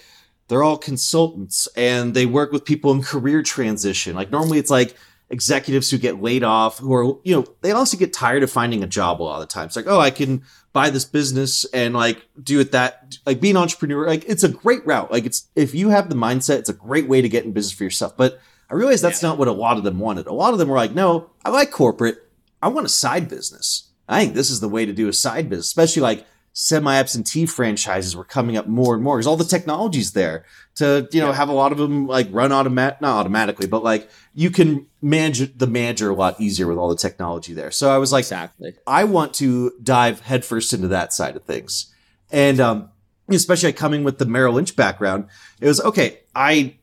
they're 0.47 0.63
all 0.63 0.77
consultants 0.77 1.67
and 1.75 2.13
they 2.13 2.25
work 2.25 2.51
with 2.51 2.63
people 2.63 2.91
in 2.91 3.01
career 3.01 3.41
transition. 3.41 4.15
Like 4.15 4.31
normally 4.31 4.59
it's 4.59 4.69
like 4.69 4.95
executives 5.29 5.89
who 5.89 5.97
get 5.97 6.21
laid 6.21 6.43
off 6.43 6.77
who 6.79 6.93
are, 6.93 7.17
you 7.23 7.35
know, 7.35 7.45
they 7.61 7.71
also 7.71 7.97
get 7.97 8.13
tired 8.13 8.43
of 8.43 8.51
finding 8.51 8.83
a 8.83 8.87
job 8.87 9.21
a 9.21 9.23
lot 9.23 9.41
of 9.41 9.47
the 9.47 9.53
time. 9.53 9.65
It's 9.65 9.75
like, 9.75 9.87
oh, 9.87 9.99
I 9.99 10.11
can 10.11 10.43
buy 10.71 10.89
this 10.89 11.05
business 11.05 11.65
and 11.73 11.93
like 11.93 12.27
do 12.41 12.59
it 12.59 12.71
that 12.73 13.17
like 13.25 13.41
be 13.41 13.49
an 13.49 13.57
entrepreneur. 13.57 14.07
Like 14.07 14.25
it's 14.27 14.43
a 14.43 14.49
great 14.49 14.85
route. 14.85 15.11
Like 15.11 15.25
it's 15.25 15.47
if 15.55 15.73
you 15.73 15.89
have 15.89 16.09
the 16.09 16.15
mindset, 16.15 16.59
it's 16.59 16.69
a 16.69 16.73
great 16.73 17.07
way 17.07 17.21
to 17.21 17.29
get 17.29 17.45
in 17.45 17.53
business 17.53 17.75
for 17.75 17.83
yourself. 17.83 18.15
But 18.15 18.39
I 18.69 18.75
realize 18.75 19.01
that's 19.01 19.21
yeah. 19.21 19.29
not 19.29 19.37
what 19.37 19.47
a 19.47 19.53
lot 19.53 19.77
of 19.77 19.83
them 19.83 19.99
wanted. 19.99 20.27
A 20.27 20.33
lot 20.33 20.53
of 20.53 20.59
them 20.59 20.69
were 20.69 20.75
like, 20.75 20.93
no, 20.93 21.29
I 21.43 21.49
like 21.49 21.71
corporate. 21.71 22.29
I 22.61 22.67
want 22.67 22.85
a 22.85 22.89
side 22.89 23.29
business. 23.29 23.89
I 24.07 24.19
think 24.19 24.35
this 24.35 24.49
is 24.51 24.59
the 24.59 24.69
way 24.69 24.85
to 24.85 24.93
do 24.93 25.07
a 25.07 25.13
side 25.13 25.49
business, 25.49 25.67
especially 25.67 26.01
like 26.01 26.25
semi-absentee 26.57 27.45
franchises 27.45 28.15
were 28.15 28.23
coming 28.23 28.55
up 28.55 28.65
more 28.65 28.93
and 28.95 29.03
more 29.03 29.17
because 29.17 29.27
all 29.27 29.35
the 29.35 29.43
technology's 29.43 30.13
there 30.13 30.45
to 30.73 31.05
you 31.11 31.19
know 31.19 31.27
yeah. 31.27 31.35
have 31.35 31.49
a 31.49 31.53
lot 31.53 31.73
of 31.73 31.77
them 31.77 32.07
like 32.07 32.29
run 32.31 32.53
automatic 32.53 33.01
not 33.01 33.19
automatically 33.19 33.67
but 33.67 33.83
like 33.83 34.09
you 34.33 34.49
can 34.49 34.87
manage 35.01 35.57
the 35.57 35.67
manager 35.67 36.09
a 36.09 36.15
lot 36.15 36.39
easier 36.39 36.65
with 36.65 36.77
all 36.77 36.87
the 36.87 36.95
technology 36.95 37.53
there 37.53 37.71
so 37.71 37.89
i 37.89 37.97
was 37.97 38.13
like 38.13 38.21
exactly 38.21 38.73
i 38.87 39.03
want 39.03 39.33
to 39.33 39.73
dive 39.83 40.21
headfirst 40.21 40.71
into 40.71 40.87
that 40.87 41.11
side 41.11 41.35
of 41.35 41.43
things 41.43 41.93
and 42.31 42.61
um 42.61 42.89
especially 43.27 43.73
coming 43.73 44.05
with 44.05 44.17
the 44.17 44.25
merrill 44.25 44.53
lynch 44.53 44.77
background 44.77 45.27
it 45.59 45.67
was 45.67 45.81
okay 45.81 46.21
i 46.33 46.73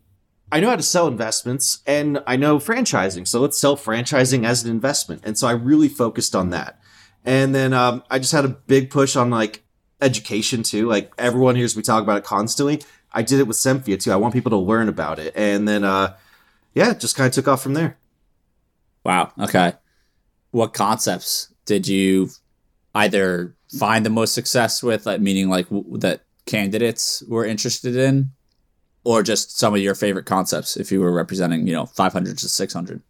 I 0.55 0.61
know 0.61 0.69
how 0.69 0.77
to 0.77 0.83
sell 0.83 1.09
investments 1.09 1.81
and 1.87 2.23
I 2.27 2.37
know 2.37 2.59
franchising. 2.59 3.27
So 3.27 3.41
let's 3.41 3.59
sell 3.59 3.75
franchising 3.75 4.45
as 4.45 4.63
an 4.63 4.71
investment. 4.71 5.23
And 5.25 5.39
so 5.39 5.49
I 5.49 5.53
really 5.53 5.89
focused 5.89 6.37
on 6.37 6.51
that. 6.51 6.79
And 7.25 7.55
then 7.55 7.73
um, 7.73 8.03
I 8.11 8.19
just 8.19 8.33
had 8.33 8.45
a 8.45 8.49
big 8.49 8.91
push 8.91 9.17
on 9.17 9.31
like 9.31 9.63
education 10.01 10.63
too. 10.63 10.89
Like 10.89 11.13
everyone 11.19 11.57
hears 11.57 11.77
me 11.77 11.83
talk 11.83 12.03
about 12.03 12.19
it 12.19 12.25
constantly. 12.25 12.83
I 13.13 13.23
did 13.23 13.41
it 13.41 13.47
with 13.47 13.57
Semfia 13.57 14.01
too. 14.01 14.13
I 14.13 14.17
want 14.17 14.35
people 14.35 14.51
to 14.51 14.57
learn 14.57 14.89
about 14.89 15.19
it. 15.19 15.33
And 15.37 15.69
then, 15.69 15.85
uh, 15.85 16.17
yeah, 16.75 16.95
just 16.95 17.17
kind 17.17 17.27
of 17.27 17.33
took 17.33 17.49
off 17.49 17.63
from 17.63 17.75
there. 17.75 17.99
Wow. 19.05 19.33
Okay. 19.39 19.75
What 20.51 20.75
concepts 20.75 21.53
did 21.67 21.87
you 21.87 22.31
either 22.95 23.55
find 23.79 24.05
the 24.05 24.11
most 24.11 24.35
success 24.35 24.83
with, 24.83 25.07
like, 25.07 25.21
meaning 25.21 25.49
like 25.49 25.69
w- 25.71 25.99
that 25.99 26.23
candidates 26.47 27.23
were 27.29 27.45
interested 27.45 27.97
in, 27.97 28.31
or 29.05 29.23
just 29.23 29.59
some 29.59 29.75
of 29.75 29.81
your 29.81 29.95
favorite 29.95 30.27
concepts 30.27 30.77
if 30.77 30.93
you 30.93 31.01
were 31.01 31.13
representing, 31.13 31.67
you 31.67 31.73
know, 31.73 31.87
500 31.87 32.39
to 32.39 32.49
600? 32.49 33.03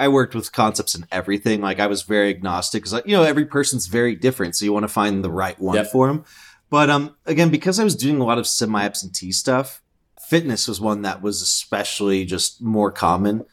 I 0.00 0.08
worked 0.08 0.34
with 0.34 0.50
concepts 0.50 0.94
and 0.94 1.06
everything. 1.12 1.60
Like 1.60 1.78
I 1.78 1.86
was 1.86 2.02
very 2.02 2.30
agnostic 2.30 2.82
because 2.82 3.02
you 3.04 3.14
know 3.14 3.22
every 3.22 3.44
person's 3.44 3.86
very 3.86 4.16
different, 4.16 4.56
so 4.56 4.64
you 4.64 4.72
want 4.72 4.84
to 4.84 4.88
find 4.88 5.22
the 5.22 5.30
right 5.30 5.58
one 5.60 5.76
yep. 5.76 5.88
for 5.88 6.06
them. 6.06 6.24
But 6.70 6.88
um, 6.88 7.16
again, 7.26 7.50
because 7.50 7.78
I 7.78 7.84
was 7.84 7.96
doing 7.96 8.18
a 8.18 8.24
lot 8.24 8.38
of 8.38 8.46
semi-absentee 8.46 9.32
stuff, 9.32 9.82
fitness 10.28 10.66
was 10.66 10.80
one 10.80 11.02
that 11.02 11.20
was 11.20 11.42
especially 11.42 12.24
just 12.24 12.62
more 12.62 12.90
common. 12.90 13.44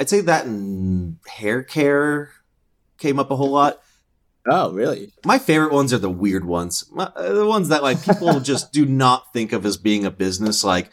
I'd 0.00 0.08
say 0.08 0.22
that 0.22 0.46
and 0.46 1.18
hair 1.26 1.62
care 1.62 2.30
came 2.96 3.18
up 3.18 3.30
a 3.30 3.36
whole 3.36 3.50
lot. 3.50 3.82
Oh, 4.46 4.72
really? 4.72 5.12
My 5.26 5.38
favorite 5.38 5.72
ones 5.72 5.92
are 5.92 5.98
the 5.98 6.08
weird 6.08 6.46
ones, 6.46 6.84
My, 6.90 7.04
uh, 7.04 7.32
the 7.34 7.46
ones 7.46 7.68
that 7.68 7.82
like 7.82 8.02
people 8.02 8.40
just 8.40 8.72
do 8.72 8.86
not 8.86 9.30
think 9.34 9.52
of 9.52 9.66
as 9.66 9.76
being 9.76 10.06
a 10.06 10.10
business, 10.10 10.64
like 10.64 10.90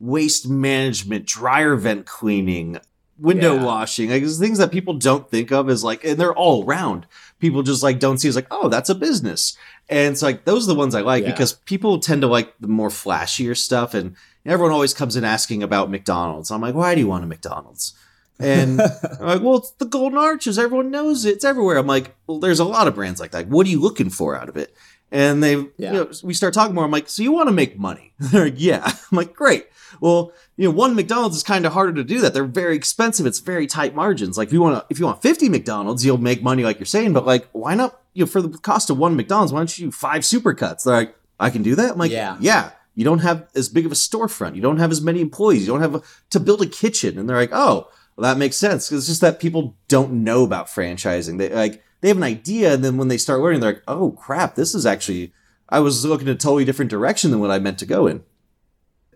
waste 0.00 0.48
management, 0.48 1.24
dryer 1.26 1.76
vent 1.76 2.06
cleaning, 2.06 2.80
window 3.20 3.54
yeah. 3.56 3.64
washing, 3.64 4.10
like 4.10 4.22
things 4.22 4.58
that 4.58 4.72
people 4.72 4.94
don't 4.94 5.30
think 5.30 5.52
of 5.52 5.68
as 5.68 5.84
like, 5.84 6.04
and 6.04 6.18
they're 6.18 6.34
all 6.34 6.64
around. 6.64 7.06
People 7.38 7.62
just 7.62 7.82
like 7.82 7.98
don't 7.98 8.18
see 8.18 8.28
as 8.28 8.36
like, 8.36 8.46
oh, 8.50 8.68
that's 8.68 8.90
a 8.90 8.94
business. 8.94 9.56
And 9.88 10.12
it's 10.12 10.22
like 10.22 10.44
those 10.44 10.66
are 10.66 10.72
the 10.72 10.78
ones 10.78 10.94
I 10.94 11.00
like 11.00 11.24
yeah. 11.24 11.30
because 11.30 11.52
people 11.52 11.98
tend 11.98 12.22
to 12.22 12.28
like 12.28 12.54
the 12.60 12.68
more 12.68 12.88
flashier 12.88 13.56
stuff, 13.56 13.94
and 13.94 14.16
everyone 14.44 14.72
always 14.72 14.94
comes 14.94 15.16
in 15.16 15.24
asking 15.24 15.62
about 15.62 15.90
McDonald's. 15.90 16.50
I'm 16.50 16.60
like, 16.60 16.74
why 16.74 16.94
do 16.94 17.00
you 17.00 17.08
want 17.08 17.24
a 17.24 17.26
McDonald's? 17.26 17.94
And 18.38 18.80
I'm 19.20 19.26
like, 19.26 19.42
well, 19.42 19.58
it's 19.58 19.72
the 19.72 19.84
Golden 19.84 20.18
Arches. 20.18 20.58
Everyone 20.58 20.90
knows 20.90 21.24
it. 21.24 21.34
It's 21.34 21.44
everywhere. 21.44 21.76
I'm 21.76 21.86
like, 21.86 22.14
well, 22.26 22.38
there's 22.38 22.60
a 22.60 22.64
lot 22.64 22.88
of 22.88 22.94
brands 22.94 23.20
like 23.20 23.32
that. 23.32 23.48
What 23.48 23.66
are 23.66 23.70
you 23.70 23.80
looking 23.80 24.10
for 24.10 24.36
out 24.36 24.48
of 24.48 24.56
it? 24.56 24.74
And 25.12 25.42
they, 25.42 25.56
yeah. 25.56 25.68
you 25.76 25.92
know, 25.92 26.10
we 26.22 26.34
start 26.34 26.54
talking 26.54 26.74
more. 26.74 26.84
I'm 26.84 26.90
like, 26.90 27.08
so 27.08 27.22
you 27.22 27.32
want 27.32 27.48
to 27.48 27.52
make 27.52 27.78
money? 27.78 28.12
They're 28.18 28.44
like, 28.44 28.54
yeah. 28.56 28.84
I'm 29.12 29.16
like, 29.16 29.34
great. 29.34 29.66
Well, 30.00 30.32
you 30.56 30.66
know, 30.66 30.74
one 30.74 30.94
McDonald's 30.94 31.36
is 31.36 31.42
kind 31.42 31.66
of 31.66 31.72
harder 31.72 31.92
to 31.92 32.04
do 32.04 32.20
that. 32.20 32.34
They're 32.34 32.44
very 32.44 32.74
expensive. 32.74 33.26
It's 33.26 33.38
very 33.38 33.66
tight 33.66 33.94
margins. 33.94 34.38
Like 34.38 34.48
if 34.48 34.52
you 34.52 34.62
want 34.62 34.76
to, 34.76 34.86
if 34.90 34.98
you 34.98 35.04
want 35.04 35.22
50 35.22 35.48
McDonald's, 35.48 36.04
you'll 36.04 36.18
make 36.18 36.42
money 36.42 36.64
like 36.64 36.78
you're 36.78 36.86
saying, 36.86 37.12
but 37.12 37.26
like, 37.26 37.48
why 37.52 37.74
not, 37.74 38.00
you 38.14 38.24
know, 38.24 38.30
for 38.30 38.42
the 38.42 38.56
cost 38.58 38.90
of 38.90 38.98
one 38.98 39.14
McDonald's, 39.14 39.52
why 39.52 39.60
don't 39.60 39.78
you 39.78 39.86
do 39.86 39.92
five 39.92 40.22
supercuts? 40.22 40.84
They're 40.84 40.94
like, 40.94 41.16
I 41.38 41.50
can 41.50 41.62
do 41.62 41.74
that. 41.76 41.92
I'm 41.92 41.98
like, 41.98 42.10
yeah, 42.10 42.36
yeah. 42.40 42.70
You 42.94 43.04
don't 43.04 43.20
have 43.20 43.48
as 43.54 43.68
big 43.68 43.86
of 43.86 43.92
a 43.92 43.94
storefront. 43.94 44.56
You 44.56 44.62
don't 44.62 44.78
have 44.78 44.90
as 44.90 45.00
many 45.00 45.20
employees. 45.20 45.62
You 45.62 45.68
don't 45.68 45.80
have 45.80 45.94
a, 45.94 46.02
to 46.30 46.40
build 46.40 46.60
a 46.60 46.66
kitchen. 46.66 47.18
And 47.18 47.28
they're 47.28 47.36
like, 47.36 47.52
oh, 47.52 47.88
well, 48.16 48.30
that 48.30 48.38
makes 48.38 48.56
sense. 48.56 48.88
Cause 48.88 48.98
it's 48.98 49.06
just 49.06 49.20
that 49.20 49.40
people 49.40 49.76
don't 49.88 50.24
know 50.24 50.44
about 50.44 50.66
franchising. 50.66 51.38
They 51.38 51.48
like, 51.50 51.82
they 52.00 52.08
have 52.08 52.16
an 52.16 52.22
idea. 52.22 52.74
And 52.74 52.84
then 52.84 52.96
when 52.96 53.08
they 53.08 53.16
start 53.16 53.40
learning, 53.40 53.60
they're 53.60 53.74
like, 53.74 53.82
oh 53.86 54.12
crap, 54.12 54.54
this 54.54 54.74
is 54.74 54.84
actually, 54.84 55.32
I 55.68 55.80
was 55.80 56.04
looking 56.04 56.26
in 56.26 56.34
a 56.34 56.36
totally 56.36 56.64
different 56.64 56.90
direction 56.90 57.30
than 57.30 57.40
what 57.40 57.50
I 57.50 57.58
meant 57.58 57.78
to 57.78 57.86
go 57.86 58.06
in 58.06 58.24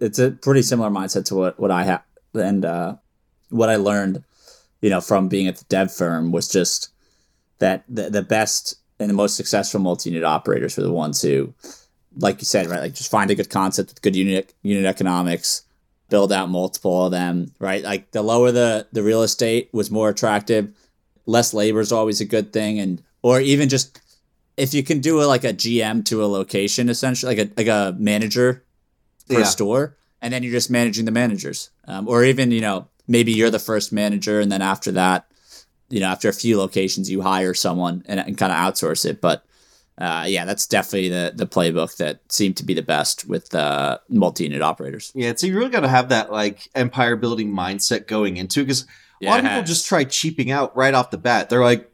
it's 0.00 0.18
a 0.18 0.30
pretty 0.30 0.62
similar 0.62 0.90
mindset 0.90 1.24
to 1.26 1.34
what, 1.34 1.58
what 1.60 1.70
I 1.70 1.84
have 1.84 2.02
and 2.34 2.64
uh, 2.64 2.96
what 3.50 3.70
I 3.70 3.76
learned, 3.76 4.24
you 4.80 4.90
know, 4.90 5.00
from 5.00 5.28
being 5.28 5.46
at 5.46 5.56
the 5.56 5.64
dev 5.64 5.92
firm 5.92 6.32
was 6.32 6.48
just 6.48 6.90
that 7.58 7.84
the, 7.88 8.10
the 8.10 8.22
best 8.22 8.76
and 8.98 9.08
the 9.08 9.14
most 9.14 9.36
successful 9.36 9.80
multi-unit 9.80 10.24
operators 10.24 10.76
were 10.76 10.82
the 10.82 10.92
ones 10.92 11.22
who, 11.22 11.54
like 12.16 12.40
you 12.40 12.44
said, 12.44 12.66
right, 12.66 12.80
like 12.80 12.94
just 12.94 13.10
find 13.10 13.30
a 13.30 13.34
good 13.34 13.50
concept 13.50 13.90
with 13.90 14.02
good 14.02 14.16
unit 14.16 14.54
unit 14.62 14.84
economics, 14.84 15.62
build 16.08 16.32
out 16.32 16.48
multiple 16.48 17.06
of 17.06 17.12
them, 17.12 17.52
right? 17.58 17.82
Like 17.82 18.10
the 18.10 18.22
lower 18.22 18.52
the 18.52 18.86
the 18.92 19.02
real 19.02 19.22
estate 19.22 19.68
was 19.72 19.90
more 19.90 20.08
attractive, 20.08 20.72
less 21.26 21.54
labor 21.54 21.80
is 21.80 21.92
always 21.92 22.20
a 22.20 22.24
good 22.24 22.52
thing, 22.52 22.78
and 22.78 23.02
or 23.22 23.40
even 23.40 23.68
just 23.68 24.00
if 24.56 24.72
you 24.74 24.84
can 24.84 25.00
do 25.00 25.20
a, 25.20 25.24
like 25.24 25.44
a 25.44 25.52
GM 25.52 26.04
to 26.06 26.24
a 26.24 26.26
location, 26.26 26.88
essentially, 26.88 27.36
like 27.36 27.48
a 27.48 27.52
like 27.56 27.68
a 27.68 27.96
manager 27.98 28.63
per 29.28 29.40
yeah. 29.40 29.44
store, 29.44 29.96
and 30.20 30.32
then 30.32 30.42
you're 30.42 30.52
just 30.52 30.70
managing 30.70 31.04
the 31.04 31.10
managers, 31.10 31.70
um, 31.86 32.08
or 32.08 32.24
even 32.24 32.50
you 32.50 32.60
know 32.60 32.88
maybe 33.06 33.32
you're 33.32 33.50
the 33.50 33.58
first 33.58 33.92
manager, 33.92 34.40
and 34.40 34.50
then 34.50 34.62
after 34.62 34.92
that, 34.92 35.26
you 35.88 36.00
know 36.00 36.08
after 36.08 36.28
a 36.28 36.32
few 36.32 36.58
locations 36.58 37.10
you 37.10 37.22
hire 37.22 37.54
someone 37.54 38.02
and, 38.06 38.20
and 38.20 38.38
kind 38.38 38.52
of 38.52 38.58
outsource 38.58 39.04
it. 39.04 39.20
But 39.20 39.44
uh, 39.96 40.24
yeah, 40.26 40.44
that's 40.44 40.66
definitely 40.66 41.08
the 41.08 41.32
the 41.34 41.46
playbook 41.46 41.96
that 41.98 42.20
seemed 42.32 42.56
to 42.56 42.64
be 42.64 42.74
the 42.74 42.82
best 42.82 43.28
with 43.28 43.54
uh, 43.54 43.98
multi-unit 44.08 44.62
operators. 44.62 45.12
Yeah, 45.14 45.34
so 45.36 45.46
you 45.46 45.56
really 45.56 45.70
got 45.70 45.80
to 45.80 45.88
have 45.88 46.08
that 46.08 46.32
like 46.32 46.68
empire 46.74 47.16
building 47.16 47.52
mindset 47.52 48.06
going 48.06 48.36
into 48.36 48.62
because 48.62 48.86
a 49.22 49.26
lot 49.26 49.38
of 49.40 49.46
people 49.46 49.62
just 49.62 49.86
try 49.86 50.04
cheaping 50.04 50.50
out 50.50 50.76
right 50.76 50.94
off 50.94 51.10
the 51.10 51.18
bat. 51.18 51.48
They're 51.48 51.62
like, 51.62 51.90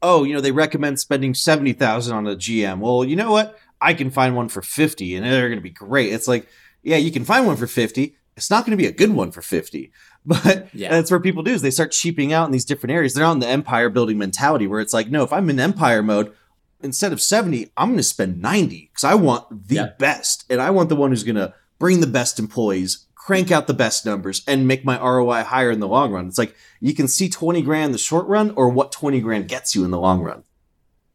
oh, 0.00 0.24
you 0.24 0.34
know, 0.34 0.40
they 0.40 0.52
recommend 0.52 1.00
spending 1.00 1.34
seventy 1.34 1.72
thousand 1.72 2.16
on 2.16 2.26
a 2.28 2.36
GM. 2.36 2.78
Well, 2.78 3.04
you 3.04 3.16
know 3.16 3.32
what? 3.32 3.58
I 3.82 3.94
can 3.94 4.10
find 4.10 4.36
one 4.36 4.48
for 4.48 4.62
fifty, 4.62 5.16
and 5.16 5.26
they're 5.26 5.48
going 5.48 5.58
to 5.58 5.62
be 5.62 5.70
great. 5.70 6.12
It's 6.12 6.28
like 6.28 6.48
yeah, 6.82 6.96
you 6.96 7.12
can 7.12 7.24
find 7.24 7.46
one 7.46 7.56
for 7.56 7.66
50. 7.66 8.16
It's 8.36 8.50
not 8.50 8.64
going 8.64 8.76
to 8.76 8.82
be 8.82 8.88
a 8.88 8.92
good 8.92 9.10
one 9.10 9.30
for 9.30 9.42
50. 9.42 9.92
But 10.24 10.72
yeah. 10.72 10.88
that's 10.88 11.10
where 11.10 11.18
people 11.18 11.42
do 11.42 11.50
is 11.50 11.62
they 11.62 11.72
start 11.72 11.90
cheaping 11.90 12.32
out 12.32 12.46
in 12.46 12.52
these 12.52 12.64
different 12.64 12.92
areas. 12.92 13.12
They're 13.12 13.24
on 13.24 13.40
the 13.40 13.48
empire 13.48 13.88
building 13.88 14.18
mentality 14.18 14.68
where 14.68 14.78
it's 14.78 14.94
like, 14.94 15.10
no, 15.10 15.24
if 15.24 15.32
I'm 15.32 15.50
in 15.50 15.58
empire 15.58 16.00
mode, 16.00 16.32
instead 16.80 17.12
of 17.12 17.20
70, 17.20 17.72
I'm 17.76 17.88
going 17.88 17.96
to 17.96 18.04
spend 18.04 18.40
90 18.40 18.88
because 18.92 19.02
I 19.02 19.16
want 19.16 19.66
the 19.66 19.74
yeah. 19.74 19.88
best. 19.98 20.44
And 20.48 20.60
I 20.60 20.70
want 20.70 20.90
the 20.90 20.94
one 20.94 21.10
who's 21.10 21.24
going 21.24 21.34
to 21.34 21.52
bring 21.80 21.98
the 21.98 22.06
best 22.06 22.38
employees, 22.38 23.08
crank 23.16 23.50
out 23.50 23.66
the 23.66 23.74
best 23.74 24.06
numbers, 24.06 24.44
and 24.46 24.68
make 24.68 24.84
my 24.84 24.96
ROI 24.96 25.42
higher 25.42 25.72
in 25.72 25.80
the 25.80 25.88
long 25.88 26.12
run. 26.12 26.28
It's 26.28 26.38
like 26.38 26.54
you 26.78 26.94
can 26.94 27.08
see 27.08 27.28
20 27.28 27.60
grand 27.62 27.86
in 27.86 27.90
the 27.90 27.98
short 27.98 28.28
run 28.28 28.52
or 28.54 28.68
what 28.68 28.92
20 28.92 29.20
grand 29.22 29.48
gets 29.48 29.74
you 29.74 29.84
in 29.84 29.90
the 29.90 29.98
long 29.98 30.20
run. 30.20 30.44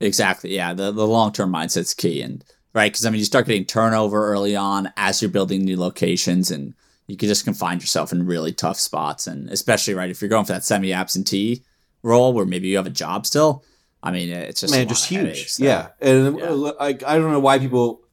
Exactly. 0.02 0.54
Yeah. 0.54 0.74
The, 0.74 0.92
the 0.92 1.08
long 1.08 1.32
term 1.32 1.54
mindset's 1.54 1.94
key. 1.94 2.22
And 2.22 2.44
right? 2.78 2.92
Because 2.92 3.08
I 3.08 3.10
mean, 3.10 3.18
you 3.18 3.26
start 3.26 3.48
getting 3.48 3.66
turnover 3.66 4.28
early 4.28 4.56
on 4.56 4.94
as 4.96 5.20
you're 5.20 5.32
building 5.32 5.66
new 5.66 5.78
locations, 5.78 6.52
and 6.52 6.76
you 7.08 7.18
can 7.18 7.28
just 7.28 7.44
can 7.44 7.56
find 7.56 7.82
yourself 7.82 8.14
in 8.14 8.28
really 8.28 8.54
tough 8.54 8.80
spots, 8.80 9.26
and 9.26 9.50
especially 9.50 9.96
right 9.96 10.12
if 10.12 10.22
you're 10.22 10.30
going 10.30 10.46
for 10.46 10.54
that 10.54 10.64
semi 10.64 10.94
absentee 10.94 11.64
role 12.04 12.34
where 12.34 12.46
maybe 12.46 12.68
you 12.68 12.78
have 12.78 12.86
a 12.86 12.92
job 12.92 13.26
still. 13.26 13.66
I 14.04 14.12
mean, 14.12 14.30
it's 14.30 14.62
just 14.62 14.74
man, 14.74 14.88
just 14.88 15.10
huge. 15.10 15.56
yeah, 15.58 15.90
and 16.00 16.38
yeah. 16.38 16.72
I 16.80 16.90
I 16.90 17.18
don't 17.18 17.32
know 17.32 17.40
why 17.40 17.58
people 17.58 18.04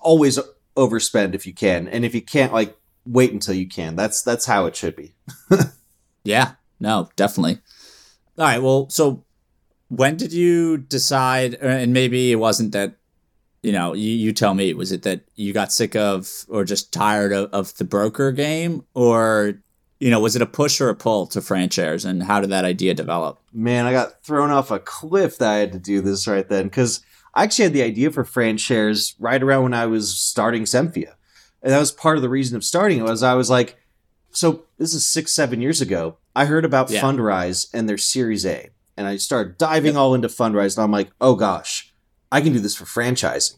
always 0.00 0.40
overspend 0.76 1.34
if 1.34 1.46
you 1.46 1.54
can, 1.54 1.86
and 1.86 2.04
if 2.04 2.12
you 2.12 2.20
can't, 2.20 2.52
like 2.52 2.76
wait 3.06 3.32
until 3.32 3.54
you 3.54 3.68
can. 3.68 3.94
That's 3.94 4.22
that's 4.22 4.44
how 4.44 4.66
it 4.66 4.74
should 4.74 4.96
be. 4.96 5.14
yeah, 6.24 6.54
no, 6.80 7.08
definitely. 7.14 7.60
All 8.36 8.44
right, 8.44 8.60
well, 8.60 8.90
so 8.90 9.24
when 9.86 10.16
did 10.16 10.32
you 10.32 10.78
decide? 10.78 11.54
Uh, 11.62 11.68
and 11.68 11.92
maybe 11.92 12.32
it 12.32 12.36
wasn't 12.36 12.72
that 12.72 12.96
you 13.62 13.72
know, 13.72 13.92
you, 13.92 14.10
you 14.10 14.32
tell 14.32 14.54
me, 14.54 14.72
was 14.74 14.92
it 14.92 15.02
that 15.02 15.22
you 15.36 15.52
got 15.52 15.72
sick 15.72 15.94
of 15.94 16.44
or 16.48 16.64
just 16.64 16.92
tired 16.92 17.32
of, 17.32 17.50
of 17.52 17.76
the 17.76 17.84
broker 17.84 18.32
game? 18.32 18.84
Or, 18.94 19.54
you 19.98 20.10
know, 20.10 20.20
was 20.20 20.34
it 20.36 20.42
a 20.42 20.46
push 20.46 20.80
or 20.80 20.88
a 20.88 20.94
pull 20.94 21.26
to 21.28 21.40
franchise? 21.40 22.04
And 22.04 22.22
how 22.22 22.40
did 22.40 22.50
that 22.50 22.64
idea 22.64 22.94
develop? 22.94 23.40
Man, 23.52 23.86
I 23.86 23.92
got 23.92 24.22
thrown 24.22 24.50
off 24.50 24.70
a 24.70 24.78
cliff 24.78 25.38
that 25.38 25.50
I 25.50 25.56
had 25.56 25.72
to 25.72 25.78
do 25.78 26.00
this 26.00 26.26
right 26.26 26.48
then 26.48 26.64
because 26.64 27.04
I 27.34 27.44
actually 27.44 27.64
had 27.64 27.74
the 27.74 27.82
idea 27.82 28.10
for 28.10 28.24
FranShares 28.24 29.14
right 29.18 29.42
around 29.42 29.64
when 29.64 29.74
I 29.74 29.86
was 29.86 30.16
starting 30.16 30.64
Semfia. 30.64 31.14
And 31.62 31.72
that 31.72 31.78
was 31.78 31.92
part 31.92 32.16
of 32.16 32.22
the 32.22 32.30
reason 32.30 32.56
of 32.56 32.64
starting 32.64 32.98
it 32.98 33.04
was 33.04 33.22
I 33.22 33.34
was 33.34 33.50
like, 33.50 33.76
so 34.32 34.64
this 34.78 34.94
is 34.94 35.06
six, 35.06 35.32
seven 35.32 35.60
years 35.60 35.80
ago. 35.80 36.16
I 36.34 36.46
heard 36.46 36.64
about 36.64 36.90
yeah. 36.90 37.02
Fundrise 37.02 37.68
and 37.74 37.88
their 37.88 37.98
Series 37.98 38.46
A. 38.46 38.70
And 38.96 39.06
I 39.06 39.16
started 39.16 39.58
diving 39.58 39.94
yep. 39.94 40.00
all 40.00 40.14
into 40.14 40.28
Fundrise. 40.28 40.76
And 40.76 40.84
I'm 40.84 40.92
like, 40.92 41.10
oh 41.20 41.34
gosh, 41.34 41.89
I 42.32 42.40
can 42.40 42.52
do 42.52 42.60
this 42.60 42.76
for 42.76 42.84
franchising. 42.84 43.56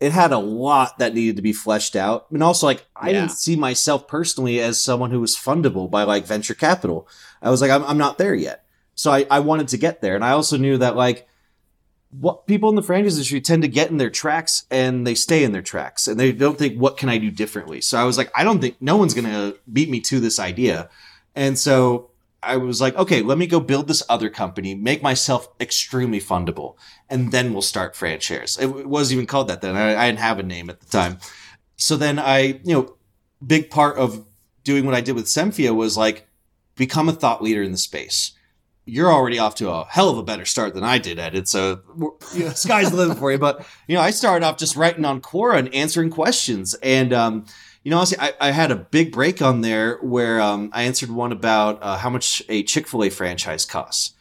It 0.00 0.12
had 0.12 0.32
a 0.32 0.38
lot 0.38 0.98
that 0.98 1.14
needed 1.14 1.36
to 1.36 1.42
be 1.42 1.52
fleshed 1.52 1.94
out. 1.94 2.26
And 2.30 2.42
also, 2.42 2.66
like, 2.66 2.86
I 2.96 3.10
yeah. 3.10 3.20
didn't 3.20 3.32
see 3.32 3.54
myself 3.54 4.08
personally 4.08 4.60
as 4.60 4.82
someone 4.82 5.12
who 5.12 5.20
was 5.20 5.36
fundable 5.36 5.88
by 5.88 6.02
like 6.02 6.26
venture 6.26 6.54
capital. 6.54 7.08
I 7.40 7.50
was 7.50 7.60
like, 7.60 7.70
I'm, 7.70 7.84
I'm 7.84 7.98
not 7.98 8.18
there 8.18 8.34
yet. 8.34 8.64
So 8.94 9.12
I, 9.12 9.26
I 9.30 9.40
wanted 9.40 9.68
to 9.68 9.78
get 9.78 10.00
there. 10.00 10.16
And 10.16 10.24
I 10.24 10.32
also 10.32 10.56
knew 10.56 10.76
that, 10.78 10.96
like, 10.96 11.28
what 12.10 12.46
people 12.46 12.68
in 12.68 12.74
the 12.74 12.82
franchise 12.82 13.14
industry 13.14 13.40
tend 13.40 13.62
to 13.62 13.68
get 13.68 13.90
in 13.90 13.96
their 13.96 14.10
tracks 14.10 14.66
and 14.70 15.06
they 15.06 15.14
stay 15.14 15.44
in 15.44 15.52
their 15.52 15.62
tracks 15.62 16.06
and 16.06 16.20
they 16.20 16.30
don't 16.30 16.58
think, 16.58 16.78
what 16.78 16.98
can 16.98 17.08
I 17.08 17.16
do 17.16 17.30
differently? 17.30 17.80
So 17.80 17.96
I 17.96 18.04
was 18.04 18.18
like, 18.18 18.30
I 18.36 18.44
don't 18.44 18.60
think 18.60 18.76
no 18.80 18.98
one's 18.98 19.14
going 19.14 19.24
to 19.24 19.56
beat 19.72 19.88
me 19.88 20.00
to 20.00 20.20
this 20.20 20.38
idea. 20.38 20.90
And 21.34 21.58
so 21.58 22.10
I 22.42 22.56
was 22.56 22.80
like, 22.80 22.96
okay, 22.96 23.22
let 23.22 23.38
me 23.38 23.46
go 23.46 23.60
build 23.60 23.86
this 23.86 24.02
other 24.08 24.28
company, 24.28 24.74
make 24.74 25.02
myself 25.02 25.48
extremely 25.60 26.20
fundable, 26.20 26.76
and 27.08 27.30
then 27.30 27.52
we'll 27.52 27.62
start 27.62 27.94
FranShares. 27.94 28.60
It 28.60 28.86
wasn't 28.86 29.16
even 29.16 29.26
called 29.26 29.48
that 29.48 29.60
then. 29.60 29.76
I, 29.76 29.94
I, 29.94 30.06
didn't 30.06 30.18
have 30.18 30.38
a 30.38 30.42
name 30.42 30.68
at 30.68 30.80
the 30.80 30.86
time. 30.86 31.18
So 31.76 31.96
then 31.96 32.18
I, 32.18 32.60
you 32.64 32.74
know, 32.74 32.96
big 33.44 33.70
part 33.70 33.96
of 33.96 34.24
doing 34.64 34.84
what 34.84 34.94
I 34.94 35.00
did 35.00 35.14
with 35.14 35.26
Semfia 35.26 35.74
was 35.74 35.96
like 35.96 36.26
become 36.76 37.08
a 37.08 37.12
thought 37.12 37.42
leader 37.42 37.62
in 37.62 37.72
the 37.72 37.78
space. 37.78 38.32
You're 38.84 39.12
already 39.12 39.38
off 39.38 39.54
to 39.56 39.70
a 39.70 39.84
hell 39.84 40.10
of 40.10 40.18
a 40.18 40.24
better 40.24 40.44
start 40.44 40.74
than 40.74 40.82
I 40.82 40.98
did, 40.98 41.20
at 41.20 41.36
it. 41.36 41.48
So 41.48 41.80
you 42.34 42.44
know, 42.44 42.50
sky's 42.54 42.90
the 42.90 42.96
limit 42.96 43.18
for 43.18 43.30
you. 43.30 43.38
But 43.38 43.64
you 43.86 43.94
know, 43.94 44.00
I 44.00 44.10
started 44.10 44.44
off 44.44 44.56
just 44.56 44.74
writing 44.74 45.04
on 45.04 45.20
Quora 45.20 45.58
and 45.58 45.72
answering 45.72 46.10
questions, 46.10 46.74
and 46.82 47.12
um, 47.12 47.46
you 47.82 47.90
know, 47.90 47.96
honestly, 47.96 48.18
I, 48.20 48.32
I 48.40 48.50
had 48.52 48.70
a 48.70 48.76
big 48.76 49.12
break 49.12 49.42
on 49.42 49.60
there 49.60 49.96
where 49.98 50.40
um, 50.40 50.70
I 50.72 50.84
answered 50.84 51.10
one 51.10 51.32
about 51.32 51.82
uh, 51.82 51.96
how 51.96 52.10
much 52.10 52.42
a 52.48 52.62
Chick 52.62 52.86
Fil 52.86 53.04
A 53.04 53.10
franchise 53.10 53.64
costs, 53.64 54.14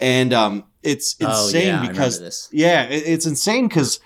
and 0.00 0.32
um, 0.32 0.64
it's 0.82 1.14
insane 1.16 1.74
oh, 1.74 1.82
yeah, 1.82 1.88
because 1.88 2.48
yeah, 2.52 2.84
it, 2.84 3.02
it's 3.06 3.26
insane 3.26 3.66
because 3.66 3.98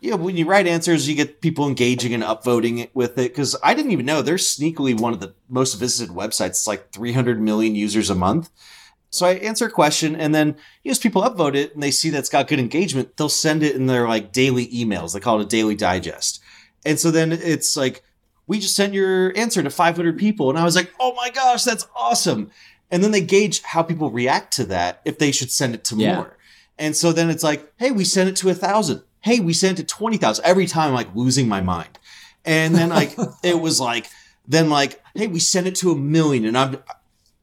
you 0.00 0.12
know 0.12 0.16
when 0.16 0.36
you 0.36 0.46
write 0.46 0.68
answers, 0.68 1.08
you 1.08 1.16
get 1.16 1.40
people 1.40 1.66
engaging 1.66 2.14
and 2.14 2.22
upvoting 2.22 2.78
it 2.78 2.94
with 2.94 3.18
it. 3.18 3.32
Because 3.32 3.56
I 3.64 3.74
didn't 3.74 3.90
even 3.90 4.06
know 4.06 4.22
they're 4.22 4.36
sneakily 4.36 4.98
one 4.98 5.12
of 5.12 5.20
the 5.20 5.34
most 5.48 5.74
visited 5.74 6.14
websites. 6.14 6.50
It's 6.50 6.66
like 6.66 6.92
300 6.92 7.40
million 7.40 7.74
users 7.74 8.10
a 8.10 8.14
month. 8.14 8.50
So 9.10 9.26
I 9.26 9.32
answer 9.34 9.66
a 9.66 9.70
question 9.70 10.16
and 10.16 10.34
then 10.34 10.56
as 10.86 10.98
people 10.98 11.20
upvote 11.20 11.54
it 11.54 11.74
and 11.74 11.82
they 11.82 11.90
see 11.90 12.08
that's 12.08 12.30
got 12.30 12.48
good 12.48 12.58
engagement, 12.58 13.18
they'll 13.18 13.28
send 13.28 13.62
it 13.62 13.76
in 13.76 13.84
their 13.84 14.08
like 14.08 14.32
daily 14.32 14.68
emails. 14.68 15.12
They 15.12 15.20
call 15.20 15.38
it 15.38 15.44
a 15.44 15.48
daily 15.48 15.74
digest. 15.74 16.42
And 16.86 16.98
so 16.98 17.10
then 17.10 17.30
it's 17.30 17.76
like 17.76 18.02
we 18.52 18.58
just 18.58 18.76
sent 18.76 18.92
your 18.92 19.34
answer 19.34 19.62
to 19.62 19.70
500 19.70 20.18
people. 20.18 20.50
And 20.50 20.58
I 20.58 20.64
was 20.64 20.76
like, 20.76 20.92
oh 21.00 21.14
my 21.14 21.30
gosh, 21.30 21.64
that's 21.64 21.88
awesome. 21.96 22.50
And 22.90 23.02
then 23.02 23.10
they 23.10 23.22
gauge 23.22 23.62
how 23.62 23.82
people 23.82 24.10
react 24.10 24.52
to 24.56 24.64
that 24.66 25.00
if 25.06 25.18
they 25.18 25.32
should 25.32 25.50
send 25.50 25.74
it 25.74 25.84
to 25.84 25.96
yeah. 25.96 26.16
more. 26.16 26.36
And 26.78 26.94
so 26.94 27.12
then 27.12 27.30
it's 27.30 27.42
like, 27.42 27.72
hey, 27.78 27.92
we 27.92 28.04
sent 28.04 28.28
it 28.28 28.36
to 28.36 28.50
a 28.50 28.54
thousand. 28.54 29.04
Hey, 29.20 29.40
we 29.40 29.54
sent 29.54 29.78
it 29.78 29.88
to 29.88 29.94
20,000. 29.94 30.44
Every 30.44 30.66
time 30.66 30.88
I'm 30.88 30.94
like 30.94 31.14
losing 31.14 31.48
my 31.48 31.62
mind. 31.62 31.98
And 32.44 32.74
then 32.74 32.90
like, 32.90 33.16
it 33.42 33.58
was 33.58 33.80
like, 33.80 34.10
then 34.46 34.68
like, 34.68 35.02
hey, 35.14 35.28
we 35.28 35.40
sent 35.40 35.66
it 35.66 35.76
to 35.76 35.90
a 35.90 35.96
million. 35.96 36.44
And 36.44 36.58
I'm, 36.58 36.76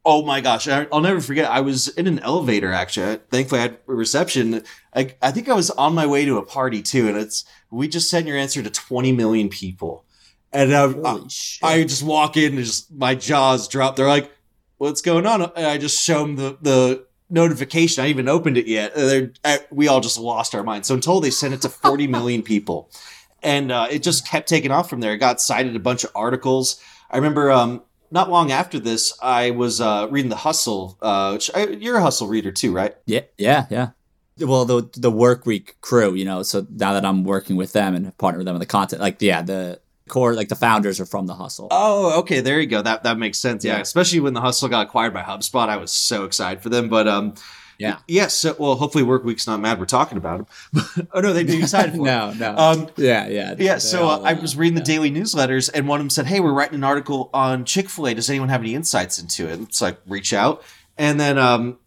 oh 0.06 0.24
my 0.24 0.42
gosh, 0.42 0.68
I'll 0.68 1.02
never 1.02 1.22
forget. 1.22 1.50
I 1.50 1.62
was 1.62 1.88
in 1.88 2.06
an 2.06 2.20
elevator 2.20 2.72
actually. 2.72 3.18
Thankfully, 3.32 3.62
I 3.62 3.64
had 3.64 3.80
a 3.88 3.96
reception. 3.96 4.64
I, 4.94 5.16
I 5.24 5.32
think 5.32 5.50
I 5.50 5.56
was 5.56 5.72
on 5.72 5.96
my 5.96 6.06
way 6.06 6.26
to 6.26 6.38
a 6.38 6.46
party 6.46 6.84
too. 6.84 7.08
And 7.08 7.18
it's, 7.18 7.46
we 7.72 7.88
just 7.88 8.12
sent 8.12 8.28
your 8.28 8.38
answer 8.38 8.62
to 8.62 8.70
20 8.70 9.12
million 9.14 9.50
people. 9.50 10.06
And 10.52 10.74
I, 10.74 10.86
I, 10.86 11.20
I, 11.62 11.84
just 11.84 12.02
walk 12.04 12.36
in 12.36 12.56
and 12.56 12.66
just 12.66 12.92
my 12.92 13.14
jaws 13.14 13.68
drop. 13.68 13.96
They're 13.96 14.08
like, 14.08 14.32
"What's 14.78 15.02
going 15.02 15.28
on?" 15.28 15.44
And 15.44 15.66
I 15.66 15.78
just 15.78 16.04
show 16.04 16.22
them 16.22 16.36
the 16.38 16.58
the 16.62 17.06
notification. 17.30 18.04
I 18.04 18.08
even 18.08 18.28
opened 18.28 18.58
it 18.58 18.68
yet. 18.68 18.96
They're, 18.96 19.32
uh, 19.44 19.58
we 19.70 19.88
all 19.88 20.02
just 20.02 20.18
lost 20.18 20.56
our 20.56 20.64
minds. 20.64 20.88
So 20.88 20.96
until 20.96 21.20
they 21.20 21.30
sent 21.30 21.54
it 21.54 21.62
to 21.62 21.70
40 21.70 22.08
million 22.18 22.42
people, 22.42 22.90
and 23.44 23.72
uh, 23.72 23.88
it 23.90 24.04
just 24.04 24.28
kept 24.28 24.50
taking 24.50 24.72
off 24.72 24.90
from 24.90 25.00
there. 25.00 25.14
It 25.14 25.18
got 25.20 25.40
cited 25.40 25.76
a 25.76 25.80
bunch 25.80 26.04
of 26.04 26.12
articles. 26.16 26.82
I 27.10 27.18
remember 27.18 27.52
um, 27.52 27.84
not 28.12 28.30
long 28.30 28.52
after 28.52 28.80
this, 28.80 29.18
I 29.22 29.52
was 29.52 29.80
uh, 29.80 30.08
reading 30.10 30.30
the 30.30 30.36
Hustle. 30.38 30.98
Uh, 31.02 31.32
which 31.32 31.52
I, 31.54 31.68
you're 31.68 31.98
a 31.98 32.02
Hustle 32.02 32.28
reader 32.28 32.52
too, 32.52 32.74
right? 32.74 32.96
Yeah, 33.06 33.22
yeah, 33.38 33.66
yeah. 33.70 33.90
Well, 34.40 34.66
the 34.66 34.90
the 34.94 35.12
Workweek 35.12 35.74
crew, 35.82 36.14
you 36.14 36.26
know. 36.26 36.44
So 36.44 36.66
now 36.70 36.94
that 36.94 37.06
I'm 37.06 37.24
working 37.24 37.56
with 37.56 37.74
them 37.74 37.96
and 37.96 38.18
partner 38.18 38.40
with 38.40 38.46
them 38.46 38.56
in 38.56 38.60
the 38.60 38.66
content, 38.66 39.02
like 39.02 39.22
yeah, 39.22 39.42
the 39.42 39.80
core 40.10 40.34
like 40.34 40.50
the 40.50 40.56
founders 40.56 41.00
are 41.00 41.06
from 41.06 41.26
the 41.28 41.36
hustle. 41.36 41.70
Oh 41.72 42.20
okay 42.20 42.42
there 42.42 42.60
you 42.60 42.68
go. 42.68 42.82
That 42.82 43.04
that 43.04 43.18
makes 43.18 43.38
sense. 43.38 43.64
Yeah, 43.64 43.76
yeah. 43.76 43.82
especially 43.82 44.20
when 44.20 44.34
the 44.34 44.42
hustle 44.42 44.68
got 44.68 44.88
acquired 44.88 45.14
by 45.14 45.22
hubspot 45.22 45.70
i 45.70 45.78
was 45.78 45.92
so 45.92 46.26
excited 46.26 46.62
for 46.62 46.70
them 46.70 46.90
but 46.90 47.08
um 47.08 47.34
yeah. 47.78 48.00
yes 48.08 48.44
yeah, 48.44 48.52
so, 48.52 48.56
well 48.60 48.76
hopefully 48.76 49.06
Workweek's 49.06 49.48
not 49.48 49.62
mad 49.62 49.80
we're 49.80 49.86
talking 49.86 50.18
about 50.18 50.48
them 50.74 51.08
oh 51.14 51.22
no 51.22 51.32
they'd 51.32 51.48
be 51.48 51.60
excited 51.60 51.96
for 51.96 51.98
no 52.06 52.34
no. 52.34 52.56
Um 52.58 52.90
yeah 52.98 53.28
yeah. 53.28 53.56
yeah 53.58 53.78
so 53.78 54.10
uh, 54.10 54.22
i 54.26 54.34
was 54.34 54.58
reading 54.58 54.76
the 54.76 54.84
daily 54.84 55.10
newsletters 55.10 55.70
and 55.74 55.88
one 55.88 56.00
of 56.00 56.04
them 56.04 56.10
said 56.10 56.26
hey 56.26 56.40
we're 56.40 56.54
writing 56.54 56.76
an 56.76 56.84
article 56.84 57.30
on 57.34 57.64
chick-fil-a. 57.64 58.14
Does 58.14 58.30
anyone 58.30 58.50
have 58.50 58.62
any 58.62 58.76
insights 58.76 59.20
into 59.20 59.48
it? 59.48 59.60
It's 59.62 59.82
like 59.82 59.98
reach 60.08 60.34
out. 60.34 60.64
And 60.98 61.20
then 61.20 61.38
um 61.38 61.78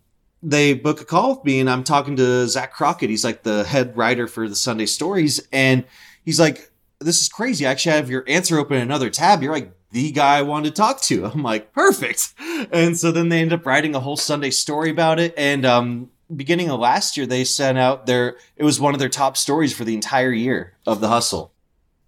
they 0.43 0.75
book 0.75 1.01
a 1.01 1.05
call 1.05 1.37
with 1.37 1.45
me 1.45 1.61
and 1.61 1.69
i'm 1.69 1.85
talking 1.85 2.17
to 2.17 2.49
zach 2.49 2.73
crockett. 2.73 3.11
He's 3.11 3.25
like 3.25 3.43
the 3.43 3.65
head 3.65 3.97
writer 3.97 4.27
for 4.27 4.49
the 4.49 4.57
sunday 4.57 4.87
stories 4.87 5.47
and 5.53 5.85
he's 6.25 6.41
like 6.41 6.72
this 7.03 7.23
is 7.23 7.29
crazy. 7.29 7.67
I 7.67 7.71
actually 7.71 7.97
have 7.97 8.11
your 8.11 8.25
answer 8.27 8.59
open 8.59 8.77
in 8.77 8.83
another 8.83 9.11
tab. 9.11 9.43
You're 9.43 9.53
like 9.53 9.73
the 9.91 10.11
guy 10.11 10.38
I 10.38 10.43
wanted 10.43 10.71
to 10.71 10.81
talk 10.81 11.01
to. 11.03 11.27
I'm 11.35 11.43
like, 11.43 11.73
perfect. 11.73 12.33
And 12.73 12.99
so 12.99 13.12
then 13.12 13.29
they 13.29 13.41
end 13.41 13.53
up 13.53 13.67
writing 13.67 13.95
a 13.95 14.01
whole 14.01 14.17
Sunday 14.17 14.51
story 14.51 14.91
about 14.91 15.19
it. 15.19 15.35
And 15.37 15.65
um, 15.65 16.11
beginning 16.35 16.71
of 16.71 16.81
last 16.81 17.17
year, 17.17 17.27
they 17.27 17.45
sent 17.45 17.79
out 17.79 18.07
their, 18.07 18.37
it 18.57 18.65
was 18.65 18.81
one 18.81 18.95
of 18.95 19.01
their 19.01 19.09
top 19.09 19.37
stories 19.37 19.77
for 19.77 19.85
the 19.85 19.95
entire 19.95 20.33
year 20.33 20.75
of 20.87 21.01
the 21.01 21.09
hustle. 21.09 21.53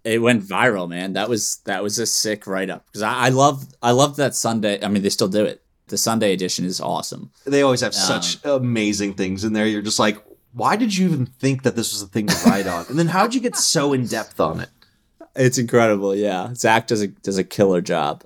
It 0.03 0.21
went 0.21 0.43
viral, 0.43 0.87
man. 0.87 1.13
That 1.13 1.29
was 1.29 1.61
that 1.65 1.81
was 1.81 1.97
a 1.97 2.05
sick 2.05 2.45
write 2.45 2.69
up 2.69 2.85
because 2.85 3.01
I, 3.01 3.25
I 3.25 3.29
love 3.29 3.65
I 3.81 3.89
love 3.89 4.17
that 4.17 4.35
Sunday. 4.35 4.79
I 4.83 4.87
mean, 4.87 5.01
they 5.01 5.09
still 5.09 5.27
do 5.27 5.43
it. 5.43 5.63
The 5.87 5.97
Sunday 5.97 6.31
edition 6.31 6.63
is 6.63 6.79
awesome. 6.79 7.31
They 7.43 7.63
always 7.63 7.81
have 7.81 7.93
um, 7.93 8.21
such 8.21 8.37
amazing 8.45 9.15
things 9.15 9.43
in 9.43 9.53
there. 9.53 9.65
You're 9.65 9.81
just 9.81 9.97
like, 9.97 10.23
why 10.53 10.75
did 10.75 10.95
you 10.95 11.07
even 11.07 11.25
think 11.25 11.63
that 11.63 11.75
this 11.75 11.91
was 11.91 12.03
a 12.03 12.07
thing 12.07 12.27
to 12.27 12.35
write 12.45 12.67
on? 12.67 12.85
And 12.87 12.99
then 12.99 13.07
how 13.07 13.23
did 13.23 13.33
you 13.33 13.41
get 13.41 13.55
so 13.55 13.93
in 13.93 14.05
depth 14.05 14.39
on 14.39 14.59
it? 14.61 14.69
It's 15.35 15.57
incredible. 15.57 16.15
Yeah, 16.15 16.53
Zach 16.53 16.87
does 16.87 17.01
a 17.01 17.07
does 17.07 17.37
a 17.37 17.43
killer 17.43 17.81
job. 17.81 18.23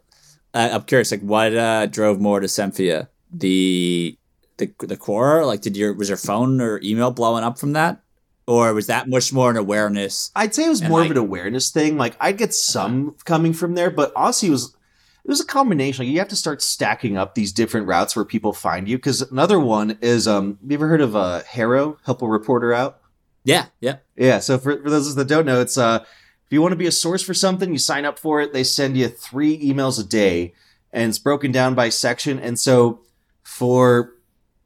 Uh, 0.53 0.69
I'm 0.73 0.83
curious, 0.83 1.11
like, 1.11 1.21
what 1.21 1.55
uh, 1.55 1.85
drove 1.85 2.19
more 2.19 2.39
to 2.39 2.47
Semfia? 2.47 3.07
The 3.31 4.17
the 4.57 4.71
the 4.79 4.97
Quora, 4.97 5.45
like, 5.45 5.61
did 5.61 5.77
your 5.77 5.93
was 5.93 6.09
your 6.09 6.17
phone 6.17 6.61
or 6.61 6.79
email 6.83 7.11
blowing 7.11 7.43
up 7.43 7.59
from 7.59 7.73
that, 7.73 8.01
or 8.47 8.73
was 8.73 8.87
that 8.87 9.07
much 9.07 9.31
more 9.33 9.49
an 9.51 9.57
awareness? 9.57 10.31
I'd 10.35 10.53
say 10.53 10.65
it 10.65 10.69
was 10.69 10.81
more 10.81 11.03
of 11.03 11.11
an 11.11 11.17
awareness 11.17 11.71
thing. 11.71 11.97
Like, 11.97 12.15
I'd 12.19 12.37
get 12.37 12.53
some 12.53 13.15
coming 13.25 13.53
from 13.53 13.75
there, 13.75 13.89
but 13.91 14.11
honestly, 14.15 14.49
it 14.49 14.51
was 14.51 14.75
it 15.23 15.29
was 15.29 15.41
a 15.41 15.45
combination. 15.45 16.05
Like, 16.05 16.11
you 16.11 16.19
have 16.19 16.27
to 16.29 16.35
start 16.35 16.61
stacking 16.61 17.17
up 17.17 17.35
these 17.35 17.51
different 17.51 17.87
routes 17.87 18.15
where 18.15 18.25
people 18.25 18.53
find 18.53 18.87
you. 18.87 18.97
Because 18.97 19.21
another 19.21 19.59
one 19.59 19.97
is, 20.01 20.27
um, 20.27 20.57
you 20.65 20.75
ever 20.75 20.87
heard 20.87 21.01
of 21.01 21.15
uh, 21.15 21.43
HARO? 21.43 21.97
Help 22.05 22.21
a 22.21 22.27
reporter 22.27 22.73
out. 22.73 23.01
Yeah, 23.43 23.67
yeah, 23.79 23.97
yeah. 24.15 24.39
So 24.39 24.57
for, 24.57 24.81
for 24.81 24.89
those 24.89 25.15
that 25.15 25.27
don't 25.27 25.45
know, 25.45 25.61
it's 25.61 25.77
uh 25.77 26.03
if 26.49 26.53
you 26.53 26.63
want 26.63 26.71
to 26.71 26.77
be 26.77 26.87
a 26.87 26.91
source 26.91 27.21
for 27.21 27.35
something, 27.35 27.71
you 27.71 27.77
sign 27.77 28.05
up 28.05 28.17
for 28.17 28.41
it. 28.41 28.53
They 28.53 28.63
send 28.63 28.97
you 28.97 29.07
three 29.07 29.55
emails 29.63 29.99
a 29.99 30.03
day 30.03 30.53
and 30.91 31.07
it's 31.07 31.19
broken 31.19 31.51
down 31.51 31.75
by 31.75 31.89
section. 31.89 32.39
And 32.39 32.57
so 32.59 33.01
for 33.43 34.15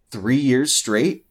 three 0.10 0.38
years 0.38 0.74
straight, 0.74 1.26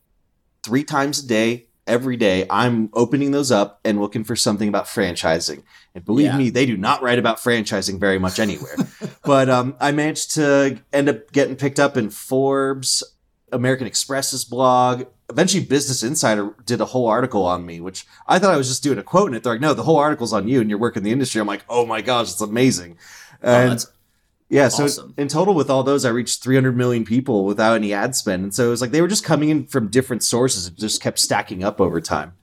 three 0.62 0.84
times 0.84 1.24
a 1.24 1.26
day, 1.26 1.68
every 1.86 2.18
day 2.18 2.46
I'm 2.50 2.90
opening 2.92 3.30
those 3.30 3.50
up 3.50 3.80
and 3.82 3.98
looking 3.98 4.24
for 4.24 4.36
something 4.36 4.68
about 4.68 4.84
franchising. 4.84 5.62
And 5.94 6.04
believe 6.04 6.26
Yeah. 6.26 6.36
me, 6.36 6.50
they 6.50 6.66
do 6.66 6.76
not 6.76 7.02
write 7.02 7.18
about 7.18 7.38
franchising 7.38 7.98
very 7.98 8.18
much 8.18 8.38
anywhere. 8.38 8.76
but 9.24 9.48
um, 9.48 9.74
I 9.80 9.90
managed 9.92 10.34
to 10.34 10.78
end 10.92 11.08
up 11.08 11.32
getting 11.32 11.56
picked 11.56 11.80
up 11.80 11.96
in 11.96 12.10
Forbes, 12.10 13.02
American 13.52 13.86
Express's 13.86 14.44
blog. 14.44 15.04
Eventually, 15.30 15.64
Business 15.64 16.02
Insider 16.02 16.54
did 16.66 16.80
a 16.80 16.86
whole 16.86 17.06
article 17.06 17.44
on 17.46 17.64
me, 17.64 17.80
which 17.80 18.06
I 18.26 18.38
thought 18.38 18.54
I 18.54 18.56
was 18.56 18.68
just 18.68 18.82
doing 18.82 18.98
a 18.98 19.02
quote 19.02 19.28
in 19.28 19.34
it. 19.34 19.42
They're 19.42 19.52
like, 19.52 19.60
no, 19.60 19.74
the 19.74 19.84
whole 19.84 19.98
article's 19.98 20.32
on 20.32 20.48
you 20.48 20.60
and 20.60 20.68
you're 20.68 20.78
working 20.78 21.00
in 21.00 21.04
the 21.04 21.12
industry. 21.12 21.40
I'm 21.40 21.46
like, 21.46 21.64
oh 21.68 21.86
my 21.86 22.00
gosh, 22.00 22.30
it's 22.30 22.40
amazing. 22.40 22.98
Oh, 23.42 23.54
And 23.54 23.72
that's 23.72 23.86
yeah, 24.52 24.68
so 24.68 25.14
in 25.16 25.28
total, 25.28 25.54
with 25.54 25.70
all 25.70 25.82
those, 25.82 26.04
I 26.04 26.10
reached 26.10 26.42
300 26.42 26.76
million 26.76 27.06
people 27.06 27.46
without 27.46 27.74
any 27.74 27.94
ad 27.94 28.14
spend. 28.14 28.42
And 28.42 28.54
so 28.54 28.66
it 28.66 28.68
was 28.68 28.82
like 28.82 28.90
they 28.90 29.00
were 29.00 29.08
just 29.08 29.24
coming 29.24 29.48
in 29.48 29.66
from 29.66 29.88
different 29.88 30.22
sources. 30.22 30.66
It 30.66 30.76
just 30.76 31.00
kept 31.00 31.18
stacking 31.18 31.64
up 31.64 31.80
over 31.80 32.02
time. 32.02 32.34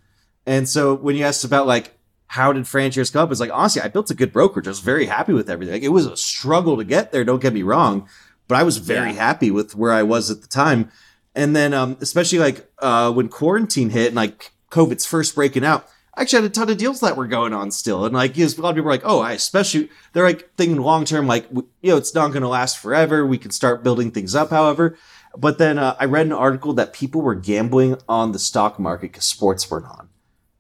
And 0.48 0.68
so 0.68 0.96
when 0.96 1.16
you 1.16 1.24
asked 1.24 1.44
about 1.44 1.68
like, 1.68 2.00
how 2.26 2.52
did 2.52 2.64
FranShares 2.64 3.14
come 3.14 3.26
up? 3.26 3.32
It's 3.32 3.40
like, 3.40 3.52
honestly, 3.54 3.84
I 3.84 3.90
built 3.90 4.10
a 4.10 4.16
good 4.16 4.34
brokerage. 4.34 4.66
I 4.66 4.72
was 4.72 4.80
very 4.80 5.06
happy 5.06 5.34
with 5.34 5.52
everything. 5.52 5.74
Like, 5.74 5.84
it 5.84 5.90
was 5.90 6.08
a 6.08 6.18
struggle 6.18 6.78
to 6.78 6.84
get 6.84 7.12
there, 7.12 7.24
don't 7.24 7.44
get 7.44 7.54
me 7.54 7.62
wrong, 7.62 8.10
but 8.50 8.56
I 8.58 8.64
was 8.64 8.78
very 8.78 9.12
Yeah. 9.12 9.16
happy 9.28 9.50
with 9.52 9.76
where 9.76 9.94
I 9.94 10.04
was 10.04 10.30
at 10.30 10.42
the 10.42 10.48
time. 10.50 10.92
And 11.36 11.56
then, 11.56 11.74
um, 11.74 11.96
especially 12.02 12.40
like 12.40 12.70
uh, 12.80 13.14
when 13.14 13.30
quarantine 13.30 13.92
hit 13.92 14.08
and 14.08 14.16
like 14.18 14.52
COVID's 14.72 15.06
first 15.06 15.36
breaking 15.36 15.64
out, 15.64 15.88
I 16.16 16.24
actually 16.24 16.42
had 16.42 16.52
a 16.52 16.54
ton 16.54 16.70
of 16.70 16.78
deals 16.78 17.00
that 17.00 17.16
were 17.16 17.28
going 17.28 17.54
on 17.54 17.72
still. 17.72 18.04
And 18.04 18.14
like, 18.14 18.36
you 18.36 18.46
know, 18.46 18.52
a 18.58 18.62
lot 18.62 18.70
of 18.72 18.76
people 18.76 18.88
were 18.88 18.92
like, 18.92 19.06
oh, 19.06 19.20
I 19.22 19.32
especially, 19.34 19.90
they're 20.12 20.26
like 20.26 20.54
thinking 20.58 20.82
long 20.82 21.06
term, 21.06 21.28
like, 21.28 21.46
you 21.54 21.64
know, 21.92 21.96
it's 21.98 22.14
not 22.14 22.30
going 22.30 22.42
to 22.42 22.50
last 22.50 22.80
forever. 22.80 23.26
We 23.26 23.38
can 23.38 23.52
start 23.52 23.84
building 23.84 24.12
things 24.12 24.36
up, 24.36 24.50
however. 24.50 24.98
But 25.38 25.60
then 25.60 25.78
uh, 25.78 25.96
I 26.00 26.06
read 26.06 26.26
an 26.26 26.34
article 26.34 26.74
that 26.74 26.92
people 26.92 27.22
were 27.22 27.36
gambling 27.36 27.98
on 28.10 28.32
the 28.34 28.40
stock 28.40 28.80
market 28.80 29.12
because 29.14 29.26
sports 29.26 29.70
weren't 29.72 29.86
on. 29.86 30.10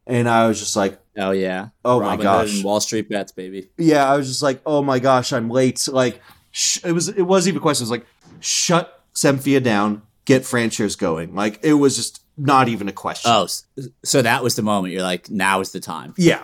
And 0.05 0.29
I 0.29 0.47
was 0.47 0.59
just 0.59 0.75
like, 0.75 0.99
oh 1.17 1.31
yeah. 1.31 1.69
Oh, 1.83 1.99
my 1.99 2.15
Robinhood 2.15 2.21
gosh. 2.23 2.63
Wall 2.63 2.79
Street 2.79 3.09
bets, 3.09 3.31
baby. 3.31 3.69
yeah, 3.77 4.09
I 4.09 4.15
was 4.15 4.27
just 4.27 4.41
like, 4.43 4.61
oh 4.65 4.81
my 4.81 4.99
gosh, 4.99 5.33
I'm 5.33 5.49
late. 5.49 5.85
Like, 5.91 6.21
sh- 6.51 6.79
it 6.83 6.91
was, 6.91 7.07
it 7.09 7.21
wasn't 7.23 7.53
even 7.53 7.59
a 7.59 7.61
question. 7.61 7.83
It 7.83 7.89
was 7.89 7.91
like, 7.91 8.05
shut 8.39 9.03
Semfia 9.13 9.61
down, 9.61 10.01
get 10.25 10.43
FranShares 10.43 10.97
going. 10.97 11.35
Like, 11.35 11.59
it 11.63 11.73
was 11.73 11.95
just 11.95 12.21
not 12.37 12.67
even 12.69 12.87
a 12.87 12.93
question. 12.93 13.29
Oh, 13.33 13.47
so 14.03 14.21
that 14.21 14.43
was 14.43 14.55
the 14.55 14.61
moment 14.61 14.93
you're 14.93 15.03
like, 15.03 15.29
now 15.29 15.59
is 15.59 15.71
the 15.71 15.79
time. 15.79 16.13
Yeah. 16.17 16.43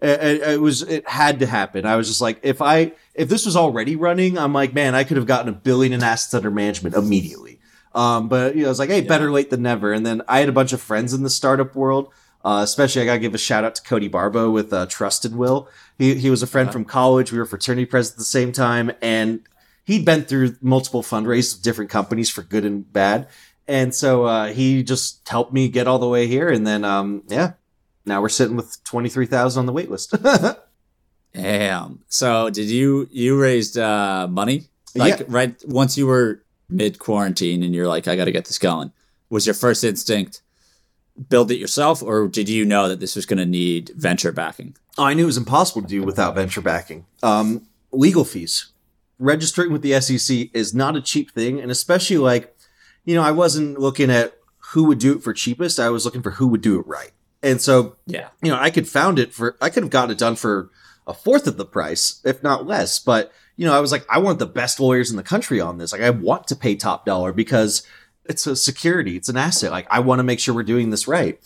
It, 0.00 0.20
it- 0.22 0.42
it 0.42 0.60
was 0.60 0.82
it 0.82 1.08
had 1.08 1.38
to 1.40 1.46
happen. 1.46 1.86
I 1.86 1.96
was 1.96 2.06
just 2.08 2.20
like, 2.20 2.40
if 2.42 2.60
I 2.60 2.92
if 3.14 3.28
this 3.30 3.46
was 3.46 3.56
already 3.56 3.96
running, 3.96 4.36
I'm 4.36 4.52
like, 4.52 4.74
man, 4.74 4.94
I 4.94 5.04
could 5.04 5.16
have 5.16 5.26
gotten 5.26 5.48
a 5.48 5.52
billion 5.56 5.92
in 5.94 6.02
assets 6.02 6.34
under 6.34 6.50
management 6.50 6.94
immediately. 6.94 7.60
Um, 7.94 8.28
but 8.28 8.54
you 8.56 8.62
know, 8.62 8.68
I 8.68 8.70
was 8.70 8.78
like, 8.78 8.90
hey, 8.90 9.00
better 9.00 9.30
late 9.30 9.48
than 9.48 9.62
never. 9.62 9.94
And 9.94 10.04
then 10.04 10.20
I 10.28 10.40
had 10.40 10.50
a 10.50 10.52
bunch 10.52 10.74
of 10.74 10.82
friends 10.82 11.14
in 11.14 11.22
the 11.22 11.30
startup 11.30 11.74
world. 11.74 12.12
Uh, 12.46 12.62
especially, 12.62 13.02
I 13.02 13.06
gotta 13.06 13.18
give 13.18 13.34
a 13.34 13.38
shout 13.38 13.64
out 13.64 13.74
to 13.74 13.82
Cody 13.82 14.06
Barbo 14.06 14.50
with 14.52 14.72
uh, 14.72 14.86
Trust 14.86 15.24
and 15.24 15.34
Will. 15.34 15.68
He 15.98 16.14
he 16.14 16.30
was 16.30 16.44
a 16.44 16.46
friend 16.46 16.70
from 16.70 16.84
college. 16.84 17.32
We 17.32 17.38
were 17.38 17.44
fraternity 17.44 17.86
presidents 17.86 18.14
at 18.14 18.18
the 18.18 18.24
same 18.24 18.52
time, 18.52 18.92
and 19.02 19.40
he'd 19.84 20.04
been 20.04 20.22
through 20.22 20.54
multiple 20.60 21.02
fundraisers 21.02 21.56
with 21.56 21.64
different 21.64 21.90
companies 21.90 22.30
for 22.30 22.42
good 22.42 22.64
and 22.64 22.90
bad. 22.92 23.26
And 23.66 23.92
so 23.92 24.26
uh, 24.26 24.52
he 24.52 24.84
just 24.84 25.28
helped 25.28 25.52
me 25.52 25.68
get 25.68 25.88
all 25.88 25.98
the 25.98 26.08
way 26.08 26.28
here. 26.28 26.48
And 26.48 26.64
then, 26.64 26.84
um, 26.84 27.24
yeah, 27.26 27.54
now 28.04 28.22
we're 28.22 28.28
sitting 28.28 28.54
with 28.54 28.78
23,000 28.84 29.58
on 29.58 29.66
the 29.66 29.72
wait 29.72 29.90
list. 29.90 30.14
Damn. 31.34 32.04
So 32.06 32.48
did 32.50 32.70
you 32.70 33.08
you 33.10 33.40
raised 33.40 33.76
uh 33.76 34.28
money? 34.30 34.68
Like 34.94 35.18
Yeah. 35.18 35.26
right 35.28 35.64
once 35.66 35.98
you 35.98 36.06
were 36.06 36.44
mid 36.68 37.00
quarantine 37.00 37.64
and 37.64 37.74
you're 37.74 37.88
like, 37.88 38.06
I 38.06 38.14
gotta 38.14 38.30
get 38.30 38.44
this 38.44 38.58
going. 38.58 38.92
Was 39.30 39.46
your 39.46 39.54
first 39.54 39.82
instinct 39.82 40.42
build 41.28 41.50
it 41.50 41.56
yourself 41.58 42.02
or 42.02 42.28
did 42.28 42.48
you 42.48 42.64
know 42.64 42.88
that 42.88 43.00
this 43.00 43.16
was 43.16 43.26
gonna 43.26 43.46
need 43.46 43.90
venture 43.96 44.32
backing? 44.32 44.76
I 44.98 45.14
knew 45.14 45.24
it 45.24 45.26
was 45.26 45.36
impossible 45.36 45.82
to 45.82 45.88
do 45.88 46.02
without 46.02 46.34
venture 46.34 46.60
backing. 46.60 47.06
Um, 47.22 47.66
legal 47.92 48.24
fees. 48.24 48.66
Registering 49.18 49.72
with 49.72 49.82
the 49.82 49.98
SEC 50.00 50.50
is 50.52 50.74
not 50.74 50.96
a 50.96 51.00
cheap 51.00 51.30
thing. 51.32 51.60
And 51.60 51.70
especially 51.70 52.18
like, 52.18 52.54
you 53.04 53.14
know, 53.14 53.22
I 53.22 53.30
wasn't 53.30 53.78
looking 53.78 54.10
at 54.10 54.34
who 54.72 54.84
would 54.84 54.98
do 54.98 55.14
it 55.16 55.22
for 55.22 55.32
cheapest. 55.32 55.78
I 55.80 55.88
was 55.90 56.04
looking 56.04 56.22
for 56.22 56.32
who 56.32 56.48
would 56.48 56.60
do 56.60 56.78
it 56.78 56.86
right. 56.86 57.12
And 57.42 57.60
so 57.60 57.96
Yeah. 58.06 58.28
you 58.42 58.50
know, 58.50 58.58
I 58.60 58.70
could 58.70 58.88
found 58.88 59.18
it 59.18 59.32
for, 59.32 59.56
I 59.60 59.70
could 59.70 59.82
have 59.84 59.90
gotten 59.90 60.10
it 60.10 60.18
done 60.18 60.36
for 60.36 60.70
a 61.06 61.14
fourth 61.14 61.46
of 61.46 61.56
the 61.56 61.64
price, 61.64 62.20
if 62.24 62.42
not 62.42 62.66
less. 62.66 62.98
But, 62.98 63.32
you 63.56 63.64
know, 63.66 63.74
I 63.74 63.80
was 63.80 63.92
like, 63.92 64.04
I 64.10 64.18
want 64.18 64.38
the 64.38 64.46
best 64.46 64.80
lawyers 64.80 65.10
in 65.10 65.16
the 65.16 65.22
country 65.22 65.60
on 65.60 65.78
this. 65.78 65.92
Like, 65.92 66.02
I 66.02 66.10
want 66.10 66.46
to 66.48 66.56
pay 66.56 66.74
top 66.74 67.06
dollar 67.06 67.32
because 67.32 67.82
it's 68.28 68.46
a 68.46 68.56
security, 68.56 69.16
it's 69.16 69.28
an 69.28 69.36
asset. 69.36 69.70
Like, 69.70 69.86
I 69.90 70.00
want 70.00 70.18
to 70.18 70.22
make 70.24 70.40
sure 70.40 70.54
we're 70.54 70.62
doing 70.62 70.90
this 70.90 71.06
right. 71.08 71.38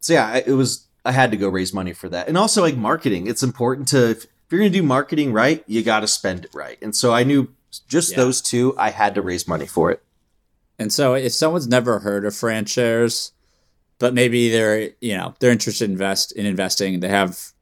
So, 0.00 0.12
yeah, 0.12 0.36
it 0.36 0.52
was, 0.52 0.86
I 1.04 1.12
had 1.12 1.30
to 1.30 1.36
go 1.36 1.48
raise 1.48 1.72
money 1.72 1.92
for 1.92 2.08
that. 2.08 2.28
And 2.28 2.36
also, 2.38 2.62
like, 2.62 2.76
marketing. 2.76 3.26
It's 3.26 3.42
important 3.42 3.88
to, 3.88 4.10
if 4.10 4.26
you're 4.50 4.60
going 4.60 4.72
to 4.72 4.78
do 4.78 4.84
marketing 4.84 5.32
right, 5.32 5.62
you 5.66 5.82
got 5.82 6.00
to 6.00 6.06
spend 6.06 6.44
it 6.44 6.50
right. 6.54 6.78
And 6.82 6.94
so 6.96 7.12
I 7.12 7.22
knew 7.22 7.48
just 7.88 8.12
Yeah. 8.12 8.16
those 8.18 8.40
two, 8.40 8.74
I 8.76 8.90
had 8.90 9.14
to 9.14 9.22
raise 9.22 9.46
money 9.46 9.66
for 9.66 9.90
it. 9.90 10.02
And 10.78 10.92
so 10.92 11.14
if 11.14 11.32
someone's 11.32 11.68
never 11.68 12.00
heard 12.00 12.24
of 12.24 12.32
FranShares, 12.32 13.32
but 13.98 14.14
maybe 14.14 14.50
they're 14.50 14.90
you 15.00 15.16
know, 15.16 15.34
they're 15.38 15.52
interested 15.52 15.84
in 15.84 15.92
invest 15.92 16.32
in 16.32 16.46
investing, 16.46 17.00
they 17.00 17.08
have 17.08 17.52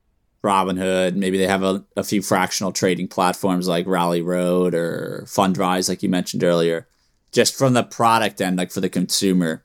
Robinhood, 0.44 1.16
maybe 1.16 1.36
they 1.36 1.48
have 1.48 1.64
a, 1.64 1.84
a 1.96 2.04
few 2.04 2.22
fractional 2.22 2.70
trading 2.70 3.08
platforms 3.08 3.66
like 3.66 3.86
Rally 3.88 4.22
Road 4.22 4.72
or 4.72 5.24
Fundrise, 5.26 5.88
like 5.88 6.02
you 6.02 6.08
mentioned 6.08 6.44
earlier. 6.44 6.86
Just 7.32 7.56
from 7.56 7.74
the 7.74 7.82
product 7.82 8.40
end, 8.40 8.56
like 8.56 8.70
for 8.70 8.80
the 8.80 8.88
consumer, 8.88 9.64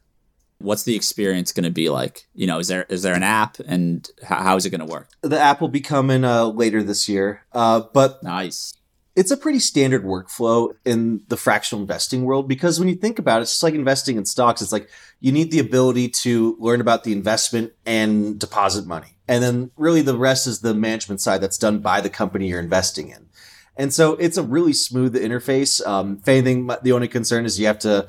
what's 0.64 0.84
the 0.84 0.96
experience 0.96 1.52
going 1.52 1.64
to 1.64 1.70
be 1.70 1.90
like? 1.90 2.28
You 2.34 2.48
know, 2.48 2.60
is 2.60 2.68
there 2.68 2.86
is 2.90 3.04
there 3.04 3.14
an 3.14 3.24
app, 3.24 3.60
and 3.60 4.10
how, 4.24 4.42
how 4.42 4.56
is 4.56 4.66
it 4.66 4.70
going 4.70 4.80
to 4.80 4.92
work? 4.92 5.10
The 5.22 5.40
app 5.40 5.62
will 5.62 5.68
be 5.68 5.82
coming 5.82 6.24
uh, 6.24 6.46
later 6.46 6.82
this 6.84 7.08
year. 7.08 7.46
Uh, 7.52 7.82
but 7.94 8.24
Nice. 8.24 8.76
it's 9.16 9.32
a 9.32 9.38
pretty 9.38 9.60
standard 9.60 10.04
workflow 10.04 10.74
in 10.86 11.22
the 11.28 11.38
fractional 11.38 11.82
investing 11.82 12.24
world 12.24 12.48
because 12.48 12.80
when 12.80 12.90
you 12.90 12.96
think 12.96 13.20
about 13.20 13.40
it, 13.40 13.44
it's 13.44 13.52
just 13.52 13.64
like 13.64 13.76
investing 13.76 14.18
in 14.18 14.26
stocks. 14.26 14.62
It's 14.62 14.72
like 14.72 14.90
you 15.20 15.32
need 15.32 15.52
the 15.52 15.60
ability 15.60 16.10
to 16.10 16.58
learn 16.60 16.82
about 16.82 17.04
the 17.04 17.14
investment 17.14 17.74
and 17.86 18.40
deposit 18.40 18.86
money. 18.86 19.18
And 19.28 19.42
then 19.42 19.72
really 19.78 20.02
the 20.02 20.18
rest 20.18 20.48
is 20.48 20.60
the 20.60 20.74
management 20.74 21.22
side 21.22 21.40
that's 21.40 21.58
done 21.58 21.80
by 21.80 22.02
the 22.02 22.10
company 22.10 22.50
you're 22.50 22.60
investing 22.60 23.10
in. 23.10 23.28
And 23.78 23.94
so 23.94 24.14
it's 24.14 24.38
a 24.38 24.44
really 24.44 24.74
smooth 24.74 25.16
interface. 25.16 25.86
Um, 25.86 26.20
if 26.22 26.28
anything, 26.28 26.70
the 26.84 26.92
only 26.92 27.08
concern 27.08 27.46
is 27.46 27.60
you 27.60 27.66
have 27.68 27.80
to 27.80 28.08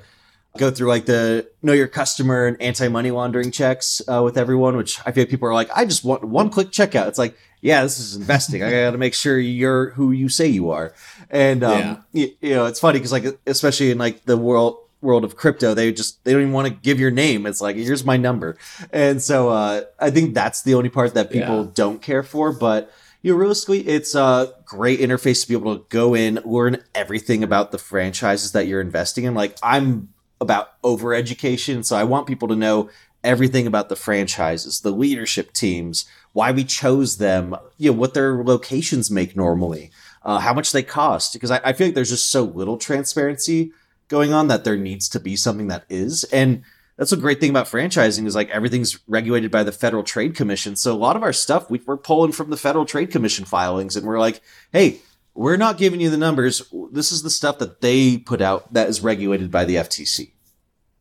go 0.56 0.70
through 0.70 0.88
like 0.88 1.06
the 1.06 1.48
know 1.62 1.72
your 1.72 1.88
customer 1.88 2.46
and 2.46 2.60
anti 2.62 2.86
money 2.88 3.10
laundering 3.10 3.50
checks 3.50 4.00
uh, 4.08 4.22
with 4.22 4.36
everyone, 4.36 4.76
which 4.76 5.00
I 5.06 5.12
feel 5.12 5.22
like 5.22 5.30
people 5.30 5.48
are 5.48 5.54
like, 5.54 5.70
I 5.74 5.84
just 5.84 6.04
want 6.04 6.22
one 6.22 6.50
click 6.50 6.68
checkout. 6.70 7.08
It's 7.08 7.18
like, 7.18 7.36
yeah, 7.60 7.82
this 7.82 7.98
is 7.98 8.14
investing. 8.14 8.62
I 8.62 8.70
got 8.70 8.90
to 8.90 8.98
make 8.98 9.14
sure 9.14 9.38
you're 9.38 9.90
who 9.90 10.12
you 10.12 10.28
say 10.28 10.46
you 10.48 10.70
are. 10.70 10.92
And 11.30 11.64
um, 11.64 11.78
Yeah. 11.80 11.96
you, 12.12 12.32
you 12.42 12.50
know, 12.54 12.66
it's 12.66 12.78
funny 12.78 12.98
because 12.98 13.10
like 13.12 13.24
especially 13.46 13.90
in 13.90 13.98
like 13.98 14.24
the 14.26 14.36
world 14.36 14.78
world 15.00 15.24
of 15.24 15.36
crypto, 15.36 15.74
they 15.74 15.92
just 15.92 16.22
they 16.24 16.32
don't 16.32 16.42
even 16.42 16.52
want 16.52 16.68
to 16.68 16.74
give 16.74 17.00
your 17.00 17.10
name. 17.10 17.46
It's 17.46 17.60
like 17.62 17.76
here's 17.76 18.04
my 18.04 18.16
number. 18.18 18.56
And 18.92 19.20
so 19.22 19.48
uh, 19.48 19.84
I 19.98 20.10
think 20.10 20.34
that's 20.34 20.62
the 20.62 20.74
only 20.74 20.88
part 20.90 21.14
that 21.14 21.30
people 21.30 21.64
Yeah. 21.64 21.70
don't 21.74 22.02
care 22.02 22.22
for, 22.22 22.52
but. 22.52 22.92
You 23.24 23.32
know, 23.32 23.38
realistically, 23.38 23.88
it's 23.88 24.14
a 24.14 24.52
great 24.66 25.00
interface 25.00 25.40
to 25.40 25.48
be 25.48 25.54
able 25.54 25.78
to 25.78 25.86
go 25.88 26.14
in, 26.14 26.40
learn 26.44 26.84
everything 26.94 27.42
about 27.42 27.72
the 27.72 27.78
franchises 27.78 28.52
that 28.52 28.66
you're 28.66 28.82
investing 28.82 29.24
in. 29.24 29.32
Like, 29.32 29.56
I'm 29.62 30.10
about 30.42 30.74
over 30.84 31.14
education. 31.14 31.84
So 31.84 31.96
I 31.96 32.04
want 32.04 32.26
people 32.26 32.48
to 32.48 32.54
know 32.54 32.90
everything 33.24 33.66
about 33.66 33.88
the 33.88 33.96
franchises, 33.96 34.82
the 34.82 34.90
leadership 34.90 35.54
teams, 35.54 36.04
why 36.34 36.52
we 36.52 36.64
chose 36.64 37.16
them, 37.16 37.56
you 37.78 37.90
know, 37.90 37.96
what 37.96 38.12
their 38.12 38.44
locations 38.44 39.10
make 39.10 39.34
normally, 39.34 39.90
uh, 40.22 40.40
how 40.40 40.52
much 40.52 40.72
they 40.72 40.82
cost. 40.82 41.32
Because 41.32 41.50
I, 41.50 41.62
I 41.64 41.72
feel 41.72 41.86
like 41.86 41.94
there's 41.94 42.10
just 42.10 42.30
so 42.30 42.42
little 42.42 42.76
transparency 42.76 43.72
going 44.08 44.34
on 44.34 44.48
that 44.48 44.64
there 44.64 44.76
needs 44.76 45.08
to 45.08 45.18
be 45.18 45.34
something 45.34 45.68
that 45.68 45.86
is. 45.88 46.24
And 46.24 46.62
that's 46.96 47.12
a 47.12 47.16
great 47.16 47.40
thing 47.40 47.50
about 47.50 47.66
franchising 47.66 48.26
is 48.26 48.34
like 48.34 48.50
everything's 48.50 48.98
regulated 49.08 49.50
by 49.50 49.62
the 49.62 49.72
Federal 49.72 50.02
Trade 50.02 50.36
Commission. 50.36 50.76
So 50.76 50.92
a 50.92 50.96
lot 50.96 51.16
of 51.16 51.22
our 51.22 51.32
stuff 51.32 51.68
we, 51.68 51.80
we're 51.84 51.96
pulling 51.96 52.32
from 52.32 52.50
the 52.50 52.56
Federal 52.56 52.86
Trade 52.86 53.10
Commission 53.10 53.44
filings, 53.44 53.96
and 53.96 54.06
we're 54.06 54.20
like, 54.20 54.40
hey, 54.72 55.00
we're 55.34 55.56
not 55.56 55.78
giving 55.78 56.00
you 56.00 56.10
the 56.10 56.16
numbers. 56.16 56.62
This 56.92 57.10
is 57.10 57.22
the 57.22 57.30
stuff 57.30 57.58
that 57.58 57.80
they 57.80 58.18
put 58.18 58.40
out 58.40 58.72
that 58.72 58.88
is 58.88 59.00
regulated 59.00 59.50
by 59.50 59.64
the 59.64 59.76
FTC. 59.76 60.32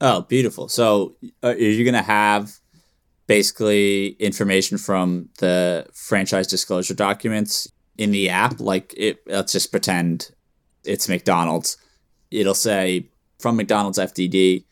Oh, 0.01 0.21
beautiful. 0.21 0.67
So, 0.67 1.15
uh, 1.43 1.49
are 1.49 1.55
you 1.55 1.83
going 1.83 1.93
to 1.93 2.01
have 2.01 2.59
basically 3.27 4.09
information 4.13 4.77
from 4.77 5.29
the 5.37 5.87
franchise 5.93 6.47
disclosure 6.47 6.95
documents 6.95 7.71
in 7.97 8.11
the 8.11 8.29
app? 8.29 8.59
Like, 8.59 8.93
it, 8.97 9.21
let's 9.27 9.53
just 9.53 9.71
pretend 9.71 10.31
it's 10.83 11.07
McDonald's. 11.07 11.77
It'll 12.31 12.55
say 12.55 13.09
from 13.39 13.55
McDonald's 13.55 13.99
FDD, 13.99 14.65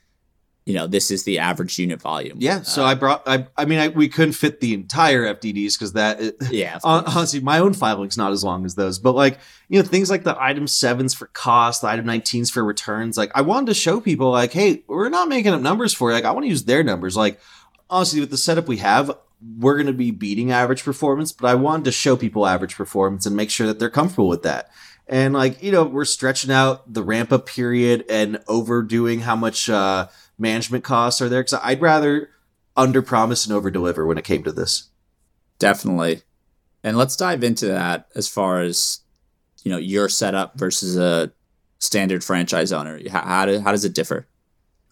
you 0.66 0.76
know, 0.76 0.86
this 0.86 1.10
is 1.10 1.24
the 1.24 1.40
average 1.40 1.80
unit 1.80 2.00
volume. 2.00 2.38
Yeah. 2.40 2.62
So 2.62 2.84
Uh, 2.84 2.88
I 2.88 2.94
brought. 2.94 3.24
I. 3.28 3.48
I 3.58 3.66
mean, 3.66 3.80
I, 3.80 3.88
we 3.88 4.08
couldn't 4.08 4.34
fit 4.34 4.60
the 4.62 4.74
entire 4.76 5.24
FDDs 5.34 5.74
because 5.78 5.94
that. 5.94 6.22
It, 6.22 6.36
yeah. 6.52 6.76
of 6.76 6.84
hon- 6.84 7.04
course. 7.04 7.16
honestly, 7.16 7.40
my 7.40 7.58
own 7.60 7.74
filing's 7.74 8.16
not 8.18 8.32
as 8.32 8.44
long 8.44 8.64
as 8.66 8.76
those. 8.76 9.00
But 9.00 9.14
like, 9.16 9.40
you 9.70 9.80
know, 9.82 9.88
things 9.88 10.10
like 10.12 10.24
the 10.24 10.40
item 10.42 10.68
sevens 10.68 11.14
for 11.16 11.28
cost, 11.28 11.82
the 11.82 11.88
item 11.88 12.06
19s 12.06 12.52
for 12.52 12.64
returns. 12.64 13.18
Like, 13.18 13.32
I 13.34 13.42
wanted 13.42 13.68
to 13.68 13.74
show 13.74 14.00
people, 14.00 14.30
like, 14.32 14.54
hey, 14.54 14.84
we're 14.88 15.10
not 15.10 15.30
making 15.30 15.54
up 15.54 15.62
numbers 15.62 15.94
for 15.94 16.10
you. 16.10 16.16
Like, 16.16 16.26
I 16.26 16.32
want 16.32 16.44
to 16.46 16.50
use 16.50 16.66
their 16.66 16.84
numbers. 16.84 17.18
Like, 17.18 17.40
honestly, 17.90 18.20
with 18.20 18.30
the 18.30 18.38
setup 18.38 18.68
we 18.68 18.78
have, 18.78 19.12
we're 19.58 19.74
going 19.76 19.88
to 19.88 19.94
be 19.94 20.12
beating 20.12 20.52
average 20.52 20.84
performance, 20.84 21.32
but 21.32 21.48
I 21.48 21.56
wanted 21.56 21.86
to 21.86 21.92
show 21.92 22.16
people 22.16 22.46
average 22.46 22.76
performance 22.76 23.26
and 23.26 23.36
make 23.36 23.50
sure 23.50 23.66
that 23.66 23.80
they're 23.80 23.90
comfortable 23.90 24.30
with 24.30 24.44
that. 24.44 24.70
And 25.08 25.34
like, 25.34 25.62
you 25.64 25.72
know, 25.72 25.84
we're 25.84 26.06
stretching 26.06 26.52
out 26.52 26.94
the 26.94 27.02
ramp 27.04 27.32
up 27.34 27.48
period 27.48 28.06
and 28.08 28.40
overdoing 28.48 29.22
how 29.22 29.36
much 29.36 29.68
uh, 29.70 30.08
management 30.42 30.84
costs 30.84 31.22
are 31.22 31.30
there. 31.30 31.44
Cause 31.44 31.60
I'd 31.64 31.82
rather 31.82 32.30
under 32.76 33.02
promise 33.02 33.46
and 33.46 33.56
over 33.56 33.70
deliver 33.72 34.06
when 34.06 34.18
it 34.18 34.24
came 34.24 34.44
to 34.44 34.52
this. 34.52 34.90
Definitely. 35.60 36.24
And 36.84 36.98
let's 36.98 37.16
dive 37.16 37.44
into 37.44 37.68
that 37.68 38.08
as 38.16 38.28
far 38.28 38.62
as, 38.62 39.02
you 39.64 39.72
know, 39.72 39.78
your 39.78 40.10
setup 40.10 40.58
versus 40.58 40.98
a 40.98 41.32
standard 41.78 42.24
franchise 42.24 42.72
owner. 42.72 43.00
How, 43.10 43.22
how, 43.22 43.46
do, 43.46 43.60
how 43.60 43.72
does 43.72 43.86
it 43.86 43.94
differ? 43.94 44.28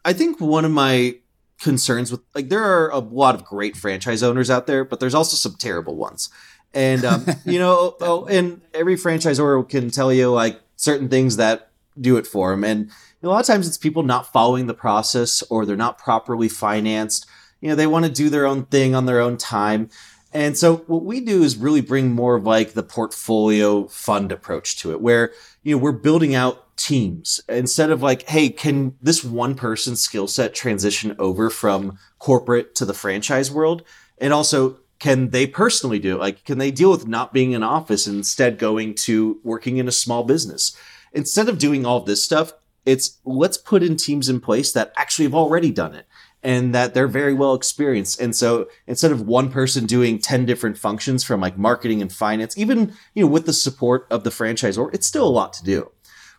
I 0.05 0.13
think 0.13 0.39
one 0.39 0.65
of 0.65 0.71
my 0.71 1.15
concerns 1.59 2.09
with 2.09 2.21
like 2.33 2.49
there 2.49 2.63
are 2.63 2.89
a 2.89 2.99
lot 2.99 3.35
of 3.35 3.43
great 3.43 3.75
franchise 3.75 4.23
owners 4.23 4.49
out 4.49 4.67
there, 4.67 4.85
but 4.85 4.99
there's 4.99 5.15
also 5.15 5.35
some 5.35 5.57
terrible 5.59 5.95
ones. 5.95 6.29
And 6.73 7.03
um, 7.03 7.25
you 7.45 7.59
know, 7.59 7.95
oh, 8.01 8.25
and 8.25 8.62
every 8.73 8.95
franchisor 8.95 9.67
can 9.67 9.89
tell 9.89 10.13
you 10.13 10.31
like 10.31 10.59
certain 10.75 11.09
things 11.09 11.38
that 11.38 11.69
do 11.99 12.17
it 12.17 12.27
for 12.27 12.51
them. 12.51 12.63
And 12.63 12.91
a 13.21 13.27
lot 13.27 13.39
of 13.39 13.45
times 13.45 13.67
it's 13.67 13.77
people 13.77 14.03
not 14.03 14.32
following 14.32 14.67
the 14.67 14.73
process 14.73 15.41
or 15.43 15.65
they're 15.65 15.75
not 15.75 15.97
properly 15.97 16.47
financed. 16.49 17.25
You 17.62 17.69
know, 17.69 17.75
they 17.75 17.88
want 17.88 18.05
to 18.05 18.12
do 18.12 18.29
their 18.29 18.45
own 18.45 18.65
thing 18.65 18.95
on 18.95 19.05
their 19.05 19.19
own 19.19 19.38
time. 19.38 19.89
And 20.32 20.58
so 20.58 20.77
what 20.88 21.03
we 21.03 21.21
do 21.21 21.41
is 21.43 21.58
really 21.58 21.82
bring 21.82 22.12
more 22.12 22.36
of 22.36 22.45
like 22.45 22.73
the 22.73 22.84
portfolio 22.84 23.88
fund 23.88 24.32
approach 24.32 24.77
to 24.77 24.91
it, 24.91 25.01
where, 25.01 25.32
you 25.63 25.75
know, 25.75 25.82
we're 25.82 25.91
building 25.91 26.36
out 26.36 26.77
teams 26.77 27.41
instead 27.49 27.89
of 27.89 28.01
like, 28.01 28.29
hey, 28.29 28.49
can 28.49 28.95
this 29.01 29.23
one 29.23 29.55
person 29.55 29.95
skill 29.95 30.27
set 30.27 30.53
transition 30.53 31.15
over 31.19 31.49
from 31.49 31.97
corporate 32.19 32.75
to 32.75 32.86
the 32.86 32.93
franchise 32.93 33.51
world? 33.51 33.84
And 34.19 34.32
also, 34.32 34.77
can 34.99 35.29
they 35.29 35.47
personally 35.47 35.97
do 35.97 36.15
it? 36.15 36.19
Like, 36.19 36.43
can 36.45 36.58
they 36.58 36.71
deal 36.71 36.91
with 36.91 37.08
not 37.08 37.34
being 37.34 37.53
in 37.53 37.63
office 37.63 38.05
and 38.05 38.17
instead 38.17 38.60
going 38.60 38.95
to 38.95 39.39
working 39.43 39.77
in 39.77 39.88
a 39.88 39.93
small 39.93 40.23
business? 40.23 40.75
Instead 41.12 41.49
of 41.49 41.58
doing 41.58 41.86
all 41.86 42.01
this 42.01 42.23
stuff, 42.23 42.53
it's 42.89 43.19
let's 43.23 43.58
put 43.58 43.84
in 43.84 43.95
teams 43.95 44.30
in 44.30 44.41
place 44.41 44.71
that 44.71 44.91
actually 44.97 45.25
have 45.25 45.36
already 45.36 45.69
done 45.71 45.93
it 45.93 46.08
and 46.41 46.73
that 46.73 46.95
they're 46.95 47.08
very 47.08 47.36
well 47.36 47.54
experienced. 47.54 48.19
And 48.19 48.36
so 48.36 48.67
instead 48.88 49.12
of 49.12 49.21
one 49.21 49.52
person 49.52 49.86
doing 49.86 50.17
10 50.17 50.45
different 50.47 50.75
functions 50.75 51.23
from 51.23 51.39
like 51.39 51.56
marketing 51.56 52.02
and 52.02 52.12
finance, 52.12 52.58
even, 52.58 52.93
you 53.13 53.23
know, 53.23 53.30
with 53.30 53.45
the 53.45 53.54
support 53.54 54.08
of 54.10 54.23
the 54.23 54.32
franchisor, 54.32 54.91
it's 54.91 55.06
still 55.06 55.28
a 55.28 55.30
lot 55.30 55.54
to 55.54 55.63
do. 55.63 55.91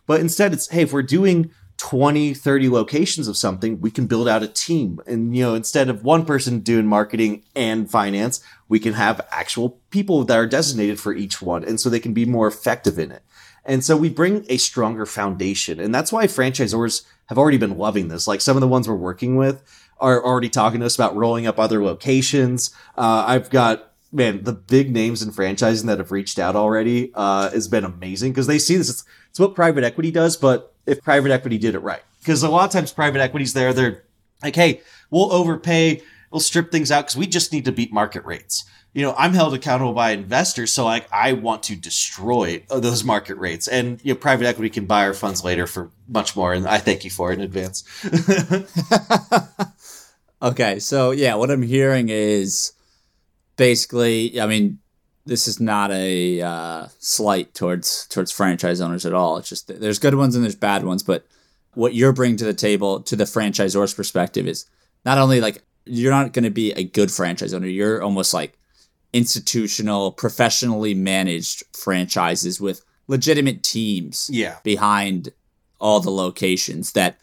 But 0.05 0.19
instead, 0.19 0.51
it's 0.51 0.67
hey, 0.67 0.81
if 0.81 0.91
we're 0.91 1.03
doing 1.03 1.51
20, 1.77 2.33
30 2.33 2.69
locations 2.69 3.29
of 3.29 3.37
something, 3.37 3.79
we 3.79 3.89
can 3.89 4.07
build 4.07 4.27
out 4.27 4.43
a 4.43 4.47
team. 4.47 4.99
And, 5.07 5.35
you 5.35 5.43
know, 5.43 5.53
instead 5.53 5.87
of 5.87 6.03
one 6.03 6.25
person 6.25 6.59
doing 6.59 6.85
marketing 6.85 7.43
and 7.55 7.89
finance, 7.89 8.43
we 8.67 8.79
can 8.79 8.93
have 8.93 9.25
actual 9.31 9.79
people 9.89 10.25
that 10.25 10.37
are 10.37 10.47
designated 10.47 10.99
for 10.99 11.13
each 11.13 11.41
one. 11.41 11.63
And 11.63 11.79
so 11.79 11.89
they 11.89 11.99
can 12.01 12.13
be 12.13 12.25
more 12.25 12.47
effective 12.47 12.99
in 12.99 13.11
it. 13.11 13.23
And 13.65 13.83
so 13.83 13.95
we 13.95 14.09
bring 14.09 14.45
a 14.49 14.57
stronger 14.57 15.05
foundation. 15.05 15.79
And 15.79 15.93
that's 15.93 16.11
why 16.11 16.25
franchisors 16.25 17.05
have 17.27 17.37
already 17.37 17.57
been 17.57 17.77
loving 17.77 18.07
this. 18.07 18.27
Like 18.27 18.41
some 18.41 18.57
of 18.57 18.61
the 18.61 18.67
ones 18.67 18.87
we're 18.87 18.95
working 18.95 19.35
with 19.35 19.63
are 19.99 20.23
already 20.23 20.49
talking 20.49 20.79
to 20.79 20.85
us 20.85 20.95
about 20.95 21.15
rolling 21.15 21.45
up 21.45 21.59
other 21.59 21.83
locations. 21.83 22.71
Uh, 22.97 23.23
I've 23.27 23.49
got 23.49 23.91
man, 24.11 24.43
the 24.43 24.53
big 24.53 24.91
names 24.91 25.21
in 25.21 25.31
franchising 25.31 25.85
that 25.85 25.99
have 25.99 26.11
reached 26.11 26.37
out 26.37 26.55
already 26.55 27.11
uh, 27.15 27.49
has 27.51 27.67
been 27.67 27.85
amazing 27.85 28.31
because 28.31 28.47
they 28.47 28.59
see 28.59 28.75
this. 28.75 28.89
It's, 28.89 29.05
it's 29.29 29.39
what 29.39 29.55
private 29.55 29.83
equity 29.83 30.11
does, 30.11 30.35
but 30.35 30.73
if 30.85 31.01
private 31.01 31.31
equity 31.31 31.57
did 31.57 31.75
it 31.75 31.79
right. 31.79 32.01
Because 32.19 32.43
a 32.43 32.49
lot 32.49 32.65
of 32.65 32.71
times 32.71 32.91
private 32.91 33.21
equity's 33.21 33.53
there, 33.53 33.73
they're 33.73 34.03
like, 34.43 34.55
hey, 34.55 34.81
we'll 35.09 35.31
overpay, 35.31 36.01
we'll 36.31 36.39
strip 36.39 36.71
things 36.71 36.91
out 36.91 37.05
because 37.05 37.17
we 37.17 37.27
just 37.27 37.53
need 37.53 37.65
to 37.65 37.71
beat 37.71 37.93
market 37.93 38.25
rates. 38.25 38.65
You 38.93 39.03
know, 39.03 39.15
I'm 39.17 39.33
held 39.33 39.53
accountable 39.53 39.93
by 39.93 40.11
investors, 40.11 40.73
so 40.73 40.83
like 40.83 41.07
I 41.13 41.33
want 41.33 41.63
to 41.63 41.75
destroy 41.75 42.63
those 42.69 43.03
market 43.03 43.37
rates. 43.37 43.67
And 43.67 44.01
you 44.03 44.13
know, 44.13 44.19
private 44.19 44.45
equity 44.45 44.69
can 44.69 44.85
buy 44.85 45.05
our 45.05 45.13
funds 45.13 45.43
later 45.43 45.65
for 45.65 45.91
much 46.07 46.35
more, 46.35 46.53
and 46.53 46.67
I 46.67 46.77
thank 46.77 47.05
you 47.05 47.09
for 47.09 47.31
it 47.31 47.39
in 47.39 47.41
advance. 47.41 47.83
okay, 50.41 50.79
so 50.79 51.11
yeah, 51.11 51.35
what 51.35 51.51
I'm 51.51 51.61
hearing 51.61 52.09
is 52.09 52.73
basically, 53.55 54.41
I 54.41 54.45
mean, 54.45 54.79
this 55.25 55.47
is 55.47 55.59
not 55.59 55.91
a 55.91 56.41
uh, 56.41 56.87
slight 56.99 57.53
towards 57.53 58.07
towards 58.07 58.31
franchise 58.31 58.81
owners 58.81 59.05
at 59.05 59.13
all. 59.13 59.37
It's 59.37 59.47
just 59.49 59.67
there's 59.67 59.99
good 59.99 60.15
ones 60.15 60.35
and 60.35 60.43
there's 60.43 60.55
bad 60.55 60.83
ones, 60.83 61.03
but 61.03 61.25
what 61.75 61.93
you're 61.93 62.11
bringing 62.11 62.37
to 62.37 62.45
the 62.45 62.53
table 62.53 63.01
to 63.03 63.15
the 63.15 63.23
franchisor's 63.23 63.93
perspective 63.93 64.47
is 64.47 64.65
not 65.05 65.17
only 65.17 65.39
like 65.39 65.63
you're 65.85 66.11
not 66.11 66.33
going 66.33 66.43
to 66.43 66.51
be 66.51 66.71
a 66.73 66.83
good 66.83 67.11
franchise 67.11 67.53
owner, 67.53 67.67
you're 67.67 68.01
almost 68.01 68.33
like 68.33 68.57
institutional, 69.13 70.11
professionally 70.11 70.93
managed 70.93 71.63
franchises 71.75 72.61
with 72.61 72.83
legitimate 73.07 73.63
teams 73.63 74.29
yeah. 74.31 74.57
behind 74.63 75.29
all 75.79 75.99
the 75.99 76.11
locations 76.11 76.93
that 76.93 77.17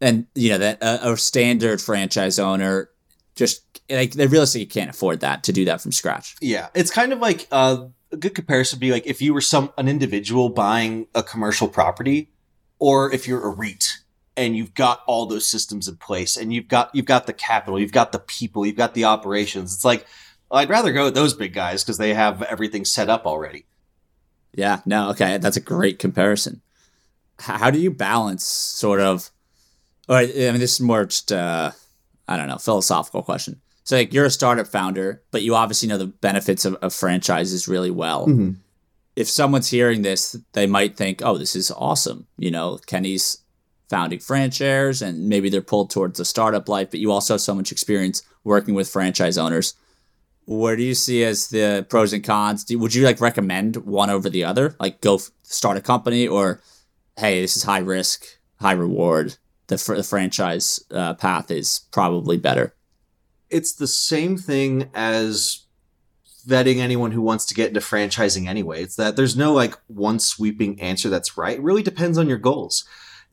and 0.00 0.26
you 0.34 0.50
know 0.50 0.58
that 0.58 0.80
a, 0.80 1.12
a 1.12 1.16
standard 1.16 1.80
franchise 1.80 2.38
owner 2.38 2.88
just 3.34 3.80
like 3.90 4.12
they 4.12 4.26
realistically 4.26 4.66
can't 4.66 4.90
afford 4.90 5.20
that 5.20 5.44
to 5.44 5.52
do 5.52 5.64
that 5.64 5.80
from 5.80 5.92
scratch. 5.92 6.36
Yeah, 6.40 6.68
it's 6.74 6.90
kind 6.90 7.12
of 7.12 7.20
like 7.20 7.46
uh, 7.50 7.86
a 8.12 8.16
good 8.16 8.34
comparison 8.34 8.76
would 8.76 8.80
be 8.80 8.90
like 8.90 9.06
if 9.06 9.22
you 9.22 9.34
were 9.34 9.40
some 9.40 9.72
an 9.78 9.88
individual 9.88 10.48
buying 10.48 11.06
a 11.14 11.22
commercial 11.22 11.68
property, 11.68 12.30
or 12.78 13.12
if 13.12 13.26
you're 13.26 13.44
a 13.44 13.50
REIT 13.50 13.98
and 14.38 14.56
you've 14.56 14.74
got 14.74 15.02
all 15.06 15.26
those 15.26 15.46
systems 15.46 15.88
in 15.88 15.96
place 15.96 16.36
and 16.36 16.52
you've 16.52 16.68
got 16.68 16.90
you've 16.94 17.06
got 17.06 17.26
the 17.26 17.32
capital, 17.32 17.78
you've 17.78 17.92
got 17.92 18.12
the 18.12 18.18
people, 18.18 18.64
you've 18.64 18.76
got 18.76 18.94
the 18.94 19.04
operations. 19.04 19.74
It's 19.74 19.84
like 19.84 20.06
I'd 20.50 20.70
rather 20.70 20.92
go 20.92 21.04
with 21.04 21.14
those 21.14 21.34
big 21.34 21.52
guys 21.52 21.84
because 21.84 21.98
they 21.98 22.14
have 22.14 22.42
everything 22.42 22.84
set 22.84 23.10
up 23.10 23.26
already. 23.26 23.66
Yeah, 24.54 24.80
no, 24.86 25.10
okay, 25.10 25.36
that's 25.38 25.56
a 25.56 25.60
great 25.60 25.98
comparison. 25.98 26.62
How 27.40 27.70
do 27.70 27.78
you 27.78 27.90
balance 27.90 28.44
sort 28.44 29.00
of? 29.00 29.30
Or 30.08 30.16
I 30.16 30.26
mean, 30.26 30.58
this 30.58 30.74
is 30.74 30.80
more 30.80 31.04
just 31.04 31.30
uh, 31.30 31.72
I 32.26 32.36
don't 32.36 32.48
know 32.48 32.58
philosophical 32.58 33.22
question 33.22 33.60
so 33.88 33.96
like 33.96 34.12
you're 34.12 34.26
a 34.26 34.30
startup 34.30 34.66
founder, 34.66 35.22
but 35.30 35.40
you 35.40 35.54
obviously 35.54 35.88
know 35.88 35.96
the 35.96 36.08
benefits 36.08 36.66
of, 36.66 36.74
of 36.82 36.92
franchises 36.92 37.68
really 37.68 37.90
well. 37.90 38.26
Mm-hmm. 38.26 38.50
If 39.16 39.30
someone's 39.30 39.70
hearing 39.70 40.02
this, 40.02 40.36
they 40.52 40.66
might 40.66 40.98
think, 40.98 41.22
"Oh, 41.24 41.38
this 41.38 41.56
is 41.56 41.70
awesome." 41.70 42.26
You 42.36 42.50
know, 42.50 42.80
Kenny's 42.86 43.38
founding 43.88 44.18
FranShares, 44.18 45.00
and 45.00 45.28
maybe 45.28 45.48
they're 45.48 45.62
pulled 45.62 45.90
towards 45.90 46.18
the 46.18 46.24
startup 46.24 46.68
life. 46.68 46.90
But 46.90 47.00
you 47.00 47.12
also 47.12 47.34
have 47.34 47.40
so 47.40 47.54
much 47.54 47.72
experience 47.72 48.22
working 48.44 48.74
with 48.74 48.88
franchise 48.90 49.38
owners. 49.38 49.74
What 50.44 50.76
do 50.76 50.82
you 50.82 50.94
see 50.94 51.24
as 51.24 51.48
the 51.48 51.86
pros 51.88 52.12
and 52.12 52.24
cons? 52.24 52.64
Do, 52.64 52.78
would 52.78 52.94
you 52.94 53.04
like 53.04 53.20
recommend 53.20 53.76
one 53.76 54.10
over 54.10 54.30
the 54.30 54.44
other? 54.44 54.76
Like 54.80 55.00
go 55.00 55.16
f- 55.16 55.30
start 55.42 55.76
a 55.76 55.80
company, 55.80 56.26
or 56.26 56.62
hey, 57.18 57.42
this 57.42 57.56
is 57.56 57.64
high 57.64 57.80
risk, 57.80 58.24
high 58.60 58.72
reward. 58.72 59.36
The, 59.66 59.76
fr- 59.76 59.96
the 59.96 60.02
franchise 60.02 60.82
uh, 60.90 61.12
path 61.14 61.50
is 61.50 61.80
probably 61.90 62.38
better 62.38 62.74
it's 63.50 63.72
the 63.72 63.86
same 63.86 64.36
thing 64.36 64.90
as 64.94 65.64
vetting 66.46 66.78
anyone 66.78 67.12
who 67.12 67.20
wants 67.20 67.44
to 67.46 67.54
get 67.54 67.68
into 67.68 67.80
franchising 67.80 68.46
anyway. 68.46 68.82
It's 68.82 68.96
that 68.96 69.16
there's 69.16 69.36
no 69.36 69.52
like 69.52 69.74
one 69.86 70.18
sweeping 70.18 70.80
answer 70.80 71.08
that's 71.08 71.36
right. 71.36 71.58
It 71.58 71.62
really 71.62 71.82
depends 71.82 72.16
on 72.16 72.28
your 72.28 72.38
goals. 72.38 72.84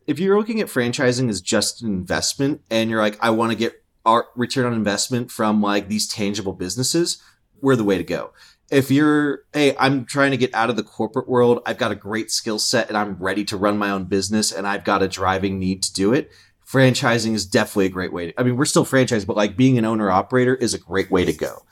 If 0.07 0.19
you're 0.19 0.37
looking 0.37 0.61
at 0.61 0.67
franchising 0.67 1.29
as 1.29 1.41
just 1.41 1.81
an 1.81 1.87
investment 1.87 2.61
and 2.69 2.89
you're 2.89 3.01
like, 3.01 3.17
I 3.21 3.31
want 3.31 3.51
to 3.51 3.57
get 3.57 3.83
our 4.05 4.27
return 4.35 4.65
on 4.65 4.73
investment 4.73 5.31
from 5.31 5.61
like 5.61 5.87
these 5.87 6.07
tangible 6.07 6.53
businesses, 6.53 7.17
we're 7.61 7.75
the 7.75 7.83
way 7.83 7.97
to 7.97 8.03
go. 8.03 8.31
If 8.69 8.91
you're, 8.91 9.43
hey, 9.53 9.75
I'm 9.77 10.05
trying 10.05 10.31
to 10.31 10.37
get 10.37 10.53
out 10.53 10.69
of 10.69 10.75
the 10.75 10.83
corporate 10.83 11.27
world, 11.27 11.61
I've 11.65 11.77
got 11.77 11.91
a 11.91 11.95
great 11.95 12.31
skill 12.31 12.59
set 12.59 12.87
and 12.87 12.97
I'm 12.97 13.15
ready 13.17 13.43
to 13.45 13.57
run 13.57 13.77
my 13.77 13.89
own 13.89 14.05
business 14.05 14.51
and 14.51 14.67
I've 14.67 14.83
got 14.83 15.03
a 15.03 15.07
driving 15.07 15.59
need 15.59 15.83
to 15.83 15.93
do 15.93 16.13
it, 16.13 16.31
franchising 16.67 17.33
is 17.33 17.45
definitely 17.45 17.85
a 17.85 17.89
great 17.89 18.13
way 18.13 18.27
to, 18.27 18.39
I 18.39 18.43
mean, 18.43 18.57
we're 18.57 18.65
still 18.65 18.85
franchised, 18.85 19.27
but 19.27 19.35
like 19.35 19.55
being 19.55 19.77
an 19.77 19.85
owner 19.85 20.09
operator 20.09 20.55
is 20.55 20.73
a 20.73 20.79
great 20.79 21.11
way 21.11 21.25
to 21.25 21.33
go. 21.33 21.63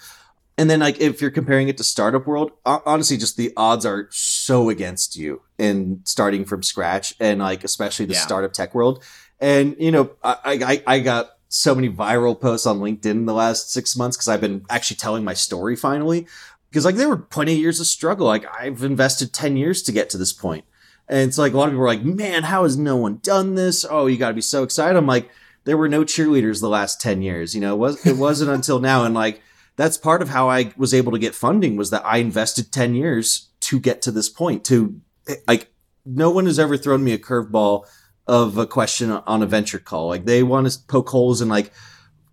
And 0.57 0.69
then 0.69 0.79
like 0.79 1.01
if 1.01 1.21
you're 1.21 1.31
comparing 1.31 1.67
it 1.67 1.77
to 1.77 1.83
startup 1.83 2.27
world, 2.27 2.51
honestly, 2.65 3.17
just 3.17 3.37
the 3.37 3.51
odds 3.57 3.85
are 3.85 4.07
so 4.11 4.69
against 4.69 5.15
you 5.15 5.41
in 5.57 6.01
starting 6.03 6.45
from 6.45 6.61
scratch 6.61 7.13
and 7.19 7.39
like, 7.39 7.63
especially 7.63 8.05
the 8.05 8.13
yeah. 8.13 8.19
startup 8.19 8.53
tech 8.53 8.75
world. 8.75 9.03
And, 9.39 9.75
you 9.79 9.91
know, 9.91 10.11
I, 10.23 10.37
I, 10.45 10.83
I 10.95 10.99
got 10.99 11.31
so 11.49 11.73
many 11.73 11.89
viral 11.89 12.39
posts 12.39 12.67
on 12.67 12.79
LinkedIn 12.79 13.05
in 13.05 13.25
the 13.25 13.33
last 13.33 13.71
six 13.71 13.95
months 13.95 14.15
because 14.15 14.27
I've 14.27 14.41
been 14.41 14.65
actually 14.69 14.97
telling 14.97 15.23
my 15.23 15.33
story 15.33 15.75
finally. 15.75 16.27
Because 16.69 16.85
like 16.85 16.95
there 16.95 17.09
were 17.09 17.17
plenty 17.17 17.53
of 17.53 17.59
years 17.59 17.79
of 17.79 17.87
struggle. 17.87 18.27
Like 18.27 18.45
I've 18.55 18.83
invested 18.83 19.33
10 19.33 19.57
years 19.57 19.81
to 19.83 19.91
get 19.91 20.09
to 20.11 20.17
this. 20.17 20.39
And 20.43 20.63
it's 21.09 21.37
like 21.37 21.53
a 21.53 21.57
lot 21.57 21.65
of 21.65 21.71
people 21.71 21.83
are 21.83 21.87
like, 21.87 22.03
man, 22.03 22.43
how 22.43 22.63
has 22.63 22.77
no 22.77 22.95
one 22.95 23.19
done 23.23 23.55
this? 23.55 23.85
Oh, 23.89 24.05
you 24.05 24.17
got 24.17 24.29
to 24.29 24.33
be 24.35 24.41
so 24.41 24.63
excited. 24.63 24.97
I'm 24.97 25.07
like, 25.07 25.29
there 25.65 25.77
were 25.77 25.89
no 25.89 26.03
cheerleaders 26.03 26.61
the 26.61 26.69
last 26.69 27.01
10 27.01 27.21
years. 27.21 27.55
You 27.55 27.61
know, 27.61 27.75
it, 27.75 27.77
was, 27.77 28.05
it 28.05 28.17
wasn't 28.17 28.51
until 28.51 28.79
now. 28.79 29.03
And 29.03 29.15
like, 29.15 29.41
that's 29.75 29.97
part 29.97 30.21
of 30.21 30.29
how 30.29 30.49
I 30.49 30.73
was 30.77 30.93
able 30.93 31.11
to 31.11 31.19
get 31.19 31.35
funding 31.35 31.75
was 31.75 31.89
that 31.89 32.05
I 32.05 32.17
invested 32.17 32.71
10 32.71 32.95
years 32.95 33.49
to 33.61 33.79
get 33.79 34.01
to 34.03 34.11
this 34.11 34.29
point 34.29 34.63
to 34.65 34.99
like, 35.47 35.71
no 36.05 36.29
one 36.29 36.45
has 36.45 36.59
ever 36.59 36.77
thrown 36.77 37.03
me 37.03 37.13
a 37.13 37.17
curveball 37.17 37.87
of 38.27 38.57
a 38.57 38.65
question 38.65 39.11
on 39.11 39.41
a 39.41 39.45
venture 39.45 39.79
call. 39.79 40.07
Like 40.07 40.25
they 40.25 40.43
want 40.43 40.69
to 40.69 40.79
poke 40.87 41.09
holes 41.09 41.41
in 41.41 41.49
like 41.49 41.71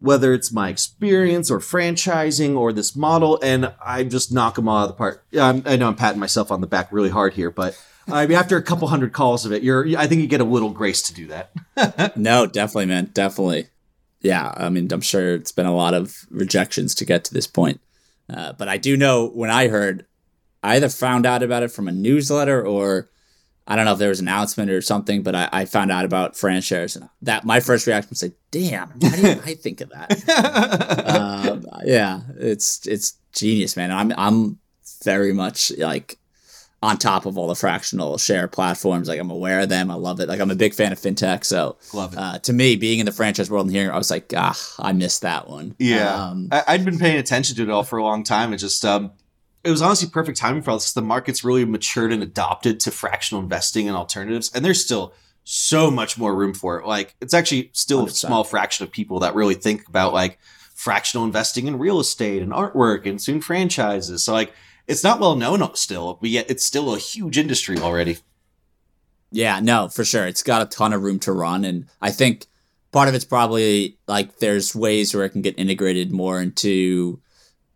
whether 0.00 0.32
it's 0.32 0.50
my 0.50 0.70
experience 0.70 1.50
or 1.50 1.58
franchising 1.58 2.56
or 2.56 2.72
this 2.72 2.96
model, 2.96 3.38
and 3.42 3.72
I 3.84 4.02
just 4.04 4.32
knock 4.32 4.54
them 4.54 4.66
all 4.66 4.78
out 4.78 4.82
of 4.84 4.88
the 4.88 4.94
park. 4.94 5.24
Yeah, 5.30 5.60
I 5.64 5.76
know 5.76 5.88
I'm 5.88 5.94
patting 5.94 6.18
myself 6.18 6.50
on 6.50 6.62
the 6.62 6.66
back 6.66 6.90
really 6.90 7.10
hard 7.10 7.34
here, 7.34 7.50
but 7.50 7.78
I 8.08 8.26
mean, 8.26 8.38
after 8.38 8.56
a 8.56 8.62
couple 8.62 8.88
hundred 8.88 9.12
calls 9.12 9.44
of 9.44 9.52
it, 9.52 9.62
you're, 9.62 9.86
I 9.98 10.06
think 10.06 10.22
you 10.22 10.26
get 10.26 10.40
a 10.40 10.44
little 10.44 10.70
grace 10.70 11.02
to 11.02 11.14
do 11.14 11.26
that. 11.28 12.16
no, 12.16 12.46
definitely, 12.46 12.86
man. 12.86 13.10
Definitely. 13.12 13.68
Yeah. 14.20 14.52
I 14.56 14.68
mean, 14.68 14.88
I'm 14.92 15.00
sure 15.00 15.34
it's 15.34 15.52
been 15.52 15.66
a 15.66 15.74
lot 15.74 15.94
of 15.94 16.26
rejections 16.30 16.94
to 16.96 17.04
get 17.04 17.24
to 17.24 17.34
this 17.34 17.46
point. 17.46 17.80
Uh, 18.28 18.52
but 18.52 18.68
I 18.68 18.76
do 18.76 18.96
know 18.96 19.28
when 19.28 19.50
I 19.50 19.68
heard, 19.68 20.06
I 20.62 20.76
either 20.76 20.88
found 20.88 21.26
out 21.26 21.42
about 21.42 21.62
it 21.62 21.72
from 21.72 21.88
a 21.88 21.92
newsletter 21.92 22.64
or 22.64 23.08
I 23.66 23.76
don't 23.76 23.84
know 23.84 23.92
if 23.92 23.98
there 23.98 24.08
was 24.08 24.20
an 24.20 24.28
announcement 24.28 24.70
or 24.70 24.82
something, 24.82 25.22
but 25.22 25.34
I, 25.34 25.48
I 25.52 25.64
found 25.64 25.90
out 25.90 26.04
about 26.04 26.34
FranShares 26.34 26.96
and 26.96 27.08
that 27.22 27.44
my 27.44 27.60
first 27.60 27.86
reaction 27.86 28.10
was 28.10 28.22
like, 28.22 28.34
damn, 28.50 28.88
why 28.98 29.10
didn't 29.10 29.42
I 29.46 29.54
think 29.54 29.80
of 29.80 29.90
that? 29.90 31.08
um, 31.08 31.64
yeah, 31.84 32.20
it's, 32.36 32.86
it's 32.86 33.16
genius, 33.32 33.76
man. 33.76 33.90
I'm, 33.92 34.12
I'm 34.16 34.58
very 35.04 35.32
much 35.32 35.72
like 35.78 36.18
on 36.82 36.96
top 36.96 37.26
of 37.26 37.36
all 37.36 37.46
the 37.46 37.54
fractional 37.54 38.16
share 38.16 38.48
platforms. 38.48 39.06
Like 39.08 39.20
I'm 39.20 39.30
aware 39.30 39.60
of 39.60 39.68
them. 39.68 39.90
I 39.90 39.94
love 39.94 40.18
it. 40.20 40.28
Like 40.28 40.40
I'm 40.40 40.50
a 40.50 40.54
big 40.54 40.72
fan 40.72 40.92
of 40.92 40.98
fintech. 40.98 41.44
So 41.44 41.76
love 41.92 42.14
it. 42.14 42.18
Uh, 42.18 42.38
to 42.38 42.52
me, 42.54 42.76
being 42.76 43.00
in 43.00 43.06
the 43.06 43.12
franchise 43.12 43.50
world 43.50 43.66
and 43.66 43.74
hearing, 43.74 43.90
I 43.90 43.98
was 43.98 44.10
like, 44.10 44.32
ah, 44.34 44.58
I 44.78 44.92
missed 44.92 45.20
that 45.22 45.48
one. 45.48 45.74
Yeah. 45.78 46.14
Um, 46.28 46.48
I- 46.50 46.64
had 46.72 46.84
been 46.86 46.98
paying 46.98 47.18
attention 47.18 47.56
to 47.56 47.62
it 47.64 47.70
all 47.70 47.82
for 47.84 47.98
a 47.98 48.02
long 48.02 48.22
time. 48.24 48.54
It 48.54 48.58
just, 48.58 48.82
um, 48.84 49.12
it 49.62 49.70
was 49.70 49.82
honestly 49.82 50.08
perfect 50.08 50.38
timing 50.38 50.62
for 50.62 50.70
us. 50.70 50.92
The 50.92 51.02
market's 51.02 51.44
really 51.44 51.66
matured 51.66 52.12
and 52.14 52.22
adopted 52.22 52.80
to 52.80 52.90
fractional 52.90 53.42
investing 53.42 53.86
and 53.86 53.94
alternatives. 53.96 54.50
And 54.54 54.64
there's 54.64 54.82
still 54.82 55.12
so 55.44 55.90
much 55.90 56.16
more 56.16 56.34
room 56.34 56.54
for 56.54 56.78
it. 56.80 56.86
Like 56.86 57.14
it's 57.20 57.34
actually 57.34 57.68
still 57.74 58.06
100%. 58.06 58.08
a 58.08 58.10
small 58.14 58.42
fraction 58.44 58.84
of 58.84 58.90
people 58.90 59.20
that 59.20 59.34
really 59.34 59.54
think 59.54 59.86
about 59.86 60.14
like 60.14 60.38
fractional 60.74 61.26
investing 61.26 61.66
in 61.66 61.78
real 61.78 62.00
estate 62.00 62.40
and 62.40 62.52
artwork 62.52 63.04
and 63.06 63.20
soon 63.20 63.42
franchises. 63.42 64.24
So 64.24 64.32
like, 64.32 64.54
it's 64.90 65.04
not 65.04 65.20
well 65.20 65.36
known 65.36 65.62
still, 65.76 66.18
but 66.20 66.30
yet 66.30 66.50
it's 66.50 66.66
still 66.66 66.92
a 66.92 66.98
huge 66.98 67.38
industry 67.38 67.78
already. 67.78 68.18
Yeah, 69.30 69.60
no, 69.60 69.88
for 69.88 70.04
sure. 70.04 70.26
It's 70.26 70.42
got 70.42 70.62
a 70.62 70.66
ton 70.66 70.92
of 70.92 71.02
room 71.02 71.20
to 71.20 71.32
run. 71.32 71.64
And 71.64 71.86
I 72.02 72.10
think 72.10 72.46
part 72.90 73.08
of 73.08 73.14
it's 73.14 73.24
probably 73.24 73.98
like 74.08 74.38
there's 74.38 74.74
ways 74.74 75.14
where 75.14 75.24
it 75.24 75.30
can 75.30 75.42
get 75.42 75.56
integrated 75.56 76.10
more 76.10 76.42
into, 76.42 77.20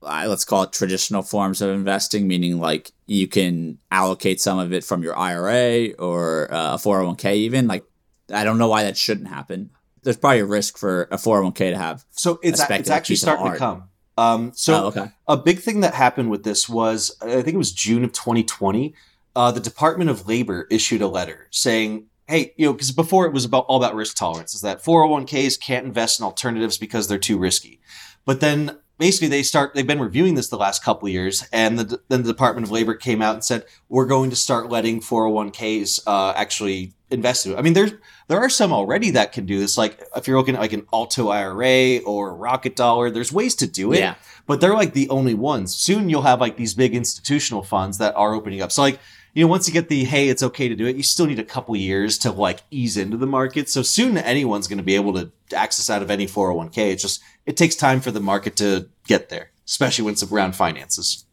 uh, 0.02 0.26
let's 0.28 0.44
call 0.44 0.64
it 0.64 0.72
traditional 0.72 1.22
forms 1.22 1.62
of 1.62 1.70
investing, 1.70 2.26
meaning 2.26 2.58
like 2.58 2.90
you 3.06 3.28
can 3.28 3.78
allocate 3.92 4.40
some 4.40 4.58
of 4.58 4.72
it 4.72 4.82
from 4.82 5.04
your 5.04 5.16
IRA 5.16 5.92
or 5.92 6.52
uh, 6.52 6.74
a 6.74 6.78
401k, 6.78 7.34
even. 7.36 7.68
Like, 7.68 7.84
I 8.32 8.42
don't 8.42 8.58
know 8.58 8.68
why 8.68 8.82
that 8.82 8.96
shouldn't 8.96 9.28
happen. 9.28 9.70
There's 10.02 10.16
probably 10.16 10.40
a 10.40 10.46
risk 10.46 10.76
for 10.76 11.02
a 11.12 11.16
401k 11.16 11.70
to 11.70 11.76
have. 11.78 12.04
So 12.10 12.40
it's, 12.42 12.60
a, 12.60 12.74
it's 12.74 12.90
actually 12.90 13.16
starting 13.16 13.52
to 13.52 13.56
come. 13.56 13.84
Um, 14.16 14.52
so 14.54 14.84
oh, 14.84 14.86
okay. 14.88 15.06
a 15.26 15.36
big 15.36 15.58
thing 15.60 15.80
that 15.80 15.94
happened 15.94 16.30
with 16.30 16.44
this 16.44 16.68
was 16.68 17.16
I 17.20 17.42
think 17.42 17.54
it 17.54 17.58
was 17.58 17.72
June 17.72 18.04
of 18.04 18.12
2020. 18.12 18.94
Uh, 19.36 19.50
the 19.50 19.60
Department 19.60 20.10
of 20.10 20.28
Labor 20.28 20.66
issued 20.70 21.02
a 21.02 21.08
letter 21.08 21.48
saying, 21.50 22.06
"Hey, 22.28 22.54
you 22.56 22.66
know, 22.66 22.72
because 22.72 22.92
before 22.92 23.26
it 23.26 23.32
was 23.32 23.44
about 23.44 23.66
all 23.66 23.76
about 23.76 23.94
risk 23.94 24.16
tolerance, 24.16 24.54
is 24.54 24.60
that 24.60 24.84
401ks 24.84 25.60
can't 25.60 25.86
invest 25.86 26.20
in 26.20 26.24
alternatives 26.24 26.78
because 26.78 27.08
they're 27.08 27.18
too 27.18 27.38
risky." 27.38 27.80
But 28.24 28.40
then 28.40 28.78
basically 29.04 29.28
they 29.28 29.42
start 29.42 29.74
they've 29.74 29.86
been 29.86 30.00
reviewing 30.00 30.34
this 30.34 30.48
the 30.48 30.56
last 30.56 30.82
couple 30.82 31.06
of 31.06 31.12
years 31.12 31.46
and 31.52 31.78
the, 31.78 32.00
then 32.08 32.22
the 32.22 32.32
department 32.32 32.66
of 32.66 32.70
labor 32.70 32.94
came 32.94 33.20
out 33.20 33.34
and 33.34 33.44
said 33.44 33.62
we're 33.90 34.06
going 34.06 34.30
to 34.30 34.36
start 34.36 34.70
letting 34.70 34.98
401ks 35.00 36.00
uh, 36.06 36.32
actually 36.34 36.94
invest 37.10 37.44
in 37.44 37.52
it 37.52 37.58
i 37.58 37.62
mean 37.62 37.74
there's 37.74 37.92
there 38.26 38.38
are 38.38 38.48
some 38.48 38.72
already 38.72 39.10
that 39.10 39.32
can 39.32 39.44
do 39.44 39.58
this. 39.58 39.76
Like 39.76 40.02
if 40.16 40.26
you're 40.26 40.38
looking 40.38 40.54
at 40.54 40.60
like 40.60 40.72
an 40.72 40.86
Alto 40.92 41.28
IRA 41.28 41.98
or 42.04 42.34
Rocket 42.34 42.76
Dollar, 42.76 43.10
there's 43.10 43.32
ways 43.32 43.54
to 43.56 43.66
do 43.66 43.92
it. 43.92 43.98
Yeah. 43.98 44.14
But 44.46 44.60
they're 44.60 44.74
like 44.74 44.94
the 44.94 45.08
only 45.10 45.34
ones. 45.34 45.74
Soon 45.74 46.08
you'll 46.08 46.22
have 46.22 46.40
like 46.40 46.56
these 46.56 46.74
big 46.74 46.94
institutional 46.94 47.62
funds 47.62 47.98
that 47.98 48.14
are 48.14 48.34
opening 48.34 48.62
up. 48.62 48.72
So 48.72 48.82
like, 48.82 48.98
you 49.34 49.44
know, 49.44 49.48
once 49.48 49.66
you 49.66 49.74
get 49.74 49.88
the 49.88 50.04
hey, 50.04 50.28
it's 50.28 50.42
okay 50.42 50.68
to 50.68 50.76
do 50.76 50.86
it, 50.86 50.96
you 50.96 51.02
still 51.02 51.26
need 51.26 51.38
a 51.38 51.44
couple 51.44 51.76
years 51.76 52.16
to 52.18 52.32
like 52.32 52.60
ease 52.70 52.96
into 52.96 53.16
the 53.16 53.26
market. 53.26 53.68
So 53.68 53.82
soon 53.82 54.16
anyone's 54.16 54.68
going 54.68 54.78
to 54.78 54.84
be 54.84 54.94
able 54.94 55.12
to 55.14 55.30
access 55.54 55.90
out 55.90 56.02
of 56.02 56.10
any 56.10 56.26
401k. 56.26 56.92
It's 56.92 57.02
just 57.02 57.22
it 57.44 57.56
takes 57.56 57.76
time 57.76 58.00
for 58.00 58.10
the 58.10 58.20
market 58.20 58.56
to 58.56 58.88
get 59.06 59.28
there, 59.28 59.50
especially 59.66 60.04
when 60.04 60.12
it's 60.12 60.22
around 60.22 60.56
finances. 60.56 61.24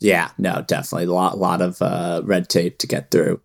Yeah, 0.00 0.30
no, 0.38 0.62
definitely 0.66 1.06
a 1.06 1.12
lot, 1.12 1.38
lot 1.38 1.62
of 1.62 1.80
uh, 1.80 2.22
red 2.24 2.48
tape 2.48 2.78
to 2.78 2.86
get 2.86 3.10
through. 3.10 3.40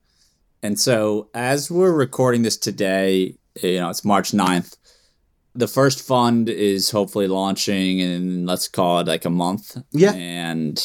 And 0.61 0.79
so 0.79 1.29
as 1.33 1.71
we're 1.71 1.93
recording 1.93 2.41
this 2.41 2.57
today, 2.57 3.37
you 3.61 3.79
know, 3.79 3.89
it's 3.89 4.03
March 4.03 4.31
9th. 4.31 4.75
The 5.55 5.67
first 5.67 6.05
fund 6.05 6.49
is 6.49 6.91
hopefully 6.91 7.27
launching 7.27 7.99
in 7.99 8.45
let's 8.45 8.67
call 8.67 8.99
it 8.99 9.07
like 9.07 9.25
a 9.25 9.29
month. 9.29 9.77
Yeah. 9.91 10.13
And 10.13 10.81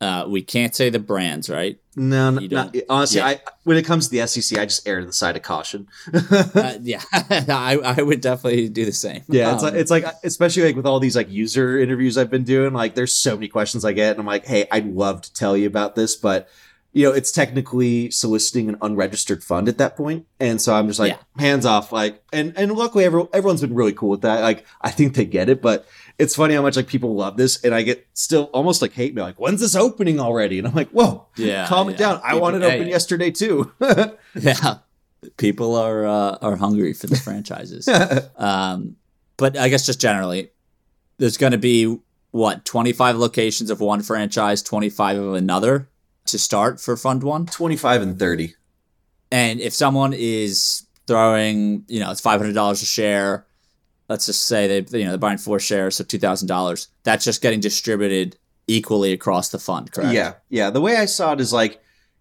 uh, 0.00 0.26
we 0.28 0.42
can't 0.42 0.74
say 0.74 0.90
the 0.90 0.98
brands, 0.98 1.48
right? 1.48 1.78
No, 1.94 2.30
no 2.30 2.40
not, 2.40 2.76
honestly, 2.90 3.20
yeah. 3.20 3.26
I 3.26 3.40
when 3.64 3.78
it 3.78 3.84
comes 3.86 4.08
to 4.08 4.10
the 4.10 4.26
SEC, 4.26 4.58
I 4.58 4.66
just 4.66 4.86
err 4.86 5.00
to 5.00 5.06
the 5.06 5.12
side 5.12 5.36
of 5.36 5.42
caution. 5.42 5.88
uh, 6.12 6.74
yeah, 6.82 7.02
I, 7.12 7.78
I 7.82 8.02
would 8.02 8.20
definitely 8.20 8.68
do 8.68 8.84
the 8.84 8.92
same. 8.92 9.22
Yeah, 9.28 9.54
it's, 9.54 9.62
um, 9.62 9.70
like, 9.70 9.80
it's 9.80 9.90
like 9.90 10.04
especially 10.22 10.64
like 10.64 10.76
with 10.76 10.86
all 10.86 11.00
these 11.00 11.16
like 11.16 11.30
user 11.30 11.78
interviews 11.78 12.18
I've 12.18 12.30
been 12.30 12.44
doing, 12.44 12.74
like 12.74 12.94
there's 12.94 13.14
so 13.14 13.34
many 13.34 13.48
questions 13.48 13.84
I 13.84 13.92
get, 13.92 14.10
and 14.10 14.20
I'm 14.20 14.26
like, 14.26 14.44
hey, 14.44 14.66
I'd 14.70 14.86
love 14.86 15.22
to 15.22 15.32
tell 15.32 15.56
you 15.56 15.66
about 15.66 15.94
this, 15.94 16.14
but 16.14 16.48
you 16.96 17.04
know, 17.04 17.12
it's 17.12 17.30
technically 17.30 18.10
soliciting 18.10 18.70
an 18.70 18.78
unregistered 18.80 19.44
fund 19.44 19.68
at 19.68 19.76
that. 19.76 19.98
And 20.40 20.62
so 20.62 20.74
I'm 20.74 20.88
just 20.88 20.98
like, 20.98 21.12
yeah. 21.12 21.18
hands 21.42 21.66
off. 21.66 21.92
Like, 21.92 22.22
and, 22.32 22.54
and 22.56 22.72
luckily 22.72 23.04
everyone, 23.04 23.28
everyone's 23.34 23.60
been 23.60 23.74
really 23.74 23.92
cool 23.92 24.08
with 24.08 24.22
that. 24.22 24.40
Like, 24.40 24.64
I 24.80 24.90
think 24.90 25.14
they 25.14 25.26
get 25.26 25.50
it, 25.50 25.60
but 25.60 25.86
it's 26.18 26.34
funny 26.34 26.54
how 26.54 26.62
much 26.62 26.76
like 26.76 26.86
people 26.86 27.14
love 27.14 27.36
this. 27.36 27.62
And 27.64 27.74
I 27.74 27.82
get 27.82 28.06
still 28.14 28.44
almost 28.52 28.80
like 28.82 28.92
hate 28.92 29.14
me. 29.14 29.22
Like, 29.22 29.38
when's 29.38 29.60
this 29.60 29.76
opening 29.76 30.18
already? 30.20 30.58
And 30.58 30.66
I'm 30.66 30.74
like, 30.74 30.90
whoa, 30.90 31.26
yeah, 31.36 31.66
calm 31.66 31.88
yeah. 31.88 31.94
it 31.94 31.98
down. 31.98 32.20
I 32.24 32.34
wanted 32.34 32.60
to 32.60 32.72
open 32.72 32.88
yesterday 32.88 33.30
too. 33.30 33.72
yeah. 34.34 34.78
People 35.36 35.74
are, 35.74 36.06
uh, 36.06 36.38
are 36.40 36.56
hungry 36.56 36.92
for 36.92 37.06
the 37.06 37.16
franchises. 37.16 37.88
um, 38.36 38.96
but 39.36 39.56
I 39.56 39.68
guess 39.68 39.84
just 39.84 40.00
generally, 40.00 40.50
there's 41.18 41.36
going 41.36 41.52
to 41.52 41.58
be 41.58 41.98
what 42.30 42.64
25 42.64 43.16
locations 43.16 43.70
of 43.70 43.80
one 43.80 44.02
franchise, 44.02 44.62
25 44.62 45.18
of 45.18 45.34
another 45.34 45.88
to 46.26 46.38
start 46.38 46.80
for 46.80 46.96
Fund 46.96 47.22
One? 47.22 47.46
25 47.46 48.02
and 48.02 48.18
30. 48.18 48.54
And 49.30 49.60
if 49.60 49.74
someone 49.74 50.12
is 50.12 50.86
throwing, 51.06 51.84
you 51.88 52.00
know, 52.00 52.10
it's 52.10 52.20
$500 52.20 52.72
a 52.72 52.76
share, 52.76 53.46
let's 54.08 54.26
just 54.26 54.46
say 54.46 54.80
they, 54.80 54.98
you 54.98 55.04
know, 55.04 55.10
they're 55.10 55.18
buying 55.18 55.38
four 55.38 55.58
shares, 55.58 55.96
so 55.96 56.04
$2,000, 56.04 56.88
that's 57.02 57.24
just 57.24 57.42
getting 57.42 57.60
distributed 57.60 58.36
equally 58.66 59.12
across 59.12 59.48
the 59.48 59.58
fund, 59.58 59.92
correct? 59.92 60.12
Yeah. 60.12 60.34
Yeah. 60.48 60.70
The 60.70 60.80
way 60.80 60.96
I 60.96 61.04
saw 61.06 61.32
it 61.32 61.40
is 61.40 61.52
like, 61.52 61.72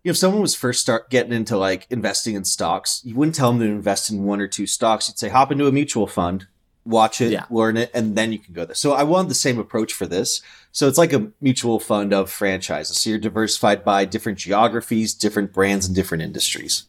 you 0.04 0.10
know, 0.10 0.12
if 0.12 0.18
someone 0.18 0.42
was 0.42 0.56
first 0.56 0.82
start 0.82 1.10
getting 1.10 1.34
into 1.34 1.58
like 1.58 1.88
investing 1.90 2.36
in 2.36 2.46
stocks, 2.46 3.02
you 3.04 3.16
wouldn't 3.16 3.36
tell 3.36 3.52
them 3.52 3.60
to 3.62 3.66
invest 3.66 4.12
in 4.12 4.24
one 4.24 4.40
or 4.40 4.48
two 4.48 4.68
stocks. 4.68 5.10
You'd 5.10 5.18
say, 5.18 5.30
hop 5.30 5.52
into 5.52 5.68
a 5.68 5.72
mutual 5.72 6.06
fund, 6.06 6.48
watch 6.86 7.22
it, 7.22 7.32
yeah. 7.32 7.46
learn 7.50 7.78
it, 7.78 7.90
and 7.94 8.16
then 8.16 8.32
you 8.32 8.38
can 8.38 8.54
go 8.54 8.66
there. 8.66 8.76
So 8.76 8.94
I 8.94 9.02
wanted 9.02 9.30
the 9.30 9.36
same 9.36 9.58
approach 9.58 9.94
for 9.94 10.06
this. 10.06 10.42
So 10.72 10.88
it's 10.88 11.00
like 11.00 11.14
a 11.14 11.32
mutual 11.42 11.80
fund 11.80 12.14
of 12.14 12.30
franchises. 12.30 12.98
So 12.98 13.10
you're 13.10 13.20
diversified 13.20 13.84
by 13.84 14.06
different 14.06 14.38
geographies, 14.38 15.16
different 15.16 15.52
brands, 15.52 15.88
and 15.88 15.96
different 15.96 16.24
industries. 16.24 16.84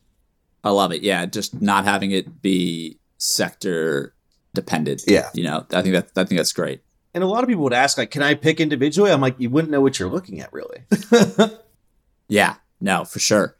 I 0.62 0.70
love 0.70 0.92
it. 0.92 1.02
Yeah, 1.02 1.24
just 1.24 1.62
not 1.62 1.84
having 1.84 2.10
it 2.10 2.42
be 2.42 2.98
sector 3.16 4.12
dependent. 4.56 5.04
Yeah, 5.06 5.30
you 5.34 5.44
know, 5.44 5.64
I 5.70 5.82
think 5.82 5.94
that 5.94 6.10
I 6.16 6.24
think 6.24 6.38
that's 6.38 6.52
great. 6.52 6.82
And 7.14 7.24
a 7.24 7.26
lot 7.26 7.42
of 7.44 7.48
people 7.48 7.64
would 7.64 7.72
ask, 7.72 7.96
like, 7.96 8.10
can 8.10 8.22
I 8.22 8.34
pick 8.34 8.60
individually? 8.60 9.10
I'm 9.10 9.22
like, 9.22 9.36
you 9.38 9.48
wouldn't 9.48 9.70
know 9.70 9.80
what 9.80 9.98
you're 9.98 10.10
looking 10.10 10.40
at, 10.40 10.52
really. 10.52 10.82
yeah, 12.28 12.56
no, 12.78 13.06
for 13.06 13.20
sure. 13.20 13.56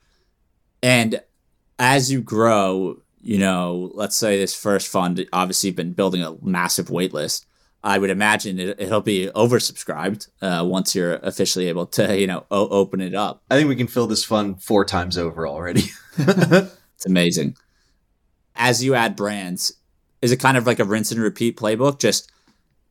And 0.82 1.22
as 1.78 2.12
you 2.12 2.20
grow, 2.20 3.00
you 3.22 3.38
know, 3.38 3.90
let's 3.94 4.14
say 4.14 4.38
this 4.38 4.54
first 4.54 4.88
fund 4.88 5.26
obviously 5.32 5.70
been 5.70 5.94
building 5.94 6.22
a 6.22 6.36
massive 6.42 6.90
wait 6.90 7.14
list. 7.14 7.46
I 7.82 7.98
would 7.98 8.10
imagine 8.10 8.58
it, 8.58 8.78
will 8.90 9.00
be 9.00 9.28
oversubscribed 9.28 10.28
uh, 10.42 10.64
once 10.66 10.94
you're 10.94 11.14
officially 11.22 11.68
able 11.68 11.86
to, 11.86 12.18
you 12.18 12.26
know, 12.26 12.44
o- 12.50 12.68
open 12.68 13.00
it 13.00 13.14
up. 13.14 13.42
I 13.50 13.56
think 13.56 13.68
we 13.68 13.76
can 13.76 13.86
fill 13.86 14.06
this 14.06 14.24
fund 14.24 14.62
four 14.62 14.84
times 14.84 15.16
over 15.16 15.46
already. 15.46 15.84
it's 16.18 17.06
amazing. 17.06 17.56
As 18.54 18.84
you 18.84 18.94
add 18.94 19.16
brands, 19.16 19.72
is 20.22 20.32
it 20.32 20.38
kind 20.38 20.56
of 20.56 20.66
like 20.66 20.78
a 20.78 20.84
rinse 20.84 21.10
and 21.12 21.20
repeat 21.20 21.56
playbook? 21.56 21.98
Just 21.98 22.30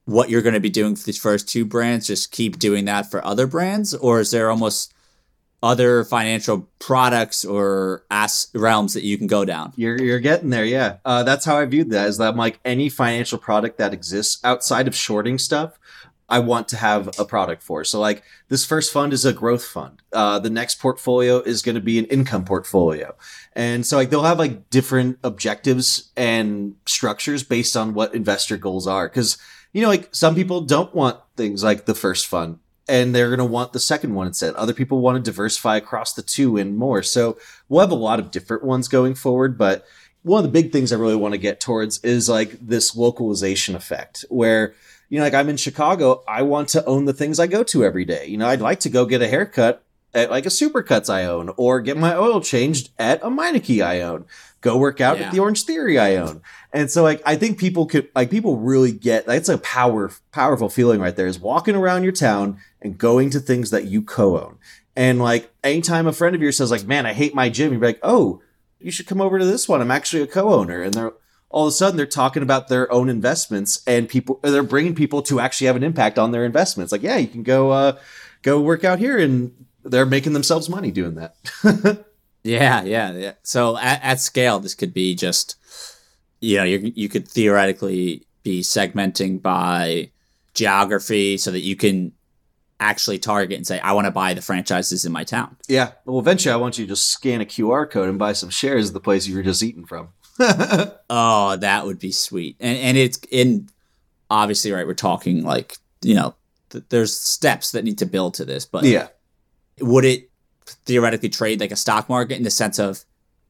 what 0.05 0.29
you're 0.29 0.41
going 0.41 0.53
to 0.53 0.59
be 0.59 0.69
doing 0.69 0.95
for 0.95 1.05
these 1.05 1.19
first 1.19 1.49
two 1.49 1.65
brands, 1.65 2.07
just 2.07 2.31
keep 2.31 2.59
doing 2.59 2.85
that 2.85 3.09
for 3.09 3.25
other 3.25 3.47
brands, 3.47 3.93
or 3.93 4.19
is 4.19 4.31
there 4.31 4.51
almost 4.51 4.93
other 5.65 6.03
financial 6.03 6.69
products 6.77 7.43
or 7.43 8.03
as 8.11 8.49
realms 8.53 8.93
that 8.93 9.03
you 9.03 9.17
can 9.17 9.25
go 9.25 9.43
down. 9.43 9.73
You're 9.75 9.99
you're 9.99 10.19
getting 10.19 10.51
there, 10.51 10.63
yeah. 10.63 10.97
Uh, 11.03 11.23
that's 11.23 11.43
how 11.43 11.57
I 11.57 11.65
viewed 11.65 11.89
that. 11.89 12.07
Is 12.07 12.19
that 12.19 12.29
I'm 12.29 12.37
like 12.37 12.59
any 12.63 12.87
financial 12.87 13.39
product 13.39 13.79
that 13.79 13.91
exists 13.91 14.39
outside 14.43 14.87
of 14.87 14.95
shorting 14.95 15.39
stuff, 15.39 15.79
I 16.27 16.39
want 16.39 16.67
to 16.69 16.77
have 16.77 17.19
a 17.19 17.25
product 17.25 17.61
for. 17.61 17.83
So 17.83 17.99
like 17.99 18.23
this 18.49 18.65
first 18.65 18.91
fund 18.91 19.13
is 19.13 19.25
a 19.25 19.33
growth 19.33 19.65
fund. 19.65 20.01
Uh, 20.11 20.39
the 20.39 20.49
next 20.49 20.79
portfolio 20.79 21.39
is 21.39 21.61
going 21.61 21.75
to 21.75 21.81
be 21.81 21.99
an 21.99 22.05
income 22.05 22.45
portfolio. 22.45 23.15
And 23.53 23.85
so 23.85 23.97
like 23.97 24.09
they'll 24.09 24.23
have 24.23 24.39
like 24.39 24.69
different 24.69 25.19
objectives 25.23 26.11
and 26.17 26.75
structures 26.85 27.43
based 27.43 27.77
on 27.77 27.93
what 27.93 28.15
investor 28.15 28.57
goals 28.57 28.87
are. 28.87 29.07
Cause 29.07 29.37
you 29.71 29.81
know, 29.81 29.89
like 29.89 30.13
some 30.15 30.35
people 30.35 30.61
don't 30.61 30.95
want 30.95 31.19
things 31.35 31.63
like 31.63 31.85
the 31.85 31.93
first 31.93 32.27
fund 32.27 32.59
and 32.87 33.13
they're 33.13 33.29
going 33.29 33.39
to 33.39 33.45
want 33.45 33.73
the 33.73 33.79
second 33.79 34.13
one 34.13 34.27
instead. 34.27 34.55
Other 34.55 34.73
people 34.73 35.01
want 35.01 35.23
to 35.23 35.31
diversify 35.31 35.77
across 35.77 36.13
the 36.13 36.21
two 36.21 36.57
and 36.57 36.77
more. 36.77 37.03
So 37.03 37.37
we'll 37.67 37.81
have 37.81 37.91
a 37.91 37.95
lot 37.95 38.19
of 38.19 38.31
different 38.31 38.63
ones 38.63 38.87
going 38.87 39.15
forward, 39.15 39.57
but 39.57 39.85
one 40.23 40.43
of 40.43 40.51
the 40.51 40.61
big 40.61 40.71
things 40.71 40.91
I 40.91 40.97
really 40.97 41.15
want 41.15 41.33
to 41.33 41.39
get 41.39 41.59
towards 41.59 41.99
is 42.03 42.27
like 42.27 42.57
this 42.59 42.95
localization 42.95 43.75
effect 43.75 44.25
where, 44.29 44.73
you 45.09 45.19
know, 45.19 45.25
like 45.25 45.33
I'm 45.33 45.49
in 45.49 45.57
Chicago, 45.57 46.23
I 46.27 46.41
want 46.41 46.69
to 46.69 46.85
own 46.85 47.05
the 47.05 47.13
things 47.13 47.39
I 47.39 47.47
go 47.47 47.63
to 47.63 47.83
every 47.83 48.05
day. 48.05 48.25
You 48.27 48.37
know, 48.37 48.47
I'd 48.47 48.61
like 48.61 48.79
to 48.81 48.89
go 48.89 49.05
get 49.05 49.21
a 49.21 49.27
haircut 49.27 49.83
at 50.13 50.31
like 50.31 50.45
a 50.45 50.49
Supercuts 50.49 51.13
I 51.13 51.25
own 51.25 51.51
or 51.57 51.81
get 51.81 51.97
my 51.97 52.15
oil 52.15 52.41
changed 52.41 52.89
at 52.97 53.21
a 53.21 53.27
Meineke 53.27 53.85
I 53.85 54.01
own. 54.01 54.25
Go 54.61 54.77
work 54.77 54.99
out 54.99 55.19
yeah. 55.19 55.27
at 55.27 55.31
the 55.31 55.39
Orangetheory 55.39 55.99
I 55.99 56.15
own. 56.15 56.41
And 56.73 56.89
so 56.89 57.03
like 57.03 57.21
I 57.25 57.35
think 57.35 57.59
people 57.59 57.85
could 57.85 58.09
like 58.15 58.31
people 58.31 58.57
really 58.57 58.91
get 58.91 59.25
that's 59.25 59.49
a 59.49 59.59
power 59.59 60.11
powerful 60.31 60.69
feeling 60.69 61.01
right 61.01 61.15
there 61.15 61.27
is 61.27 61.39
walking 61.39 61.75
around 61.75 62.03
your 62.03 62.13
town 62.13 62.57
and 62.81 62.97
going 62.97 63.29
to 63.31 63.39
things 63.39 63.69
that 63.71 63.85
you 63.85 64.01
co-own. 64.01 64.57
And 64.95 65.19
like 65.19 65.53
anytime 65.63 66.07
a 66.07 66.13
friend 66.13 66.35
of 66.35 66.41
yours 66.41 66.57
says 66.57 66.71
like, 66.71 66.87
"Man, 66.87 67.05
I 67.05 67.13
hate 67.13 67.35
my 67.35 67.49
gym," 67.49 67.73
you're 67.73 67.81
like, 67.81 67.99
"Oh, 68.01 68.41
you 68.79 68.91
should 68.91 69.07
come 69.07 69.21
over 69.21 69.37
to 69.37 69.45
this 69.45 69.67
one. 69.67 69.81
I'm 69.81 69.91
actually 69.91 70.23
a 70.23 70.27
co-owner." 70.27 70.81
And 70.81 70.93
they're 70.93 71.13
all 71.55 71.67
of 71.67 71.69
a 71.69 71.71
sudden 71.71 71.95
they're 71.95 72.05
talking 72.05 72.43
about 72.43 72.67
their 72.67 72.91
own 72.91 73.07
investments 73.07 73.81
and 73.87 74.09
people 74.09 74.41
they're 74.43 74.61
bringing 74.61 74.93
people 74.93 75.21
to 75.21 75.39
actually 75.39 75.67
have 75.67 75.77
an 75.77 75.83
impact 75.83 76.19
on 76.19 76.31
their 76.31 76.43
investments. 76.43 76.91
Like, 76.91 77.01
yeah, 77.01 77.15
you 77.15 77.27
can 77.27 77.43
go 77.43 77.71
uh 77.71 77.97
go 78.41 78.59
work 78.59 78.83
out 78.83 78.99
here 78.99 79.17
and 79.17 79.65
they're 79.85 80.05
making 80.05 80.33
themselves 80.33 80.67
money 80.67 80.91
doing 80.91 81.15
that. 81.15 81.37
yeah, 82.43 82.83
yeah, 82.83 83.13
yeah. 83.13 83.33
So 83.43 83.77
at, 83.77 84.03
at 84.03 84.19
scale 84.19 84.59
this 84.59 84.75
could 84.75 84.93
be 84.93 85.15
just 85.15 85.55
you 86.41 86.57
know, 86.57 86.65
you 86.65 86.91
you 86.93 87.07
could 87.07 87.25
theoretically 87.25 88.27
be 88.43 88.59
segmenting 88.59 89.41
by 89.41 90.11
geography 90.53 91.37
so 91.37 91.51
that 91.51 91.61
you 91.61 91.77
can 91.77 92.11
actually 92.81 93.17
target 93.17 93.55
and 93.55 93.65
say, 93.65 93.79
I 93.79 93.93
want 93.93 94.07
to 94.07 94.11
buy 94.11 94.33
the 94.33 94.41
franchises 94.41 95.05
in 95.05 95.13
my 95.13 95.23
town. 95.23 95.55
Yeah. 95.69 95.91
Well, 96.03 96.19
eventually, 96.19 96.51
I 96.51 96.57
want 96.57 96.77
you 96.77 96.83
to 96.83 96.89
just 96.89 97.07
scan 97.07 97.39
a 97.39 97.45
QR 97.45 97.89
code 97.89 98.09
and 98.09 98.19
buy 98.19 98.33
some 98.33 98.49
shares 98.49 98.89
of 98.89 98.93
the 98.93 98.99
place 98.99 99.25
you 99.25 99.37
were 99.37 99.41
just 99.41 99.63
eating 99.63 99.85
from. 99.85 100.09
oh, 101.09 101.57
that 101.57 101.85
would 101.85 101.99
be 101.99 102.11
sweet. 102.11 102.57
And 102.59 102.77
and 102.77 102.97
it's 102.97 103.19
in 103.31 103.69
obviously 104.29 104.71
right. 104.71 104.85
We're 104.85 104.93
talking 104.93 105.43
like 105.43 105.77
you 106.01 106.15
know, 106.15 106.35
th- 106.69 106.85
there's 106.89 107.15
steps 107.15 107.71
that 107.71 107.83
need 107.83 107.97
to 107.99 108.05
build 108.05 108.35
to 108.35 108.45
this, 108.45 108.65
but 108.65 108.83
yeah, 108.83 109.07
would 109.79 110.05
it 110.05 110.29
theoretically 110.65 111.29
trade 111.29 111.59
like 111.59 111.71
a 111.71 111.75
stock 111.75 112.09
market 112.09 112.37
in 112.37 112.43
the 112.43 112.51
sense 112.51 112.79
of 112.79 113.05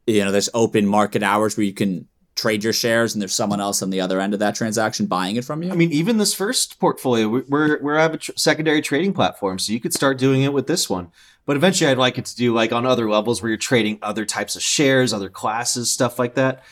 you 0.07 0.23
know, 0.23 0.31
there's 0.31 0.49
open 0.53 0.85
market 0.85 1.23
hours 1.23 1.57
where 1.57 1.65
you 1.65 1.73
can 1.73 2.07
trade 2.35 2.63
your 2.63 2.73
shares 2.73 3.13
and 3.13 3.21
there's 3.21 3.33
someone 3.33 3.61
else 3.61 3.81
on 3.81 3.89
the 3.89 4.01
other 4.01 4.19
end 4.19 4.33
of 4.33 4.39
that 4.39 4.55
transaction 4.55 5.05
buying 5.05 5.35
it 5.35 5.45
from 5.45 5.63
you? 5.63 5.71
I 5.71 5.75
mean, 5.75 5.91
even 5.91 6.17
this 6.17 6.33
first 6.33 6.79
portfolio, 6.79 7.27
we're 7.27 7.81
we're 7.81 7.97
have 7.97 8.13
a 8.13 8.17
tr- 8.17 8.31
secondary 8.35 8.81
trading 8.81 9.13
platform, 9.13 9.59
so 9.59 9.73
you 9.73 9.79
could 9.79 9.93
start 9.93 10.17
doing 10.17 10.43
it 10.43 10.53
with 10.53 10.67
this 10.67 10.89
one. 10.89 11.11
But 11.45 11.55
eventually, 11.55 11.89
I'd 11.89 11.97
like 11.97 12.17
it 12.17 12.25
to 12.25 12.35
do 12.35 12.53
like 12.53 12.71
on 12.71 12.85
other 12.85 13.09
levels 13.09 13.41
where 13.41 13.49
you're 13.49 13.57
trading 13.57 13.99
other 14.01 14.25
types 14.25 14.55
of 14.55 14.61
shares, 14.61 15.13
other 15.13 15.29
classes, 15.29 15.91
stuff 15.91 16.19
like 16.19 16.35
that. 16.35 16.63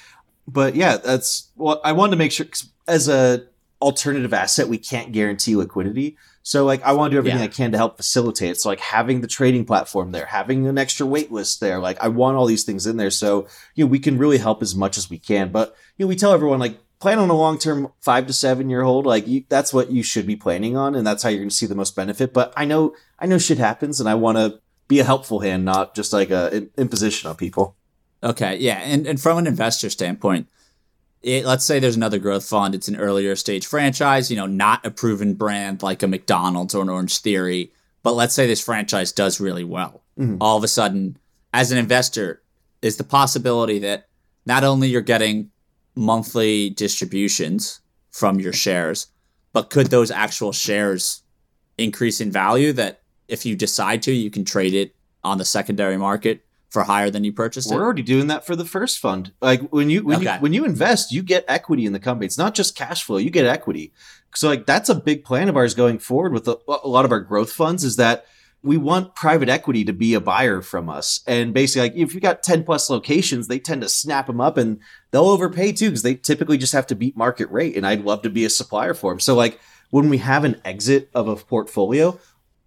But 0.47 0.76
yeah, 0.76 0.97
that's 0.97 1.49
what 1.55 1.80
I 1.84 1.93
wanted 1.93 2.11
to 2.11 2.18
make 2.18 2.32
sure 2.32 2.47
as 2.88 3.07
a 3.07 3.45
alternative 3.82 4.34
asset, 4.34 4.68
we 4.68 4.78
can't 4.78 5.11
guarantee 5.11 5.55
liquidity. 5.55 6.18
So 6.46 6.66
like 6.66 6.84
I 6.84 6.91
want 6.91 7.12
to 7.12 7.16
do 7.16 7.18
everything 7.20 7.39
yeah. 7.39 7.46
I 7.46 7.50
can 7.50 7.72
to 7.72 7.78
help 7.78 7.96
facilitate 7.96 8.52
it. 8.52 8.60
So 8.60 8.70
like 8.70 8.82
having 8.82 9.22
the 9.22 9.28
trading 9.28 9.64
platform 9.64 10.12
there, 10.12 10.26
having 10.26 10.68
an 10.68 10.78
extra 10.78 11.06
wait 11.06 11.32
list 11.32 11.62
there, 11.62 11.80
like 11.80 11.98
I 12.02 12.10
want 12.10 12.36
all 12.36 12.46
these 12.46 12.66
things 12.66 12.86
in 12.86 12.98
there. 12.98 13.12
So, 13.12 13.48
you 13.76 13.86
know, 13.86 13.89
we 13.89 14.00
can 14.00 14.18
really 14.18 14.38
help 14.38 14.62
as 14.62 14.76
much 14.76 14.98
as 14.98 15.10
we 15.10 15.18
can. 15.18 15.52
But, 15.54 15.76
you 15.98 16.06
know, 16.06 16.10
we 16.10 16.18
tell 16.18 16.34
everyone 16.34 16.60
like 16.60 16.78
plan 17.00 17.18
on 17.18 17.30
a 17.30 17.34
long 17.34 17.58
term 17.58 17.91
five 18.02 18.28
to 18.28 18.34
seven 18.34 18.70
year 18.70 18.84
hold. 18.84 19.06
Like 19.06 19.26
you, 19.26 19.46
that's 19.48 19.74
what 19.74 19.89
you 19.89 20.04
should 20.04 20.28
be 20.28 20.36
planning 20.36 20.76
on. 20.76 20.96
And 20.96 21.08
that's 21.08 21.24
how 21.24 21.30
you're 21.30 21.39
going 21.39 21.50
to 21.50 21.56
see 21.56 21.66
the 21.66 21.76
most 21.76 21.96
benefit. 21.96 22.34
But 22.34 22.54
I 22.58 22.66
know, 22.66 22.94
I 23.18 23.26
know 23.26 23.38
shit 23.38 23.58
happens 23.58 24.02
and 24.02 24.10
I 24.10 24.16
want 24.16 24.38
to 24.38 24.60
be 24.89 25.00
a 25.00 25.06
helpful 25.06 25.39
hand, 25.39 25.64
not 25.64 25.96
just 25.96 26.12
like 26.12 26.30
a 26.30 26.68
imposition 26.78 27.30
on 27.30 27.38
people. 27.38 27.78
Okay. 28.22 28.58
Yeah. 28.58 28.80
And, 28.80 29.08
and 29.08 29.20
from 29.20 29.38
an 29.38 29.48
investor 29.48 29.89
standpoint, 29.89 30.48
it, 31.24 31.45
let's 31.45 31.65
say 31.65 31.80
there's 31.80 31.95
another 31.95 32.19
growth 32.19 32.45
fund. 32.45 32.76
It's 32.76 32.89
an 32.89 32.97
earlier 32.97 33.36
stage 33.36 33.65
franchise, 33.65 34.30
you 34.30 34.36
know, 34.38 34.45
not 34.45 34.86
a 34.86 34.91
proven 34.91 35.34
brand 35.34 35.82
like 35.82 36.03
a 36.03 36.07
McDonald's 36.07 36.76
or 36.76 36.84
an 36.84 36.89
Orangetheory. 36.89 37.71
But 38.03 38.13
let's 38.13 38.36
say 38.36 38.45
this 38.45 38.61
franchise 38.61 39.13
does 39.13 39.39
really 39.39 39.63
well. 39.63 40.03
Mm-hmm. 40.19 40.38
All 40.41 40.57
of 40.57 40.63
a 40.63 40.67
sudden, 40.67 41.17
as 41.53 41.71
an 41.71 41.78
investor, 41.78 42.41
is 42.82 42.97
the 42.97 43.05
possibility 43.05 43.80
that 43.80 44.07
not 44.45 44.65
only 44.65 44.89
you're 44.89 45.01
getting 45.01 45.49
monthly 45.95 46.69
distributions 46.69 47.80
from 48.11 48.39
your 48.39 48.53
shares, 48.53 49.07
but 49.53 49.69
could 49.69 49.88
those 49.88 50.11
actual 50.11 50.51
shares 50.51 51.24
increase 51.78 52.19
in 52.19 52.32
value 52.32 52.74
that 52.74 53.01
if 53.30 53.45
you 53.45 53.55
decide 53.55 54.01
to, 54.03 54.11
you 54.11 54.30
can 54.30 54.43
trade 54.43 54.74
it 54.74 54.93
on 55.24 55.38
the 55.38 55.45
secondary 55.45 55.97
market 55.97 56.45
for 56.74 56.84
higher 56.84 57.11
than 57.11 57.24
you 57.24 57.32
purchased 57.32 57.71
it. 57.71 57.76
We're 57.76 57.82
it? 57.82 57.86
already 57.86 58.01
doing 58.01 58.28
that 58.28 58.45
for 58.45 58.55
the 58.55 58.65
first 58.65 58.97
fund. 58.97 59.32
Like 59.39 59.61
when 59.69 59.91
you 59.91 60.03
when 60.03 60.17
okay. 60.17 60.36
you 60.36 60.41
when 60.41 60.53
you 60.53 60.65
invest, 60.65 61.11
you 61.11 61.21
get 61.21 61.45
equity 61.47 61.86
in 61.86 61.93
the 61.93 61.99
company. 61.99 62.26
It's 62.26 62.38
not 62.38 62.55
just 62.55 62.76
cash 62.76 63.03
flow; 63.03 63.17
you 63.17 63.30
get 63.30 63.45
equity. 63.45 63.93
So 64.34 64.49
like 64.49 64.65
that's 64.65 64.89
a 64.89 64.95
big 64.95 65.24
plan 65.24 65.47
of 65.47 65.55
ours 65.55 65.76
going 65.76 65.99
forward 65.99 66.34
with 66.34 66.47
a, 66.47 66.57
a 66.67 66.88
lot 66.88 67.05
of 67.05 67.11
our 67.11 67.19
growth 67.19 67.53
funds 67.53 67.84
is 67.84 67.97
that 67.97 68.26
we 68.63 68.78
want 68.78 69.13
private 69.13 69.49
equity 69.49 69.84
to 69.86 69.93
be 69.93 70.13
a 70.13 70.21
buyer 70.21 70.61
from 70.61 70.89
us. 70.89 71.19
And 71.28 71.53
basically, 71.53 71.89
like 71.89 71.97
if 71.97 72.15
you 72.15 72.21
got 72.21 72.43
10 72.43 72.63
plus 72.63 72.89
locations, 72.89 73.47
they 73.47 73.59
tend 73.59 73.82
to 73.82 73.89
snap 73.89 74.26
them 74.26 74.39
up 74.41 74.57
and 74.57 74.80
they'll 75.11 75.26
overpay 75.26 75.74
too 75.74 75.89
because 75.89 76.01
they 76.01 76.15
typically 76.15 76.57
just 76.57 76.74
have 76.74 76.88
to 76.88 76.95
beat 76.95 77.17
market 77.17 77.51
rate. 77.51 77.76
And 77.76 77.86
I'd 77.86 78.05
love 78.05 78.21
to 78.21 78.30
be 78.30 78.45
a 78.45 78.49
supplier 78.49 78.93
for 78.93 79.11
them. 79.11 79.19
So 79.19 79.36
like 79.36 79.59
when 79.89 80.09
we 80.09 80.19
have 80.19 80.45
an 80.45 80.61
exit 80.63 81.09
of 81.13 81.28
a 81.28 81.36
portfolio, 81.36 82.17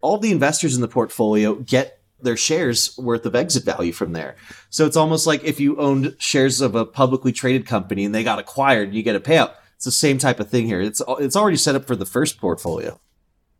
all 0.03 0.19
the 0.19 0.31
investors 0.31 0.77
in 0.77 0.83
the 0.83 0.89
portfolio 0.89 1.55
get 1.55 1.96
their 2.21 2.37
shares 2.37 2.97
worth 2.99 3.27
of 3.27 3.35
exit 3.35 3.65
value 3.65 3.93
from 3.93 4.13
there. 4.13 4.37
So 4.71 4.87
it's 4.87 4.97
almost 4.97 5.27
like 5.27 5.45
if 5.45 5.61
you 5.61 5.77
owned 5.77 6.17
shares 6.19 6.61
of 6.61 6.75
a 6.75 6.85
publicly 6.85 7.33
traded 7.33 7.67
company 7.67 8.05
and 8.05 8.15
they 8.15 8.25
got 8.25 8.39
acquired, 8.39 8.95
you 8.95 9.03
get 9.03 9.17
a 9.17 9.21
payout. 9.21 9.55
It's 9.77 9.85
the 9.85 9.93
same 9.93 10.19
type 10.19 10.41
of 10.41 10.49
thing 10.49 10.67
here. 10.67 10.81
It's 10.81 11.03
it's 11.19 11.37
already 11.37 11.59
set 11.59 11.75
up 11.75 11.87
for 11.87 11.97
the 11.97 12.07
first 12.07 12.39
portfolio. 12.39 12.99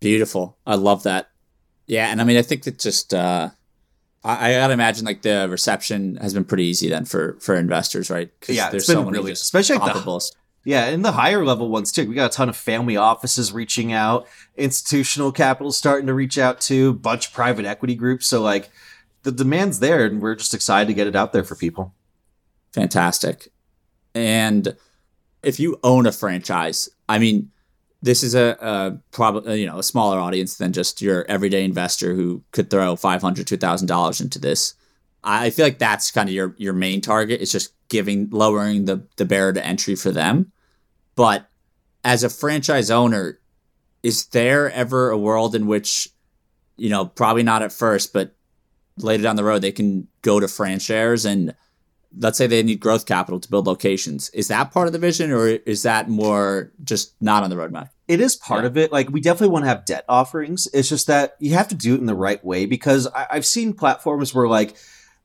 Beautiful. 0.01 0.57
I 0.67 0.77
love 0.77 1.03
that. 1.03 1.31
Yeah, 1.87 2.09
and 2.09 2.21
I 2.21 2.25
mean 2.25 2.37
I 2.37 2.43
think 2.43 2.65
that 2.65 2.79
just 2.79 3.13
uh 3.13 3.51
I, 4.25 4.51
I 4.51 4.53
gotta 4.55 4.73
imagine 4.73 5.05
like 5.05 5.23
the 5.23 5.47
reception 5.49 6.17
has 6.17 6.35
been 6.35 6.45
pretty 6.45 6.65
easy 6.65 6.89
then 6.89 7.05
for 7.05 7.37
for 7.41 7.55
investors, 7.55 8.11
right? 8.11 8.31
Yeah, 8.49 8.71
there's 8.71 8.87
so 8.87 9.05
many 9.05 9.19
really, 9.19 9.33
especially 9.33 9.79
like 9.79 9.93
the, 9.93 10.23
yeah, 10.67 10.87
and 10.87 11.05
the 11.05 11.13
higher 11.13 11.45
level 11.45 11.69
ones 11.69 11.93
too. 11.93 12.09
We 12.09 12.17
got 12.17 12.33
a 12.33 12.37
ton 12.37 12.49
of 12.49 12.57
family 12.57 12.97
offices 12.97 13.53
reaching 13.53 13.93
out, 13.93 14.27
institutional 14.57 15.31
capital 15.31 15.71
starting 15.71 16.09
to 16.09 16.13
reach 16.13 16.39
out 16.39 16.61
to, 16.63 16.95
bunch 16.95 17.29
of 17.29 17.33
private 17.33 17.65
equity 17.65 17.95
groups. 17.95 18.27
So 18.27 18.43
like 18.43 18.69
the 19.23 19.31
demand's 19.31 19.79
there, 19.79 20.05
and 20.05 20.21
we're 20.21 20.35
just 20.35 20.55
excited 20.55 20.89
to 20.89 20.95
get 20.95 21.07
it 21.07 21.15
out 21.15 21.33
there 21.33 21.45
for 21.45 21.55
people. 21.55 21.95
Fantastic. 22.73 23.53
And 24.13 24.77
if 25.45 25.61
you 25.61 25.79
own 25.85 26.05
a 26.05 26.11
franchise, 26.11 26.89
I 27.09 27.21
mean, 27.21 27.53
this 28.03 28.25
is 28.25 28.35
a, 28.35 28.57
a 28.61 28.99
probably 29.13 29.53
uh, 29.53 29.55
you 29.55 29.67
know 29.67 29.79
a 29.79 29.85
smaller 29.85 30.19
audience 30.19 30.57
than 30.57 30.73
just 30.73 31.01
your 31.01 31.25
everyday 31.29 31.63
investor 31.63 32.13
who 32.13 32.43
could 32.51 32.71
throw 32.71 32.97
five 32.97 33.23
hundred 33.23 33.47
to 33.47 33.57
thousand 33.57 33.87
dollars 33.87 34.21
into 34.21 34.41
this. 34.41 34.75
I 35.23 35.51
feel 35.51 35.65
like 35.65 35.79
that's 35.79 36.11
kind 36.11 36.29
of 36.29 36.35
your 36.35 36.57
your 36.59 36.73
main 36.73 37.01
target. 37.01 37.41
Is 37.41 37.53
just 37.53 37.73
giving 37.89 38.29
lowering 38.31 38.87
the 38.87 39.07
the 39.15 39.25
barrier 39.25 39.53
to 39.53 39.65
entry 39.65 39.95
for 39.95 40.11
them. 40.11 40.51
But 41.17 41.49
as 42.05 42.23
a 42.23 42.29
FranShares 42.29 42.91
owner, 42.91 43.41
is 44.03 44.27
there 44.27 44.71
ever 44.71 45.11
a 45.11 45.19
world 45.19 45.57
in 45.57 45.67
which, 45.67 46.09
you 46.77 46.89
know, 46.89 47.07
probably 47.07 47.43
not 47.43 47.63
at 47.63 47.73
first, 47.73 48.13
but 48.13 48.37
later 48.99 49.25
down 49.25 49.37
the 49.37 49.45
road, 49.45 49.63
they 49.63 49.73
can 49.73 50.07
go 50.23 50.39
to 50.39 50.47
franchise 50.47 51.25
and 51.25 51.55
let's 52.19 52.39
say 52.39 52.47
they 52.47 52.63
need 52.63 52.81
growth 52.81 53.07
capital 53.07 53.41
to 53.41 53.51
build 53.51 53.67
locations. 53.67 54.31
Is 54.31 54.49
that 54.49 54.73
part 54.73 54.87
of 54.87 54.93
the 54.93 54.99
vision 54.99 55.33
or 55.33 55.49
is 55.49 55.83
that 55.83 56.09
more 56.09 56.73
just 56.85 57.15
not 57.21 57.43
on 57.43 57.51
the 57.51 57.57
roadmap? 57.57 57.91
It 58.09 58.21
is 58.21 58.37
part 58.37 58.63
yeah. 58.63 58.69
of 58.69 58.77
it. 58.77 58.93
Like 58.93 59.11
we 59.11 59.21
definitely 59.21 59.53
want 59.53 59.65
to 59.65 59.69
have 59.69 59.85
debt 59.85 60.05
offerings. 60.09 60.69
It's 60.73 60.89
just 60.89 61.09
that 61.09 61.37
you 61.41 61.55
have 61.55 61.69
to 61.69 61.75
do 61.75 61.95
it 61.95 62.01
in 62.01 62.07
the 62.07 62.15
right 62.15 62.43
way 62.45 62.67
because 62.67 63.07
I- 63.09 63.27
I've 63.31 63.47
seen 63.47 63.73
platforms 63.73 64.35
where 64.35 64.49
like 64.49 64.77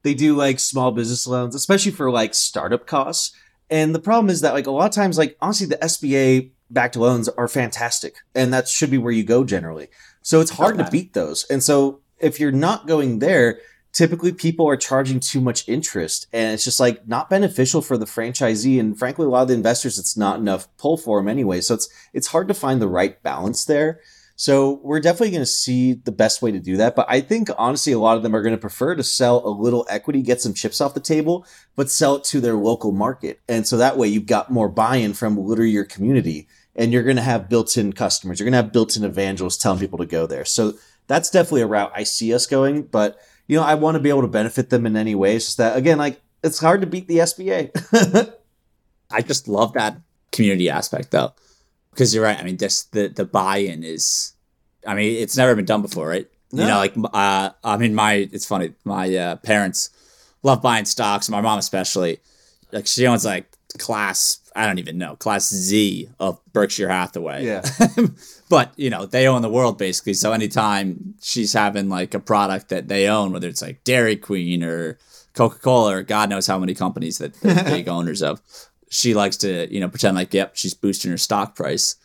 they 0.04 0.14
do 0.14 0.36
like 0.36 0.60
small 0.60 0.92
business 0.92 1.28
loans, 1.28 1.56
especially 1.56 1.92
for 1.92 2.10
like 2.10 2.34
startup 2.34 2.88
costs 2.88 3.34
and 3.72 3.95
the 3.95 3.99
problem 3.99 4.30
is 4.30 4.41
that 4.41 4.53
like 4.53 4.67
a 4.67 4.72
lot 4.72 4.86
of 4.86 4.91
times, 4.91 5.17
like 5.17 5.38
honestly, 5.41 5.65
the 5.65 5.78
SBA 5.78 6.51
backed 6.69 6.97
loans 6.97 7.30
are 7.30 7.47
fantastic, 7.47 8.17
and 8.36 8.53
that 8.53 8.67
should 8.67 8.91
be 8.91 8.97
where 8.97 9.13
you 9.13 9.24
go 9.24 9.45
generally. 9.45 9.88
So 10.22 10.41
it's 10.41 10.51
hard 10.51 10.78
to 10.78 10.89
beat 10.91 11.13
those. 11.13 11.45
And 11.45 11.63
so 11.63 12.01
if 12.19 12.39
you're 12.39 12.51
not 12.51 12.86
going 12.86 13.19
there, 13.19 13.59
typically 13.93 14.34
people 14.34 14.67
are 14.67 14.78
charging 14.78 15.19
too 15.19 15.39
much 15.39 15.67
interest, 15.69 16.28
and 16.34 16.53
it's 16.53 16.65
just 16.65 16.82
like 16.82 17.07
not 17.07 17.30
beneficial 17.30 17.82
for 17.82 17.97
the 17.97 18.05
franchisee. 18.05 18.80
And 18.80 18.99
frankly, 18.99 19.26
a 19.26 19.30
lot 19.30 19.43
of 19.43 19.47
the 19.47 19.53
investors, 19.53 19.97
it's 19.97 20.17
not 20.17 20.39
enough 20.39 20.67
pull 20.78 20.97
for 20.97 21.19
them 21.19 21.30
anyway. 21.30 21.61
So 21.61 21.76
it's 21.76 21.89
it's 22.13 22.28
hard 22.28 22.49
to 22.49 22.53
find 22.53 22.82
the 22.82 22.89
right 22.89 23.24
balance 23.24 23.63
there. 23.63 24.01
So 24.42 24.80
we're 24.82 25.00
definitely 25.00 25.30
going 25.30 25.44
to 25.44 25.46
see 25.46 25.94
the 25.94 26.12
best 26.12 26.42
way 26.42 26.52
to 26.52 26.60
do 26.60 26.78
that. 26.78 26.96
But 26.96 27.06
I 27.08 27.22
think 27.22 27.50
honestly, 27.60 27.94
a 27.94 28.00
lot 28.00 28.18
of 28.18 28.24
them 28.24 28.36
are 28.36 28.42
going 28.42 28.56
to 28.56 28.60
prefer 28.60 28.96
to 28.96 29.04
sell 29.04 29.46
a 29.46 29.54
little 29.54 29.86
equity, 29.88 30.24
get 30.24 30.42
some 30.42 30.56
chips 30.56 30.82
off 30.82 30.96
the 30.96 31.00
table, 31.00 31.46
but 31.76 31.92
sell 31.92 32.16
it 32.16 32.24
to 32.24 32.42
their 32.42 32.56
local 32.56 32.92
market. 32.92 33.39
And 33.48 33.68
so 33.68 33.78
that 33.78 33.98
way 33.98 34.08
you've 34.08 34.26
got 34.26 34.50
more 34.50 34.68
buy-in 34.68 35.14
from 35.14 35.38
literally 35.38 35.70
your 35.70 35.86
community. 35.86 36.48
and 36.76 36.92
you're 36.92 37.04
going 37.04 37.18
to 37.18 37.22
have 37.22 37.50
built-in 37.50 37.94
customers. 37.94 38.39
You're 38.39 38.46
going 38.46 38.54
to 38.54 38.64
have 38.64 38.74
built-in 38.74 39.04
evangelists 39.04 39.58
telling 39.58 39.78
people 39.78 40.00
to 40.00 40.08
go 40.08 40.26
there. 40.26 40.44
So 40.44 40.74
that's 41.06 41.30
definitely 41.30 41.62
a 41.62 41.68
route 41.68 41.92
I 41.94 42.02
see 42.02 42.34
us 42.34 42.48
going. 42.48 42.82
But 42.82 43.20
you 43.48 43.58
know, 43.58 43.64
I 43.64 43.76
want 43.76 43.94
to 43.94 44.00
be 44.00 44.10
able 44.10 44.22
to 44.24 44.28
benefit 44.28 44.72
them 44.72 44.88
in 44.88 44.98
any 44.98 45.14
way. 45.14 45.36
It's 45.36 45.46
just 45.46 45.58
that 45.58 45.78
again, 45.78 46.00
like 46.00 46.20
it's 46.44 46.60
hard 46.60 46.82
to 46.82 46.88
beat 46.88 47.08
the 47.08 47.18
SBA. 47.20 48.34
I 49.12 49.22
just 49.22 49.48
love 49.48 49.74
that 49.74 49.98
community 50.32 50.68
aspect 50.68 51.12
though, 51.12 51.34
because 51.92 52.14
you're 52.14 52.24
right. 52.24 52.39
I 52.39 52.44
mean, 52.44 52.58
this 52.58 52.84
the 52.86 53.08
the 53.08 53.26
buy-in 53.26 53.84
is, 53.84 54.34
I 54.86 54.96
mean, 54.96 55.22
it's 55.22 55.38
never 55.38 55.56
been 55.56 55.66
done 55.66 55.82
before, 55.82 56.08
right? 56.08 56.28
No. 56.52 56.64
You 56.64 56.70
know, 56.70 56.78
like 56.78 56.94
uh, 57.14 57.52
I 57.64 57.78
mean, 57.78 57.96
my 57.96 58.30
it's 58.32 58.46
funny. 58.46 58.74
My 58.84 59.16
uh, 59.16 59.36
parents 59.38 59.89
love 60.44 60.62
buying 60.62 60.86
stocks. 60.86 61.30
My 61.30 61.42
mom 61.42 61.60
especially. 61.60 62.20
Like 62.72 62.88
she 62.88 63.06
owns 63.06 63.26
like 63.26 63.52
class 63.78 64.42
I 64.56 64.66
don't 64.66 64.80
even 64.80 64.98
know 64.98 65.16
class 65.16 65.50
Z 65.50 66.10
of 66.20 66.39
Berkshire 66.52 66.89
Hathaway. 66.89 67.46
Yeah. 67.46 67.64
but 68.50 68.74
you 68.76 68.89
know 68.89 69.06
they 69.06 69.28
own 69.28 69.42
the 69.42 69.50
world 69.50 69.78
basically. 69.78 70.14
So 70.14 70.34
anytime 70.34 71.16
she's 71.22 71.54
having 71.54 71.89
like 71.89 72.14
a 72.14 72.20
product 72.20 72.70
that 72.70 72.88
they 72.88 73.08
own, 73.08 73.32
whether 73.32 73.48
it's 73.48 73.62
like 73.62 73.84
Dairy 73.84 74.16
Queen 74.16 74.64
or 74.64 74.98
Coca 75.34 75.60
Cola 75.60 75.98
or 75.98 76.04
God 76.04 76.30
knows 76.30 76.48
how 76.48 76.60
many 76.60 76.74
companies 76.74 77.18
that 77.20 77.34
they're 77.36 77.64
big 77.64 77.88
owners 77.88 78.22
of, 78.22 78.42
she 78.92 79.14
likes 79.14 79.38
to 79.38 79.74
you 79.74 79.80
know 79.80 79.88
pretend 79.88 80.16
like 80.16 80.34
yep 80.34 80.56
she's 80.56 80.74
boosting 80.74 81.10
her 81.10 81.18
stock 81.18 81.56
price. 81.56 81.96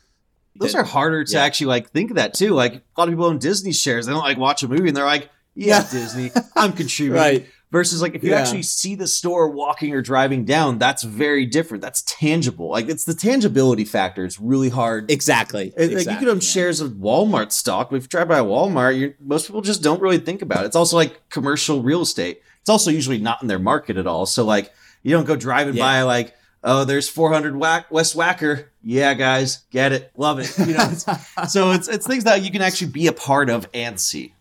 Those 0.54 0.72
that, 0.72 0.78
are 0.78 0.84
harder 0.84 1.22
to 1.24 1.32
yeah. 1.32 1.42
actually 1.42 1.66
like 1.66 1.90
think 1.90 2.10
of 2.10 2.16
that 2.16 2.32
too. 2.32 2.54
Like 2.54 2.74
a 2.74 2.80
lot 2.96 3.08
of 3.08 3.12
people 3.12 3.26
own 3.26 3.38
Disney 3.38 3.72
shares. 3.72 4.06
They 4.06 4.12
don't 4.12 4.22
like 4.22 4.38
watch 4.38 4.62
a 4.62 4.68
movie 4.68 4.88
and 4.88 4.96
they're 4.96 5.04
like, 5.04 5.28
yeah, 5.54 5.82
yeah. 5.82 5.90
Disney, 5.90 6.30
I'm 6.54 6.72
contributing. 6.72 7.20
right. 7.20 7.46
Versus 7.72 8.00
like 8.00 8.14
if 8.14 8.22
you 8.22 8.30
yeah. 8.30 8.38
actually 8.38 8.62
see 8.62 8.94
the 8.94 9.08
store 9.08 9.50
walking 9.50 9.92
or 9.92 10.00
driving 10.00 10.44
down, 10.44 10.78
that's 10.78 11.02
very 11.02 11.44
different. 11.44 11.82
That's 11.82 12.02
tangible. 12.02 12.70
Like 12.70 12.88
it's 12.88 13.04
the 13.04 13.12
tangibility 13.12 13.84
factor. 13.84 14.24
It's 14.24 14.40
really 14.40 14.68
hard. 14.68 15.10
Exactly. 15.10 15.74
Like 15.76 15.90
exactly, 15.90 16.12
you 16.12 16.18
could 16.20 16.28
own 16.28 16.36
yeah. 16.36 16.48
shares 16.48 16.80
of 16.80 16.92
Walmart 16.92 17.50
stock, 17.50 17.90
but 17.90 17.96
if 17.96 18.04
you 18.04 18.08
drive 18.08 18.28
by 18.28 18.38
Walmart, 18.38 19.16
most 19.20 19.48
people 19.48 19.60
just 19.60 19.82
don't 19.82 20.00
really 20.00 20.18
think 20.18 20.40
about 20.40 20.62
it. 20.62 20.68
It's 20.68 20.76
also 20.76 20.96
like 20.96 21.28
commercial 21.28 21.82
real 21.82 22.02
estate. 22.02 22.40
It's 22.60 22.70
also 22.70 22.92
usually 22.92 23.18
not 23.18 23.42
in 23.42 23.48
their 23.48 23.58
market 23.58 23.96
at 23.96 24.06
all. 24.06 24.26
So 24.26 24.44
like 24.44 24.72
you 25.02 25.10
don't 25.10 25.26
go 25.26 25.34
driving 25.34 25.74
yeah. 25.74 25.82
by 25.82 26.02
like 26.02 26.34
oh, 26.66 26.84
there's 26.84 27.08
400 27.08 27.56
whack 27.56 27.90
West 27.90 28.14
Wacker. 28.14 28.66
Yeah, 28.82 29.14
guys, 29.14 29.64
get 29.70 29.92
it, 29.92 30.10
love 30.16 30.38
it. 30.40 30.52
You 30.58 30.74
know, 30.74 30.88
it's, 30.90 31.06
so 31.52 31.70
it's 31.70 31.88
it's 31.88 32.06
things 32.06 32.24
that 32.24 32.42
you 32.42 32.50
can 32.50 32.60
actually 32.60 32.90
be 32.90 33.06
a 33.06 33.12
part 33.12 33.48
of 33.48 33.66
and 33.72 33.98
see. 33.98 34.34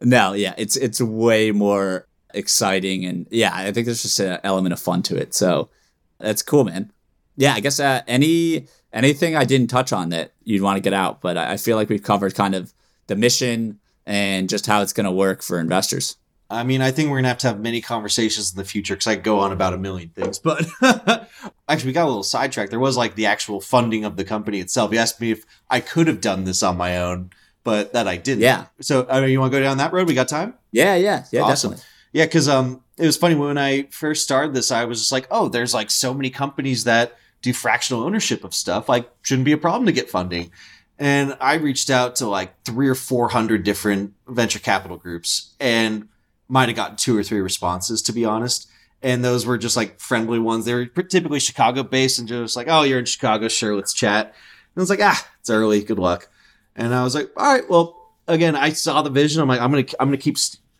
No, 0.00 0.34
yeah, 0.34 0.54
it's 0.56 0.76
it's 0.76 1.00
way 1.00 1.50
more 1.50 2.06
exciting 2.34 3.04
and 3.04 3.26
yeah, 3.30 3.50
I 3.52 3.72
think 3.72 3.86
there's 3.86 4.02
just 4.02 4.20
an 4.20 4.38
element 4.44 4.72
of 4.72 4.78
fun 4.78 5.02
to 5.04 5.16
it. 5.16 5.34
So 5.34 5.70
that's 6.18 6.42
cool, 6.42 6.64
man. 6.64 6.92
Yeah, 7.36 7.54
I 7.54 7.60
guess 7.60 7.80
uh, 7.80 8.02
any 8.06 8.66
anything 8.92 9.34
I 9.34 9.44
didn't 9.44 9.70
touch 9.70 9.92
on 9.92 10.10
that 10.10 10.32
you'd 10.44 10.62
want 10.62 10.76
to 10.76 10.82
get 10.82 10.92
out, 10.92 11.20
but 11.20 11.36
I, 11.36 11.52
I 11.52 11.56
feel 11.56 11.76
like 11.76 11.88
we've 11.88 12.02
covered 12.02 12.34
kind 12.34 12.54
of 12.54 12.72
the 13.06 13.16
mission 13.16 13.80
and 14.06 14.48
just 14.48 14.66
how 14.66 14.82
it's 14.82 14.92
going 14.92 15.04
to 15.04 15.10
work 15.10 15.42
for 15.42 15.58
investors. 15.58 16.16
I 16.50 16.64
mean, 16.64 16.80
I 16.80 16.90
think 16.90 17.10
we're 17.10 17.18
gonna 17.18 17.28
have 17.28 17.38
to 17.38 17.48
have 17.48 17.60
many 17.60 17.80
conversations 17.80 18.52
in 18.52 18.56
the 18.56 18.64
future 18.64 18.94
because 18.94 19.06
I 19.06 19.16
go 19.16 19.40
on 19.40 19.52
about 19.52 19.74
a 19.74 19.78
million 19.78 20.08
things. 20.08 20.38
But 20.38 20.66
actually, 21.68 21.88
we 21.88 21.92
got 21.92 22.04
a 22.04 22.08
little 22.08 22.22
sidetracked. 22.22 22.70
There 22.70 22.80
was 22.80 22.96
like 22.96 23.16
the 23.16 23.26
actual 23.26 23.60
funding 23.60 24.04
of 24.04 24.16
the 24.16 24.24
company 24.24 24.60
itself. 24.60 24.92
You 24.92 24.98
asked 24.98 25.20
me 25.20 25.30
if 25.30 25.44
I 25.68 25.80
could 25.80 26.06
have 26.06 26.22
done 26.22 26.44
this 26.44 26.62
on 26.62 26.78
my 26.78 26.98
own, 26.98 27.30
but 27.64 27.92
that 27.92 28.08
I 28.08 28.16
didn't. 28.16 28.42
Yeah. 28.42 28.66
So, 28.80 29.06
I 29.10 29.20
mean, 29.20 29.30
you 29.30 29.40
want 29.40 29.52
to 29.52 29.58
go 29.58 29.62
down 29.62 29.76
that 29.76 29.92
road? 29.92 30.08
We 30.08 30.14
got 30.14 30.28
time? 30.28 30.54
Yeah, 30.72 30.94
yeah, 30.94 31.24
yeah, 31.30 31.42
awesome. 31.42 31.72
definitely. 31.72 31.84
Yeah, 32.12 32.24
because 32.24 32.48
um, 32.48 32.82
it 32.96 33.04
was 33.04 33.18
funny 33.18 33.34
when 33.34 33.58
I 33.58 33.82
first 33.90 34.24
started 34.24 34.54
this. 34.54 34.72
I 34.72 34.86
was 34.86 35.00
just 35.00 35.12
like, 35.12 35.26
oh, 35.30 35.48
there's 35.48 35.74
like 35.74 35.90
so 35.90 36.14
many 36.14 36.30
companies 36.30 36.84
that 36.84 37.18
do 37.42 37.52
fractional 37.52 38.02
ownership 38.02 38.42
of 38.42 38.54
stuff. 38.54 38.88
Like, 38.88 39.10
shouldn't 39.20 39.44
be 39.44 39.52
a 39.52 39.58
problem 39.58 39.84
to 39.84 39.92
get 39.92 40.08
funding. 40.08 40.50
And 40.98 41.36
I 41.40 41.54
reached 41.54 41.90
out 41.90 42.16
to 42.16 42.26
like 42.26 42.62
three 42.64 42.88
or 42.88 42.94
four 42.94 43.28
hundred 43.28 43.64
different 43.64 44.14
venture 44.26 44.58
capital 44.58 44.96
groups, 44.96 45.54
and 45.60 46.08
might 46.48 46.68
have 46.68 46.76
gotten 46.76 46.96
two 46.96 47.16
or 47.16 47.22
three 47.22 47.40
responses, 47.40 48.02
to 48.02 48.12
be 48.12 48.24
honest. 48.24 48.68
And 49.02 49.24
those 49.24 49.46
were 49.46 49.58
just 49.58 49.76
like 49.76 50.00
friendly 50.00 50.38
ones. 50.38 50.64
They 50.64 50.74
were 50.74 50.86
typically 50.86 51.40
Chicago 51.40 51.82
based 51.82 52.18
and 52.18 52.26
just 52.26 52.56
like, 52.56 52.66
oh, 52.68 52.82
you're 52.82 52.98
in 52.98 53.04
Chicago. 53.04 53.48
Sure, 53.48 53.76
let's 53.76 53.92
chat. 53.92 54.26
And 54.26 54.34
I 54.76 54.80
was 54.80 54.90
like, 54.90 55.02
ah, 55.02 55.28
it's 55.40 55.50
early. 55.50 55.84
Good 55.84 55.98
luck. 55.98 56.28
And 56.74 56.94
I 56.94 57.04
was 57.04 57.14
like, 57.14 57.30
all 57.36 57.52
right, 57.52 57.68
well, 57.68 58.14
again, 58.26 58.56
I 58.56 58.70
saw 58.70 59.02
the 59.02 59.10
vision. 59.10 59.40
I'm 59.40 59.48
like, 59.48 59.60
I'm 59.60 59.70
going 59.70 59.86
to, 59.86 60.02
I'm 60.02 60.08
going 60.08 60.18
to 60.18 60.22
keep 60.22 60.36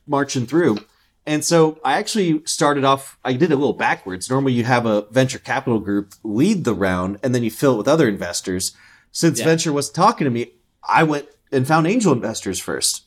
marching 0.07 0.47
through. 0.47 0.79
And 1.27 1.45
so 1.45 1.79
I 1.85 1.99
actually 1.99 2.43
started 2.47 2.85
off, 2.85 3.19
I 3.25 3.35
did 3.35 3.53
a 3.53 3.57
little 3.57 3.75
backwards. 3.75 4.31
Normally 4.31 4.55
you 4.55 4.65
have 4.65 4.87
a 4.87 5.03
venture 5.11 5.39
capital 5.39 5.79
group 5.79 6.15
lead 6.25 6.65
the 6.65 6.75
round 6.75 7.19
and 7.23 7.35
then 7.35 7.43
you 7.43 7.51
fill 7.51 7.75
it 7.75 7.79
with 7.79 7.89
other 7.89 8.09
investors. 8.09 8.75
Since 9.13 9.39
yeah. 9.39 9.45
venture 9.45 9.73
was 9.73 9.91
talking 9.91 10.25
to 10.25 10.31
me, 10.31 10.53
I 10.89 11.03
went 11.03 11.27
and 11.53 11.67
found 11.67 11.87
angel 11.87 12.13
investors 12.13 12.59
first. 12.59 13.05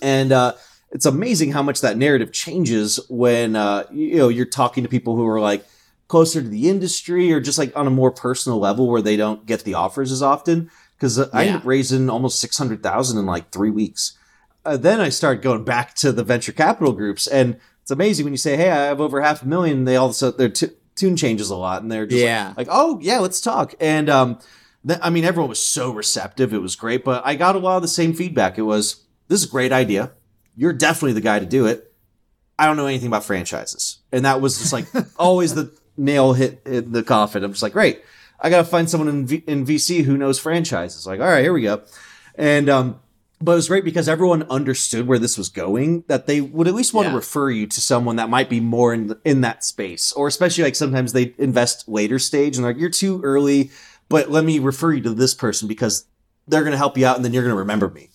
And, 0.00 0.30
uh, 0.30 0.54
it's 0.94 1.06
amazing 1.06 1.50
how 1.50 1.62
much 1.62 1.80
that 1.80 1.98
narrative 1.98 2.32
changes 2.32 3.00
when 3.10 3.56
uh, 3.56 3.84
you 3.90 4.16
know 4.16 4.28
you're 4.28 4.46
talking 4.46 4.84
to 4.84 4.88
people 4.88 5.16
who 5.16 5.26
are 5.26 5.40
like 5.40 5.66
closer 6.06 6.40
to 6.40 6.48
the 6.48 6.70
industry 6.70 7.32
or 7.32 7.40
just 7.40 7.58
like 7.58 7.76
on 7.76 7.88
a 7.88 7.90
more 7.90 8.12
personal 8.12 8.60
level 8.60 8.88
where 8.88 9.02
they 9.02 9.16
don't 9.16 9.44
get 9.44 9.64
the 9.64 9.74
offers 9.74 10.12
as 10.12 10.22
often. 10.22 10.70
Because 10.96 11.18
yeah. 11.18 11.24
I 11.32 11.46
ended 11.46 11.62
up 11.62 11.66
raising 11.66 12.08
almost 12.08 12.38
six 12.38 12.56
hundred 12.56 12.82
thousand 12.82 13.18
in 13.18 13.26
like 13.26 13.50
three 13.50 13.70
weeks. 13.70 14.16
Uh, 14.64 14.76
then 14.76 15.00
I 15.00 15.08
started 15.08 15.42
going 15.42 15.64
back 15.64 15.94
to 15.96 16.12
the 16.12 16.22
venture 16.22 16.52
capital 16.52 16.92
groups, 16.92 17.26
and 17.26 17.58
it's 17.82 17.90
amazing 17.90 18.24
when 18.24 18.32
you 18.32 18.38
say, 18.38 18.56
"Hey, 18.56 18.70
I 18.70 18.84
have 18.84 19.00
over 19.00 19.20
half 19.20 19.42
a 19.42 19.48
million. 19.48 19.84
They 19.84 19.96
all 19.96 20.06
of 20.06 20.12
a 20.12 20.14
sudden 20.14 20.38
their 20.38 20.48
t- 20.48 20.76
tune 20.94 21.16
changes 21.16 21.50
a 21.50 21.56
lot, 21.56 21.82
and 21.82 21.90
they're 21.90 22.06
just 22.06 22.22
yeah. 22.22 22.48
like, 22.56 22.68
like, 22.68 22.68
"Oh 22.70 23.00
yeah, 23.02 23.18
let's 23.18 23.40
talk." 23.40 23.74
And 23.80 24.08
um, 24.08 24.38
th- 24.86 25.00
I 25.02 25.10
mean, 25.10 25.24
everyone 25.24 25.48
was 25.48 25.62
so 25.62 25.90
receptive; 25.90 26.54
it 26.54 26.62
was 26.62 26.76
great. 26.76 27.04
But 27.04 27.26
I 27.26 27.34
got 27.34 27.56
a 27.56 27.58
lot 27.58 27.76
of 27.76 27.82
the 27.82 27.88
same 27.88 28.14
feedback. 28.14 28.56
It 28.56 28.62
was, 28.62 29.02
"This 29.26 29.42
is 29.42 29.48
a 29.48 29.50
great 29.50 29.72
idea 29.72 30.12
you're 30.56 30.72
definitely 30.72 31.12
the 31.12 31.20
guy 31.20 31.38
to 31.38 31.46
do 31.46 31.66
it. 31.66 31.92
I 32.58 32.66
don't 32.66 32.76
know 32.76 32.86
anything 32.86 33.08
about 33.08 33.24
franchises. 33.24 33.98
And 34.12 34.24
that 34.24 34.40
was 34.40 34.58
just 34.58 34.72
like 34.72 34.86
always 35.18 35.54
the 35.54 35.72
nail 35.96 36.32
hit 36.32 36.62
in 36.64 36.92
the 36.92 37.02
coffin. 37.02 37.42
I'm 37.42 37.52
just 37.52 37.62
like, 37.62 37.72
great. 37.72 38.02
I 38.40 38.50
got 38.50 38.58
to 38.58 38.64
find 38.64 38.88
someone 38.88 39.08
in, 39.08 39.26
v- 39.26 39.44
in 39.46 39.66
VC 39.66 40.04
who 40.04 40.16
knows 40.16 40.38
franchises. 40.38 41.06
Like, 41.06 41.20
all 41.20 41.26
right, 41.26 41.42
here 41.42 41.52
we 41.52 41.62
go. 41.62 41.82
And, 42.36 42.68
um, 42.68 43.00
but 43.40 43.52
it 43.52 43.56
was 43.56 43.68
great 43.68 43.84
because 43.84 44.08
everyone 44.08 44.44
understood 44.44 45.06
where 45.06 45.18
this 45.18 45.36
was 45.36 45.48
going 45.48 46.04
that 46.06 46.26
they 46.26 46.40
would 46.40 46.68
at 46.68 46.74
least 46.74 46.94
want 46.94 47.06
yeah. 47.06 47.10
to 47.10 47.16
refer 47.16 47.50
you 47.50 47.66
to 47.66 47.80
someone 47.80 48.16
that 48.16 48.30
might 48.30 48.48
be 48.48 48.60
more 48.60 48.94
in, 48.94 49.08
the, 49.08 49.20
in 49.24 49.42
that 49.42 49.64
space 49.64 50.12
or 50.12 50.26
especially 50.26 50.64
like 50.64 50.74
sometimes 50.74 51.12
they 51.12 51.34
invest 51.36 51.88
later 51.88 52.18
stage 52.18 52.56
and 52.56 52.64
like 52.64 52.78
you're 52.78 52.88
too 52.88 53.20
early 53.22 53.70
but 54.08 54.30
let 54.30 54.44
me 54.44 54.58
refer 54.58 54.92
you 54.92 55.02
to 55.02 55.10
this 55.10 55.34
person 55.34 55.68
because 55.68 56.06
they're 56.46 56.62
going 56.62 56.72
to 56.72 56.78
help 56.78 56.96
you 56.96 57.06
out 57.06 57.16
and 57.16 57.24
then 57.24 57.32
you're 57.32 57.42
going 57.42 57.54
to 57.54 57.58
remember 57.58 57.90
me 57.90 58.08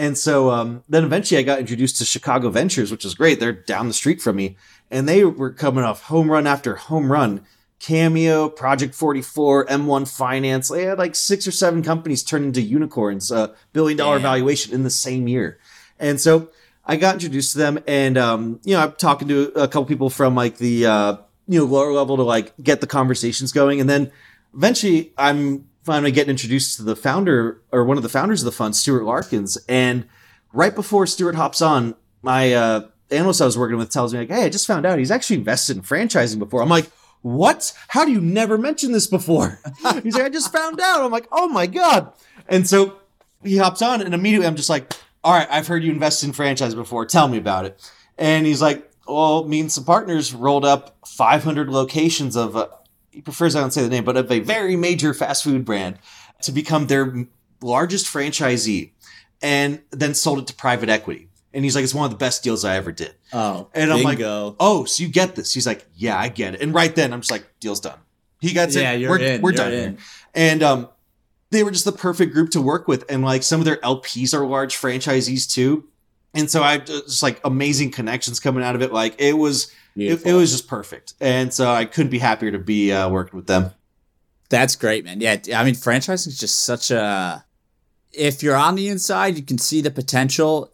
and 0.00 0.16
so 0.16 0.50
um, 0.50 0.82
then 0.88 1.04
eventually 1.04 1.38
I 1.38 1.42
got 1.42 1.58
introduced 1.58 1.98
to 1.98 2.06
Chicago 2.06 2.48
Ventures, 2.48 2.90
which 2.90 3.04
is 3.04 3.14
great. 3.14 3.38
They're 3.38 3.52
down 3.52 3.86
the 3.86 3.92
street 3.92 4.22
from 4.22 4.36
me. 4.36 4.56
And 4.90 5.06
they 5.06 5.26
were 5.26 5.52
coming 5.52 5.84
off 5.84 6.04
home 6.04 6.30
run 6.30 6.46
after 6.46 6.76
home 6.76 7.12
run. 7.12 7.42
Cameo, 7.80 8.48
Project 8.48 8.94
44, 8.94 9.66
M1 9.66 10.08
Finance. 10.08 10.68
They 10.68 10.84
had 10.84 10.96
like 10.96 11.14
six 11.14 11.46
or 11.46 11.50
seven 11.50 11.82
companies 11.82 12.22
turn 12.22 12.44
into 12.44 12.62
unicorns, 12.62 13.30
a 13.30 13.36
uh, 13.36 13.54
billion 13.74 13.98
dollar 13.98 14.16
yeah. 14.16 14.22
valuation 14.22 14.72
in 14.72 14.84
the 14.84 14.90
same 14.90 15.28
year. 15.28 15.58
And 15.98 16.18
so 16.18 16.48
I 16.86 16.96
got 16.96 17.16
introduced 17.16 17.52
to 17.52 17.58
them. 17.58 17.78
And, 17.86 18.16
um, 18.16 18.58
you 18.64 18.74
know, 18.74 18.80
I'm 18.80 18.92
talking 18.92 19.28
to 19.28 19.48
a 19.54 19.68
couple 19.68 19.84
people 19.84 20.08
from 20.08 20.34
like 20.34 20.56
the, 20.56 20.86
uh, 20.86 21.16
you 21.46 21.60
know, 21.60 21.66
lower 21.66 21.92
level 21.92 22.16
to 22.16 22.22
like 22.22 22.54
get 22.62 22.80
the 22.80 22.86
conversations 22.86 23.52
going. 23.52 23.80
And 23.82 23.90
then 23.90 24.10
eventually 24.54 25.12
I'm 25.18 25.68
finally 25.82 26.12
getting 26.12 26.30
introduced 26.30 26.76
to 26.76 26.82
the 26.82 26.96
founder 26.96 27.62
or 27.72 27.84
one 27.84 27.96
of 27.96 28.02
the 28.02 28.08
founders 28.08 28.42
of 28.42 28.44
the 28.44 28.52
fund, 28.52 28.76
Stuart 28.76 29.04
Larkins. 29.04 29.58
And 29.68 30.06
right 30.52 30.74
before 30.74 31.06
Stuart 31.06 31.34
hops 31.34 31.62
on, 31.62 31.94
my 32.22 32.52
uh, 32.52 32.88
analyst 33.10 33.40
I 33.40 33.46
was 33.46 33.58
working 33.58 33.78
with 33.78 33.90
tells 33.90 34.12
me 34.12 34.20
like, 34.20 34.30
"Hey, 34.30 34.44
I 34.44 34.48
just 34.48 34.66
found 34.66 34.86
out 34.86 34.98
he's 34.98 35.10
actually 35.10 35.36
invested 35.36 35.76
in 35.76 35.82
franchising 35.82 36.38
before." 36.38 36.62
I'm 36.62 36.68
like, 36.68 36.90
"What? 37.22 37.72
How 37.88 38.04
do 38.04 38.12
you 38.12 38.20
never 38.20 38.58
mention 38.58 38.92
this 38.92 39.06
before?" 39.06 39.60
he's 40.02 40.14
like, 40.14 40.24
"I 40.24 40.28
just 40.28 40.52
found 40.52 40.80
out." 40.80 41.02
I'm 41.02 41.10
like, 41.10 41.28
"Oh 41.32 41.48
my 41.48 41.66
god!" 41.66 42.12
And 42.48 42.68
so 42.68 42.96
he 43.42 43.56
hops 43.56 43.82
on, 43.82 44.02
and 44.02 44.14
immediately 44.14 44.46
I'm 44.46 44.56
just 44.56 44.70
like, 44.70 44.92
"All 45.24 45.32
right, 45.32 45.48
I've 45.50 45.66
heard 45.66 45.82
you 45.82 45.90
invest 45.90 46.22
in 46.24 46.32
franchise 46.32 46.74
before. 46.74 47.06
Tell 47.06 47.28
me 47.28 47.38
about 47.38 47.64
it." 47.64 47.90
And 48.18 48.46
he's 48.46 48.60
like, 48.60 48.90
"Well, 49.08 49.44
me 49.44 49.60
and 49.60 49.72
some 49.72 49.84
partners 49.84 50.34
rolled 50.34 50.64
up 50.64 50.98
500 51.06 51.70
locations 51.70 52.36
of." 52.36 52.56
Uh, 52.56 52.68
he 53.10 53.20
prefers 53.20 53.56
I 53.56 53.60
don't 53.60 53.72
say 53.72 53.82
the 53.82 53.88
name, 53.88 54.04
but 54.04 54.16
of 54.16 54.30
a 54.30 54.40
very 54.40 54.76
major 54.76 55.14
fast 55.14 55.44
food 55.44 55.64
brand 55.64 55.98
to 56.42 56.52
become 56.52 56.86
their 56.86 57.26
largest 57.60 58.06
franchisee 58.06 58.92
and 59.42 59.82
then 59.90 60.14
sold 60.14 60.38
it 60.38 60.46
to 60.48 60.54
private 60.54 60.88
equity. 60.88 61.28
And 61.52 61.64
he's 61.64 61.74
like, 61.74 61.82
it's 61.82 61.94
one 61.94 62.04
of 62.04 62.10
the 62.10 62.16
best 62.16 62.44
deals 62.44 62.64
I 62.64 62.76
ever 62.76 62.92
did. 62.92 63.14
Oh, 63.32 63.68
and 63.74 63.92
I'm 63.92 64.04
bingo. 64.04 64.46
like, 64.46 64.56
oh, 64.60 64.84
so 64.84 65.02
you 65.02 65.08
get 65.08 65.34
this? 65.34 65.52
He's 65.52 65.66
like, 65.66 65.84
yeah, 65.96 66.16
I 66.16 66.28
get 66.28 66.54
it. 66.54 66.60
And 66.60 66.72
right 66.72 66.94
then, 66.94 67.12
I'm 67.12 67.20
just 67.20 67.30
like, 67.30 67.44
deal's 67.58 67.80
done. 67.80 67.98
He 68.40 68.52
got 68.52 68.72
yeah, 68.72 68.92
it. 68.92 69.00
You're 69.00 69.10
we're, 69.10 69.18
in. 69.18 69.42
we're 69.42 69.50
you're 69.50 69.56
done. 69.56 69.72
In. 69.72 69.98
And 70.34 70.62
um, 70.62 70.88
they 71.50 71.64
were 71.64 71.72
just 71.72 71.84
the 71.84 71.92
perfect 71.92 72.32
group 72.32 72.50
to 72.50 72.60
work 72.60 72.86
with. 72.86 73.04
And 73.10 73.24
like 73.24 73.42
some 73.42 73.60
of 73.60 73.64
their 73.64 73.78
LPs 73.78 74.32
are 74.32 74.46
large 74.46 74.76
franchisees 74.76 75.50
too. 75.50 75.88
And 76.34 76.48
so 76.48 76.62
I 76.62 76.78
just 76.78 77.22
like 77.22 77.40
amazing 77.44 77.90
connections 77.90 78.38
coming 78.38 78.62
out 78.62 78.76
of 78.76 78.82
it. 78.82 78.92
Like 78.92 79.20
it 79.20 79.36
was 79.36 79.74
it, 79.96 80.26
it, 80.26 80.32
was 80.34 80.50
just 80.50 80.68
perfect. 80.68 81.14
And 81.20 81.52
so 81.52 81.70
I 81.70 81.84
couldn't 81.84 82.10
be 82.10 82.18
happier 82.18 82.50
to 82.52 82.58
be 82.58 82.92
uh, 82.92 83.08
working 83.08 83.36
with 83.36 83.46
them. 83.46 83.72
That's 84.48 84.76
great, 84.76 85.04
man. 85.04 85.20
Yeah, 85.20 85.36
I 85.54 85.64
mean, 85.64 85.74
franchising 85.74 86.28
is 86.28 86.38
just 86.38 86.60
such 86.60 86.90
a. 86.90 87.44
If 88.12 88.42
you're 88.42 88.56
on 88.56 88.74
the 88.74 88.88
inside, 88.88 89.36
you 89.36 89.42
can 89.42 89.58
see 89.58 89.80
the 89.80 89.90
potential 89.90 90.70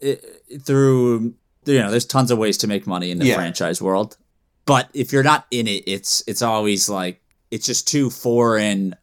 through. 0.63 1.35
You 1.65 1.79
know, 1.79 1.91
there's 1.91 2.05
tons 2.05 2.31
of 2.31 2.37
ways 2.37 2.57
to 2.59 2.67
make 2.67 2.87
money 2.87 3.11
in 3.11 3.19
the 3.19 3.25
yeah. 3.25 3.35
franchise 3.35 3.81
world, 3.81 4.17
but 4.65 4.89
if 4.93 5.11
you're 5.11 5.23
not 5.23 5.45
in 5.51 5.67
it, 5.67 5.83
it's 5.85 6.23
it's 6.25 6.41
always 6.41 6.89
like 6.89 7.21
it's 7.51 7.67
just 7.67 7.87
too 7.87 8.09
foreign 8.09 8.95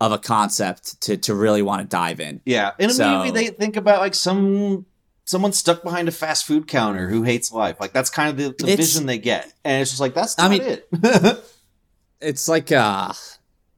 of 0.00 0.12
a 0.12 0.18
concept 0.18 1.00
to 1.02 1.16
to 1.16 1.34
really 1.34 1.62
want 1.62 1.82
to 1.82 1.88
dive 1.88 2.20
in. 2.20 2.40
Yeah, 2.44 2.72
and 2.78 2.92
so, 2.92 3.24
maybe 3.24 3.30
they 3.32 3.48
think 3.48 3.76
about 3.76 4.00
like 4.00 4.14
some 4.14 4.86
someone 5.30 5.52
stuck 5.52 5.82
behind 5.84 6.08
a 6.08 6.12
fast 6.12 6.44
food 6.44 6.66
counter 6.66 7.08
who 7.08 7.22
hates 7.22 7.52
life. 7.52 7.76
Like 7.80 7.92
that's 7.92 8.10
kind 8.10 8.30
of 8.30 8.36
the, 8.36 8.64
the 8.66 8.76
vision 8.76 9.06
they 9.06 9.18
get, 9.18 9.52
and 9.64 9.80
it's 9.80 9.92
just 9.92 10.00
like 10.00 10.12
that's 10.12 10.36
not 10.36 10.46
I 10.46 10.48
mean, 10.50 10.62
it. 10.62 10.88
it's 12.20 12.48
like 12.48 12.72
uh 12.72 13.12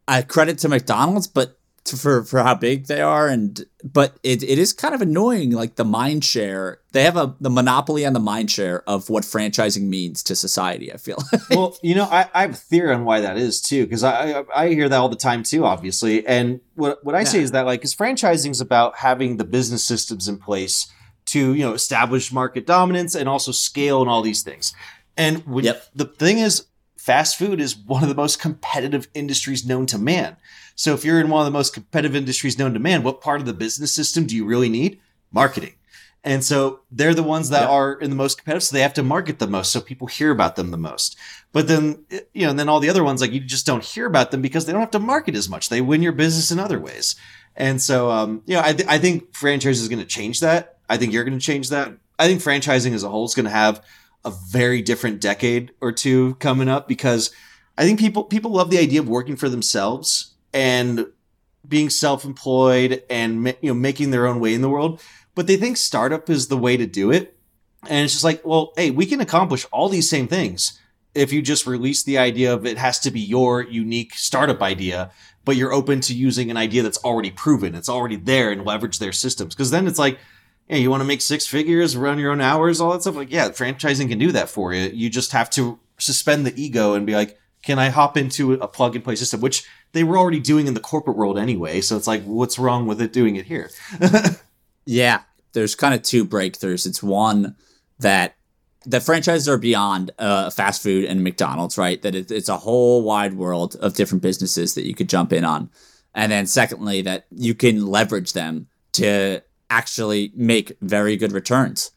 a 0.08 0.22
credit 0.22 0.58
to 0.58 0.68
McDonald's, 0.68 1.26
but 1.26 1.58
to, 1.84 1.96
for 1.96 2.24
for 2.24 2.42
how 2.42 2.54
big 2.54 2.86
they 2.86 3.02
are, 3.02 3.28
and 3.28 3.66
but 3.84 4.16
it, 4.22 4.42
it 4.42 4.58
is 4.58 4.72
kind 4.72 4.94
of 4.94 5.02
annoying. 5.02 5.50
Like 5.50 5.74
the 5.74 5.84
mind 5.84 6.24
share, 6.24 6.80
they 6.92 7.02
have 7.02 7.18
a 7.18 7.34
the 7.38 7.50
monopoly 7.50 8.06
on 8.06 8.14
the 8.14 8.20
mind 8.20 8.50
share 8.50 8.88
of 8.88 9.10
what 9.10 9.24
franchising 9.24 9.82
means 9.82 10.22
to 10.24 10.34
society. 10.34 10.90
I 10.92 10.96
feel. 10.96 11.18
Like. 11.32 11.50
Well, 11.50 11.76
you 11.82 11.94
know, 11.94 12.04
I, 12.04 12.30
I 12.32 12.42
have 12.42 12.52
a 12.52 12.54
theory 12.54 12.94
on 12.94 13.04
why 13.04 13.20
that 13.20 13.36
is 13.36 13.60
too, 13.60 13.84
because 13.84 14.04
I, 14.04 14.40
I, 14.40 14.44
I 14.54 14.68
hear 14.68 14.88
that 14.88 14.96
all 14.96 15.10
the 15.10 15.16
time 15.16 15.42
too, 15.42 15.66
obviously. 15.66 16.26
And 16.26 16.60
what 16.76 17.04
what 17.04 17.14
I 17.14 17.20
yeah. 17.20 17.24
say 17.24 17.40
is 17.40 17.50
that 17.50 17.66
like, 17.66 17.80
because 17.80 17.94
franchising 17.94 18.52
is 18.52 18.62
about 18.62 18.96
having 18.96 19.36
the 19.36 19.44
business 19.44 19.84
systems 19.84 20.28
in 20.28 20.38
place 20.38 20.90
to 21.32 21.54
you 21.54 21.64
know 21.64 21.72
establish 21.72 22.32
market 22.32 22.66
dominance 22.66 23.14
and 23.14 23.28
also 23.28 23.52
scale 23.52 24.00
and 24.00 24.10
all 24.10 24.22
these 24.22 24.42
things. 24.42 24.74
And 25.16 25.46
when, 25.46 25.64
yep. 25.64 25.84
the 25.94 26.06
thing 26.06 26.38
is, 26.38 26.66
fast 26.96 27.38
food 27.38 27.60
is 27.60 27.76
one 27.76 28.02
of 28.02 28.08
the 28.08 28.14
most 28.14 28.40
competitive 28.40 29.08
industries 29.14 29.66
known 29.66 29.86
to 29.86 29.98
man. 29.98 30.36
So 30.74 30.94
if 30.94 31.04
you're 31.04 31.20
in 31.20 31.28
one 31.28 31.40
of 31.40 31.46
the 31.46 31.58
most 31.58 31.74
competitive 31.74 32.16
industries 32.16 32.58
known 32.58 32.72
to 32.74 32.80
man, 32.80 33.02
what 33.02 33.20
part 33.20 33.40
of 33.40 33.46
the 33.46 33.52
business 33.52 33.94
system 33.94 34.26
do 34.26 34.34
you 34.34 34.44
really 34.44 34.68
need? 34.68 35.00
Marketing. 35.30 35.74
And 36.24 36.44
so 36.44 36.80
they're 36.90 37.14
the 37.14 37.22
ones 37.22 37.48
that 37.48 37.62
yep. 37.62 37.70
are 37.70 37.94
in 37.94 38.08
the 38.08 38.16
most 38.16 38.38
competitive, 38.38 38.62
so 38.62 38.76
they 38.76 38.82
have 38.82 38.94
to 38.94 39.02
market 39.02 39.40
the 39.40 39.48
most, 39.48 39.72
so 39.72 39.80
people 39.80 40.06
hear 40.06 40.30
about 40.30 40.54
them 40.54 40.70
the 40.70 40.76
most. 40.76 41.16
But 41.52 41.66
then, 41.66 42.04
you 42.32 42.44
know, 42.44 42.50
and 42.50 42.58
then 42.58 42.68
all 42.68 42.78
the 42.78 42.88
other 42.88 43.02
ones, 43.02 43.20
like 43.20 43.32
you 43.32 43.40
just 43.40 43.66
don't 43.66 43.82
hear 43.82 44.06
about 44.06 44.30
them 44.30 44.40
because 44.40 44.64
they 44.64 44.72
don't 44.72 44.80
have 44.80 44.92
to 44.92 45.00
market 45.00 45.34
as 45.34 45.48
much. 45.48 45.68
They 45.68 45.80
win 45.80 46.00
your 46.00 46.12
business 46.12 46.52
in 46.52 46.60
other 46.60 46.78
ways. 46.78 47.16
And 47.56 47.82
so, 47.82 48.10
um, 48.10 48.42
you 48.46 48.54
know, 48.54 48.62
I, 48.64 48.72
th- 48.72 48.88
I 48.88 48.98
think 48.98 49.32
FranShares 49.32 49.72
is 49.72 49.88
going 49.88 49.98
to 49.98 50.06
change 50.06 50.40
that. 50.40 50.78
I 50.92 50.98
think 50.98 51.14
you're 51.14 51.24
going 51.24 51.38
to 51.38 51.44
change 51.44 51.70
that. 51.70 51.90
I 52.18 52.26
think 52.26 52.42
franchising 52.42 52.92
as 52.92 53.02
a 53.02 53.08
whole 53.08 53.24
is 53.24 53.34
going 53.34 53.46
to 53.46 53.50
have 53.50 53.82
a 54.26 54.30
very 54.50 54.82
different 54.82 55.22
decade 55.22 55.72
or 55.80 55.90
two 55.90 56.34
coming 56.34 56.68
up 56.68 56.86
because 56.86 57.30
I 57.78 57.84
think 57.84 57.98
people 57.98 58.24
people 58.24 58.50
love 58.50 58.68
the 58.68 58.76
idea 58.78 59.00
of 59.00 59.08
working 59.08 59.36
for 59.36 59.48
themselves 59.48 60.34
and 60.52 61.06
being 61.66 61.88
self-employed 61.88 63.04
and 63.08 63.56
you 63.62 63.70
know 63.70 63.74
making 63.74 64.10
their 64.10 64.26
own 64.26 64.38
way 64.38 64.52
in 64.52 64.60
the 64.60 64.68
world, 64.68 65.00
but 65.34 65.46
they 65.46 65.56
think 65.56 65.78
startup 65.78 66.28
is 66.28 66.48
the 66.48 66.58
way 66.58 66.76
to 66.76 66.86
do 66.86 67.10
it. 67.10 67.38
And 67.88 68.04
it's 68.04 68.12
just 68.12 68.24
like, 68.24 68.44
well, 68.44 68.74
hey, 68.76 68.90
we 68.90 69.06
can 69.06 69.22
accomplish 69.22 69.66
all 69.72 69.88
these 69.88 70.10
same 70.10 70.28
things 70.28 70.78
if 71.14 71.32
you 71.32 71.40
just 71.40 71.66
release 71.66 72.02
the 72.02 72.18
idea 72.18 72.52
of 72.52 72.66
it 72.66 72.76
has 72.76 72.98
to 73.00 73.10
be 73.10 73.20
your 73.20 73.62
unique 73.62 74.12
startup 74.12 74.60
idea, 74.60 75.10
but 75.46 75.56
you're 75.56 75.72
open 75.72 76.00
to 76.02 76.14
using 76.14 76.50
an 76.50 76.58
idea 76.58 76.82
that's 76.82 77.02
already 77.02 77.30
proven, 77.30 77.74
it's 77.74 77.88
already 77.88 78.16
there 78.16 78.50
and 78.50 78.66
leverage 78.66 78.98
their 78.98 79.12
systems. 79.12 79.54
Because 79.54 79.70
then 79.70 79.86
it's 79.86 79.98
like, 79.98 80.18
yeah, 80.68 80.76
you 80.76 80.90
want 80.90 81.00
to 81.00 81.06
make 81.06 81.20
six 81.20 81.46
figures, 81.46 81.96
run 81.96 82.18
your 82.18 82.32
own 82.32 82.40
hours, 82.40 82.80
all 82.80 82.92
that 82.92 83.02
stuff. 83.02 83.16
Like, 83.16 83.32
yeah, 83.32 83.48
franchising 83.50 84.08
can 84.08 84.18
do 84.18 84.32
that 84.32 84.48
for 84.48 84.72
you. 84.72 84.90
You 84.92 85.10
just 85.10 85.32
have 85.32 85.50
to 85.50 85.78
suspend 85.98 86.46
the 86.46 86.60
ego 86.60 86.94
and 86.94 87.06
be 87.06 87.14
like, 87.14 87.38
can 87.62 87.78
I 87.78 87.90
hop 87.90 88.16
into 88.16 88.54
a 88.54 88.68
plug 88.68 88.94
and 88.96 89.04
play 89.04 89.14
system, 89.14 89.40
which 89.40 89.64
they 89.92 90.04
were 90.04 90.18
already 90.18 90.40
doing 90.40 90.66
in 90.66 90.74
the 90.74 90.80
corporate 90.80 91.16
world 91.16 91.38
anyway. 91.38 91.80
So 91.80 91.96
it's 91.96 92.06
like, 92.06 92.24
what's 92.24 92.58
wrong 92.58 92.86
with 92.86 93.00
it 93.00 93.12
doing 93.12 93.36
it 93.36 93.46
here? 93.46 93.70
yeah, 94.86 95.22
there's 95.52 95.74
kind 95.74 95.94
of 95.94 96.02
two 96.02 96.24
breakthroughs. 96.24 96.86
It's 96.86 97.02
one 97.02 97.56
that 97.98 98.34
the 98.84 99.00
franchises 99.00 99.48
are 99.48 99.58
beyond 99.58 100.10
uh, 100.18 100.50
fast 100.50 100.82
food 100.82 101.04
and 101.04 101.22
McDonald's, 101.22 101.78
right? 101.78 102.00
That 102.02 102.14
it, 102.14 102.30
it's 102.30 102.48
a 102.48 102.56
whole 102.56 103.02
wide 103.02 103.34
world 103.34 103.76
of 103.76 103.94
different 103.94 104.22
businesses 104.22 104.74
that 104.74 104.86
you 104.86 104.94
could 104.94 105.08
jump 105.08 105.32
in 105.32 105.44
on. 105.44 105.70
And 106.14 106.32
then 106.32 106.46
secondly, 106.46 107.02
that 107.02 107.26
you 107.30 107.54
can 107.54 107.86
leverage 107.86 108.32
them 108.32 108.68
to 108.92 109.40
actually 109.72 110.32
make 110.34 110.76
very 110.82 111.16
good 111.16 111.32
returns. 111.32 111.90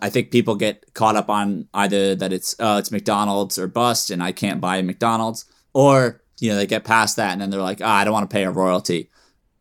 I 0.00 0.10
think 0.10 0.30
people 0.30 0.54
get 0.54 0.92
caught 0.94 1.16
up 1.16 1.30
on 1.30 1.66
either 1.72 2.14
that 2.14 2.32
it's 2.32 2.54
uh, 2.60 2.76
it's 2.78 2.92
McDonald's 2.92 3.58
or 3.58 3.66
bust, 3.66 4.10
and 4.10 4.22
I 4.22 4.32
can't 4.32 4.60
buy 4.60 4.82
McDonald's, 4.82 5.46
or 5.72 6.22
you 6.40 6.50
know 6.50 6.56
they 6.56 6.66
get 6.66 6.84
past 6.84 7.16
that 7.16 7.32
and 7.32 7.40
then 7.40 7.50
they're 7.50 7.60
like, 7.60 7.80
oh, 7.80 7.86
I 7.86 8.04
don't 8.04 8.12
want 8.12 8.28
to 8.28 8.34
pay 8.34 8.44
a 8.44 8.50
royalty. 8.50 9.10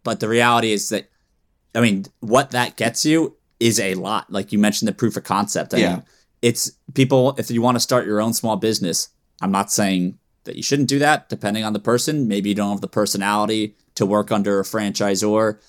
But 0.03 0.19
the 0.19 0.29
reality 0.29 0.71
is 0.71 0.89
that, 0.89 1.09
I 1.75 1.81
mean, 1.81 2.05
what 2.21 2.51
that 2.51 2.77
gets 2.77 3.05
you 3.05 3.35
is 3.59 3.79
a 3.79 3.95
lot. 3.95 4.31
Like 4.31 4.51
you 4.51 4.59
mentioned, 4.59 4.87
the 4.87 4.93
proof 4.93 5.17
of 5.17 5.23
concept. 5.23 5.73
I 5.73 5.77
yeah. 5.77 5.93
mean, 5.95 6.03
it's 6.41 6.71
people. 6.93 7.35
If 7.37 7.49
you 7.51 7.61
want 7.61 7.75
to 7.75 7.81
start 7.81 8.05
your 8.05 8.21
own 8.21 8.33
small 8.33 8.55
business, 8.57 9.09
I'm 9.41 9.51
not 9.51 9.71
saying 9.71 10.17
that 10.43 10.55
you 10.55 10.63
shouldn't 10.63 10.89
do 10.89 10.99
that. 10.99 11.29
Depending 11.29 11.63
on 11.63 11.73
the 11.73 11.79
person, 11.79 12.27
maybe 12.27 12.49
you 12.49 12.55
don't 12.55 12.71
have 12.71 12.81
the 12.81 12.87
personality 12.87 13.75
to 13.95 14.05
work 14.05 14.31
under 14.31 14.59
a 14.59 14.63
franchisor 14.63 15.59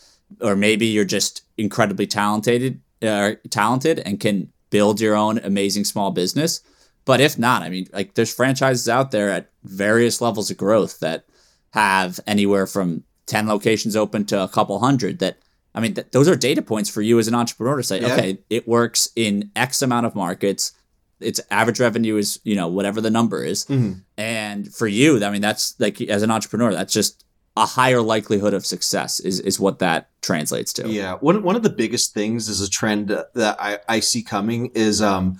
or 0.40 0.56
maybe 0.56 0.86
you're 0.86 1.04
just 1.04 1.42
incredibly 1.58 2.06
talented, 2.06 2.80
uh, 3.02 3.32
talented 3.50 3.98
and 4.00 4.20
can 4.20 4.52
build 4.70 5.00
your 5.00 5.16
own 5.16 5.38
amazing 5.38 5.84
small 5.84 6.10
business. 6.10 6.60
But 7.04 7.20
if 7.20 7.38
not, 7.38 7.62
I 7.62 7.68
mean, 7.68 7.88
like 7.92 8.14
there's 8.14 8.32
franchises 8.32 8.88
out 8.88 9.10
there 9.10 9.30
at 9.30 9.50
various 9.64 10.20
levels 10.20 10.50
of 10.50 10.56
growth 10.56 11.00
that 11.00 11.24
have 11.72 12.20
anywhere 12.26 12.66
from 12.66 13.04
10 13.26 13.48
locations 13.48 13.96
open 13.96 14.24
to 14.26 14.42
a 14.42 14.48
couple 14.48 14.78
hundred 14.80 15.18
that 15.20 15.38
I 15.74 15.80
mean, 15.80 15.94
th- 15.94 16.08
those 16.10 16.28
are 16.28 16.34
data 16.34 16.62
points 16.62 16.90
for 16.90 17.00
you 17.00 17.18
as 17.18 17.28
an 17.28 17.34
entrepreneur 17.34 17.76
to 17.76 17.82
say, 17.82 18.00
yeah. 18.00 18.14
okay, 18.14 18.38
it 18.50 18.66
works 18.66 19.08
in 19.14 19.50
X 19.54 19.82
amount 19.82 20.06
of 20.06 20.14
markets. 20.14 20.72
Its 21.20 21.40
average 21.50 21.78
revenue 21.78 22.16
is, 22.16 22.40
you 22.42 22.56
know, 22.56 22.66
whatever 22.66 23.00
the 23.00 23.10
number 23.10 23.44
is. 23.44 23.66
Mm-hmm. 23.66 24.00
And 24.16 24.74
for 24.74 24.88
you, 24.88 25.24
I 25.24 25.30
mean, 25.30 25.42
that's 25.42 25.78
like 25.78 26.00
as 26.00 26.22
an 26.22 26.30
entrepreneur, 26.30 26.72
that's 26.72 26.92
just 26.92 27.24
a 27.56 27.66
higher 27.66 28.00
likelihood 28.00 28.54
of 28.54 28.64
success 28.64 29.20
is 29.20 29.40
is 29.40 29.58
what 29.58 29.80
that 29.80 30.08
translates 30.22 30.72
to. 30.74 30.88
Yeah. 30.88 31.14
One 31.14 31.42
one 31.42 31.56
of 31.56 31.62
the 31.62 31.70
biggest 31.70 32.14
things 32.14 32.48
is 32.48 32.60
a 32.60 32.70
trend 32.70 33.08
that 33.08 33.56
I, 33.60 33.78
I 33.88 34.00
see 34.00 34.22
coming 34.22 34.70
is 34.74 35.02
um 35.02 35.38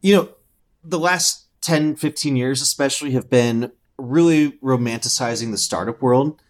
you 0.00 0.14
know 0.14 0.28
the 0.84 0.98
last 0.98 1.46
10 1.62 1.96
15 1.96 2.36
years 2.36 2.62
especially 2.62 3.10
have 3.12 3.28
been 3.28 3.72
really 3.98 4.52
romanticizing 4.62 5.50
the 5.50 5.58
startup 5.58 6.00
world. 6.00 6.40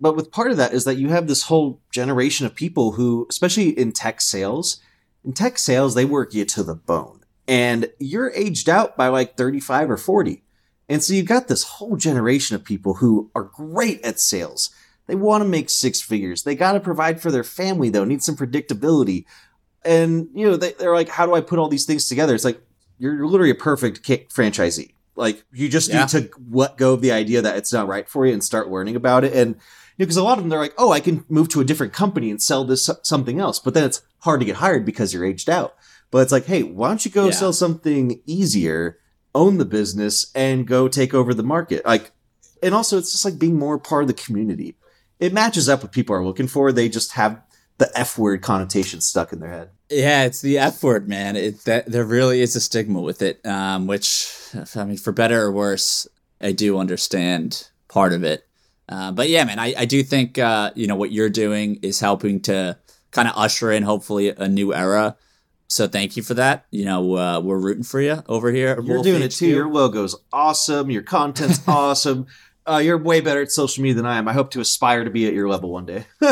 But 0.00 0.16
with 0.16 0.30
part 0.32 0.50
of 0.50 0.56
that 0.56 0.72
is 0.72 0.84
that 0.84 0.96
you 0.96 1.08
have 1.08 1.26
this 1.26 1.44
whole 1.44 1.80
generation 1.90 2.46
of 2.46 2.54
people 2.54 2.92
who 2.92 3.26
especially 3.28 3.70
in 3.70 3.92
tech 3.92 4.20
sales, 4.20 4.80
in 5.24 5.32
tech 5.32 5.58
sales 5.58 5.94
they 5.94 6.04
work 6.04 6.32
you 6.32 6.44
to 6.44 6.62
the 6.62 6.74
bone. 6.74 7.20
And 7.46 7.90
you're 7.98 8.30
aged 8.30 8.70
out 8.70 8.96
by 8.96 9.08
like 9.08 9.36
35 9.36 9.90
or 9.90 9.96
40 9.96 10.43
and 10.88 11.02
so 11.02 11.14
you've 11.14 11.26
got 11.26 11.48
this 11.48 11.64
whole 11.64 11.96
generation 11.96 12.54
of 12.54 12.64
people 12.64 12.94
who 12.94 13.30
are 13.34 13.44
great 13.44 14.02
at 14.02 14.20
sales. 14.20 14.70
They 15.06 15.14
want 15.14 15.42
to 15.42 15.48
make 15.48 15.70
six 15.70 16.00
figures. 16.00 16.42
They 16.42 16.54
got 16.54 16.72
to 16.72 16.80
provide 16.80 17.20
for 17.20 17.30
their 17.30 17.44
family, 17.44 17.90
though, 17.90 18.04
need 18.04 18.22
some 18.22 18.36
predictability. 18.36 19.24
And, 19.84 20.28
you 20.34 20.48
know, 20.48 20.56
they, 20.56 20.74
are 20.84 20.94
like, 20.94 21.08
how 21.08 21.26
do 21.26 21.34
I 21.34 21.40
put 21.40 21.58
all 21.58 21.68
these 21.68 21.84
things 21.84 22.08
together? 22.08 22.34
It's 22.34 22.44
like, 22.44 22.60
you're, 22.98 23.14
you're 23.14 23.26
literally 23.26 23.50
a 23.50 23.56
perfect 23.56 24.02
kick 24.02 24.30
franchisee. 24.30 24.94
Like, 25.16 25.44
you 25.52 25.68
just 25.68 25.90
yeah. 25.90 26.00
need 26.00 26.08
to 26.08 26.30
let 26.50 26.76
go 26.76 26.94
of 26.94 27.02
the 27.02 27.12
idea 27.12 27.42
that 27.42 27.56
it's 27.56 27.72
not 27.72 27.86
right 27.86 28.08
for 28.08 28.26
you 28.26 28.32
and 28.32 28.42
start 28.42 28.70
learning 28.70 28.96
about 28.96 29.24
it. 29.24 29.34
And, 29.34 29.56
because 29.96 30.16
you 30.16 30.22
know, 30.22 30.26
a 30.26 30.28
lot 30.28 30.38
of 30.38 30.44
them, 30.44 30.48
they're 30.48 30.58
like, 30.58 30.74
oh, 30.78 30.90
I 30.90 31.00
can 31.00 31.24
move 31.28 31.48
to 31.50 31.60
a 31.60 31.64
different 31.64 31.92
company 31.92 32.30
and 32.30 32.42
sell 32.42 32.64
this 32.64 32.90
something 33.02 33.38
else. 33.38 33.58
But 33.58 33.74
then 33.74 33.84
it's 33.84 34.02
hard 34.20 34.40
to 34.40 34.46
get 34.46 34.56
hired 34.56 34.84
because 34.84 35.12
you're 35.12 35.24
aged 35.24 35.48
out. 35.48 35.76
But 36.10 36.22
it's 36.22 36.32
like, 36.32 36.46
hey, 36.46 36.62
why 36.62 36.88
don't 36.88 37.04
you 37.04 37.10
go 37.10 37.26
yeah. 37.26 37.32
sell 37.32 37.52
something 37.52 38.20
easier? 38.26 38.98
Own 39.34 39.58
the 39.58 39.64
business 39.64 40.30
and 40.34 40.66
go 40.66 40.88
take 40.88 41.14
over 41.14 41.34
the 41.34 41.42
market. 41.42 41.84
Like, 41.84 42.12
and 42.62 42.74
also 42.74 42.98
it's 42.98 43.12
just 43.12 43.24
like 43.24 43.38
being 43.38 43.58
more 43.58 43.78
part 43.78 44.02
of 44.02 44.08
the 44.08 44.14
community. 44.14 44.76
It 45.20 45.32
matches 45.32 45.68
up 45.68 45.82
what 45.82 45.92
people 45.92 46.14
are 46.14 46.24
looking 46.24 46.48
for. 46.48 46.72
They 46.72 46.88
just 46.88 47.12
have 47.12 47.40
the 47.78 47.90
F 47.98 48.18
word 48.18 48.42
connotation 48.42 49.00
stuck 49.00 49.32
in 49.32 49.40
their 49.40 49.50
head. 49.50 49.70
Yeah, 49.90 50.24
it's 50.24 50.40
the 50.40 50.58
F 50.58 50.82
word, 50.82 51.08
man. 51.08 51.36
It 51.36 51.64
that 51.64 51.86
there 51.86 52.04
really 52.04 52.40
is 52.40 52.56
a 52.56 52.60
stigma 52.60 53.00
with 53.00 53.22
it, 53.22 53.44
um, 53.44 53.86
which 53.86 54.32
I 54.74 54.84
mean, 54.84 54.96
for 54.96 55.12
better 55.12 55.42
or 55.42 55.52
worse, 55.52 56.06
I 56.40 56.52
do 56.52 56.78
understand 56.78 57.68
part 57.88 58.12
of 58.12 58.22
it. 58.24 58.46
Uh, 58.88 59.12
but 59.12 59.28
yeah, 59.28 59.44
man, 59.44 59.58
I, 59.58 59.74
I 59.78 59.84
do 59.84 60.02
think 60.02 60.38
uh, 60.38 60.72
you 60.74 60.86
know 60.86 60.96
what 60.96 61.12
you're 61.12 61.30
doing 61.30 61.78
is 61.82 62.00
helping 62.00 62.40
to 62.42 62.78
kind 63.10 63.28
of 63.28 63.34
usher 63.36 63.70
in 63.70 63.82
hopefully 63.82 64.30
a 64.30 64.48
new 64.48 64.74
era 64.74 65.16
so 65.68 65.86
thank 65.88 66.16
you 66.16 66.22
for 66.22 66.34
that. 66.34 66.66
You 66.70 66.84
know, 66.84 67.16
uh, 67.16 67.40
we're 67.40 67.58
rooting 67.58 67.84
for 67.84 68.00
you 68.00 68.22
over 68.28 68.50
here. 68.52 68.74
You're 68.80 68.94
Wolf 68.96 69.04
doing 69.04 69.20
HQ. 69.22 69.26
it 69.26 69.30
too. 69.32 69.46
Your 69.48 69.68
logo's 69.68 70.16
awesome. 70.32 70.90
Your 70.90 71.02
content's 71.02 71.60
awesome. 71.68 72.26
Uh, 72.66 72.78
you're 72.82 72.96
way 72.98 73.20
better 73.20 73.42
at 73.42 73.50
social 73.50 73.82
media 73.82 73.94
than 73.96 74.06
I 74.06 74.16
am. 74.16 74.26
I 74.26 74.32
hope 74.32 74.50
to 74.52 74.60
aspire 74.60 75.04
to 75.04 75.10
be 75.10 75.26
at 75.26 75.34
your 75.34 75.48
level 75.48 75.70
one 75.70 75.86
day. 75.86 76.06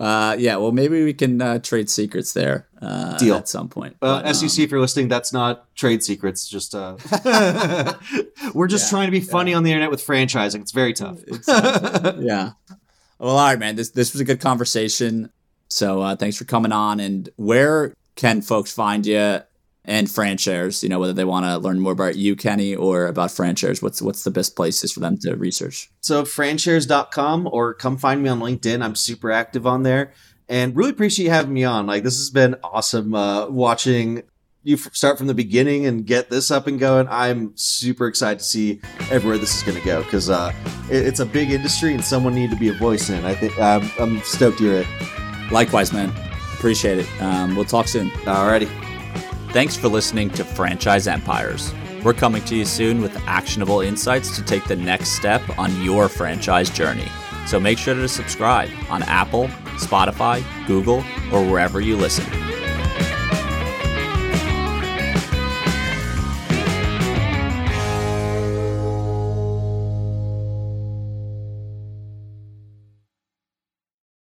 Uh, 0.00 0.34
yeah, 0.38 0.56
well, 0.56 0.72
maybe 0.72 1.04
we 1.04 1.12
can 1.12 1.40
uh, 1.42 1.58
trade 1.58 1.88
secrets 1.90 2.32
there 2.32 2.66
uh, 2.80 3.16
Deal. 3.18 3.36
at 3.36 3.46
some 3.46 3.68
point. 3.68 3.94
Uh, 4.00 4.22
But, 4.22 4.32
SEC, 4.32 4.58
um, 4.58 4.64
if 4.64 4.70
you're 4.70 4.80
listening, 4.80 5.08
that's 5.08 5.34
not 5.34 5.72
trade 5.76 6.02
secrets. 6.02 6.48
Just 6.48 6.74
uh, 6.74 6.96
we're 8.54 8.68
just 8.68 8.86
Yeah, 8.86 8.90
trying 8.90 9.06
to 9.08 9.10
be 9.12 9.20
funny 9.20 9.52
on 9.52 9.64
the 9.64 9.70
internet 9.70 9.90
with 9.90 10.04
franchising. 10.04 10.62
It's 10.62 10.72
very 10.72 10.94
tough. 10.94 11.18
yeah. 11.46 12.52
Well, 13.18 13.36
all 13.36 13.46
right, 13.46 13.58
man. 13.58 13.76
This 13.76 13.90
this 13.90 14.14
was 14.14 14.20
a 14.20 14.24
good 14.24 14.40
conversation. 14.40 15.30
So 15.72 16.02
uh, 16.02 16.16
thanks 16.16 16.36
for 16.36 16.44
coming 16.44 16.72
on. 16.72 17.00
And 17.00 17.28
where 17.36 17.94
can 18.16 18.42
folks 18.42 18.72
find 18.72 19.06
you 19.06 19.40
and 19.84 20.06
FranShares? 20.06 20.82
You 20.82 20.88
know, 20.88 20.98
whether 20.98 21.12
they 21.12 21.24
want 21.24 21.46
to 21.46 21.58
learn 21.58 21.80
more 21.80 21.92
about 21.92 22.16
you, 22.16 22.36
Kenny, 22.36 22.74
or 22.74 23.06
about 23.06 23.30
FranShares, 23.30 23.82
what's 23.82 24.02
what's 24.02 24.24
the 24.24 24.30
best 24.30 24.54
places 24.56 24.92
for 24.92 25.00
them 25.00 25.18
to 25.22 25.34
research? 25.34 25.90
So 26.00 26.24
franshares.com 26.24 27.48
or 27.50 27.74
come 27.74 27.96
find 27.96 28.22
me 28.22 28.28
on 28.28 28.40
LinkedIn. 28.40 28.82
I'm 28.82 28.94
super 28.94 29.30
active 29.30 29.66
on 29.66 29.82
there 29.82 30.12
and 30.48 30.76
really 30.76 30.90
appreciate 30.90 31.24
you 31.24 31.30
having 31.30 31.54
me 31.54 31.64
on. 31.64 31.86
Like 31.86 32.02
this 32.02 32.18
has 32.18 32.30
been 32.30 32.56
awesome 32.62 33.14
uh, 33.14 33.48
watching 33.48 34.22
you 34.64 34.76
f- 34.76 34.94
start 34.94 35.18
from 35.18 35.26
the 35.26 35.34
beginning 35.34 35.86
and 35.86 36.06
get 36.06 36.30
this 36.30 36.50
up 36.50 36.66
and 36.66 36.78
going. 36.78 37.08
I'm 37.08 37.56
super 37.56 38.06
excited 38.06 38.38
to 38.38 38.44
see 38.44 38.80
everywhere 39.10 39.38
this 39.38 39.56
is 39.56 39.62
going 39.62 39.78
to 39.78 39.84
go 39.84 40.02
because 40.02 40.30
uh, 40.30 40.52
it, 40.90 41.06
it's 41.06 41.20
a 41.20 41.26
big 41.26 41.50
industry 41.50 41.94
and 41.94 42.04
someone 42.04 42.34
need 42.34 42.50
to 42.50 42.56
be 42.56 42.68
a 42.68 42.74
voice 42.74 43.10
in. 43.10 43.24
I 43.24 43.34
think 43.34 43.58
um, 43.58 43.90
I'm 43.98 44.20
stoked 44.20 44.60
you're 44.60 44.80
it. 44.80 44.86
Likewise, 45.52 45.92
man. 45.92 46.12
Appreciate 46.54 46.98
it. 46.98 47.22
Um, 47.22 47.54
we'll 47.54 47.64
talk 47.64 47.88
soon. 47.88 48.10
Alrighty. 48.10 48.68
Thanks 49.52 49.76
for 49.76 49.88
listening 49.88 50.30
to 50.30 50.44
Franchise 50.44 51.06
Empires. 51.06 51.72
We're 52.02 52.14
coming 52.14 52.42
to 52.44 52.56
you 52.56 52.64
soon 52.64 53.00
with 53.02 53.16
actionable 53.26 53.80
insights 53.80 54.34
to 54.36 54.42
take 54.42 54.64
the 54.64 54.76
next 54.76 55.10
step 55.10 55.42
on 55.58 55.82
your 55.82 56.08
franchise 56.08 56.70
journey. 56.70 57.06
So 57.46 57.60
make 57.60 57.78
sure 57.78 57.94
to 57.94 58.08
subscribe 58.08 58.70
on 58.88 59.02
Apple, 59.04 59.48
Spotify, 59.76 60.42
Google, 60.66 61.04
or 61.32 61.44
wherever 61.44 61.80
you 61.80 61.96
listen. 61.96 62.24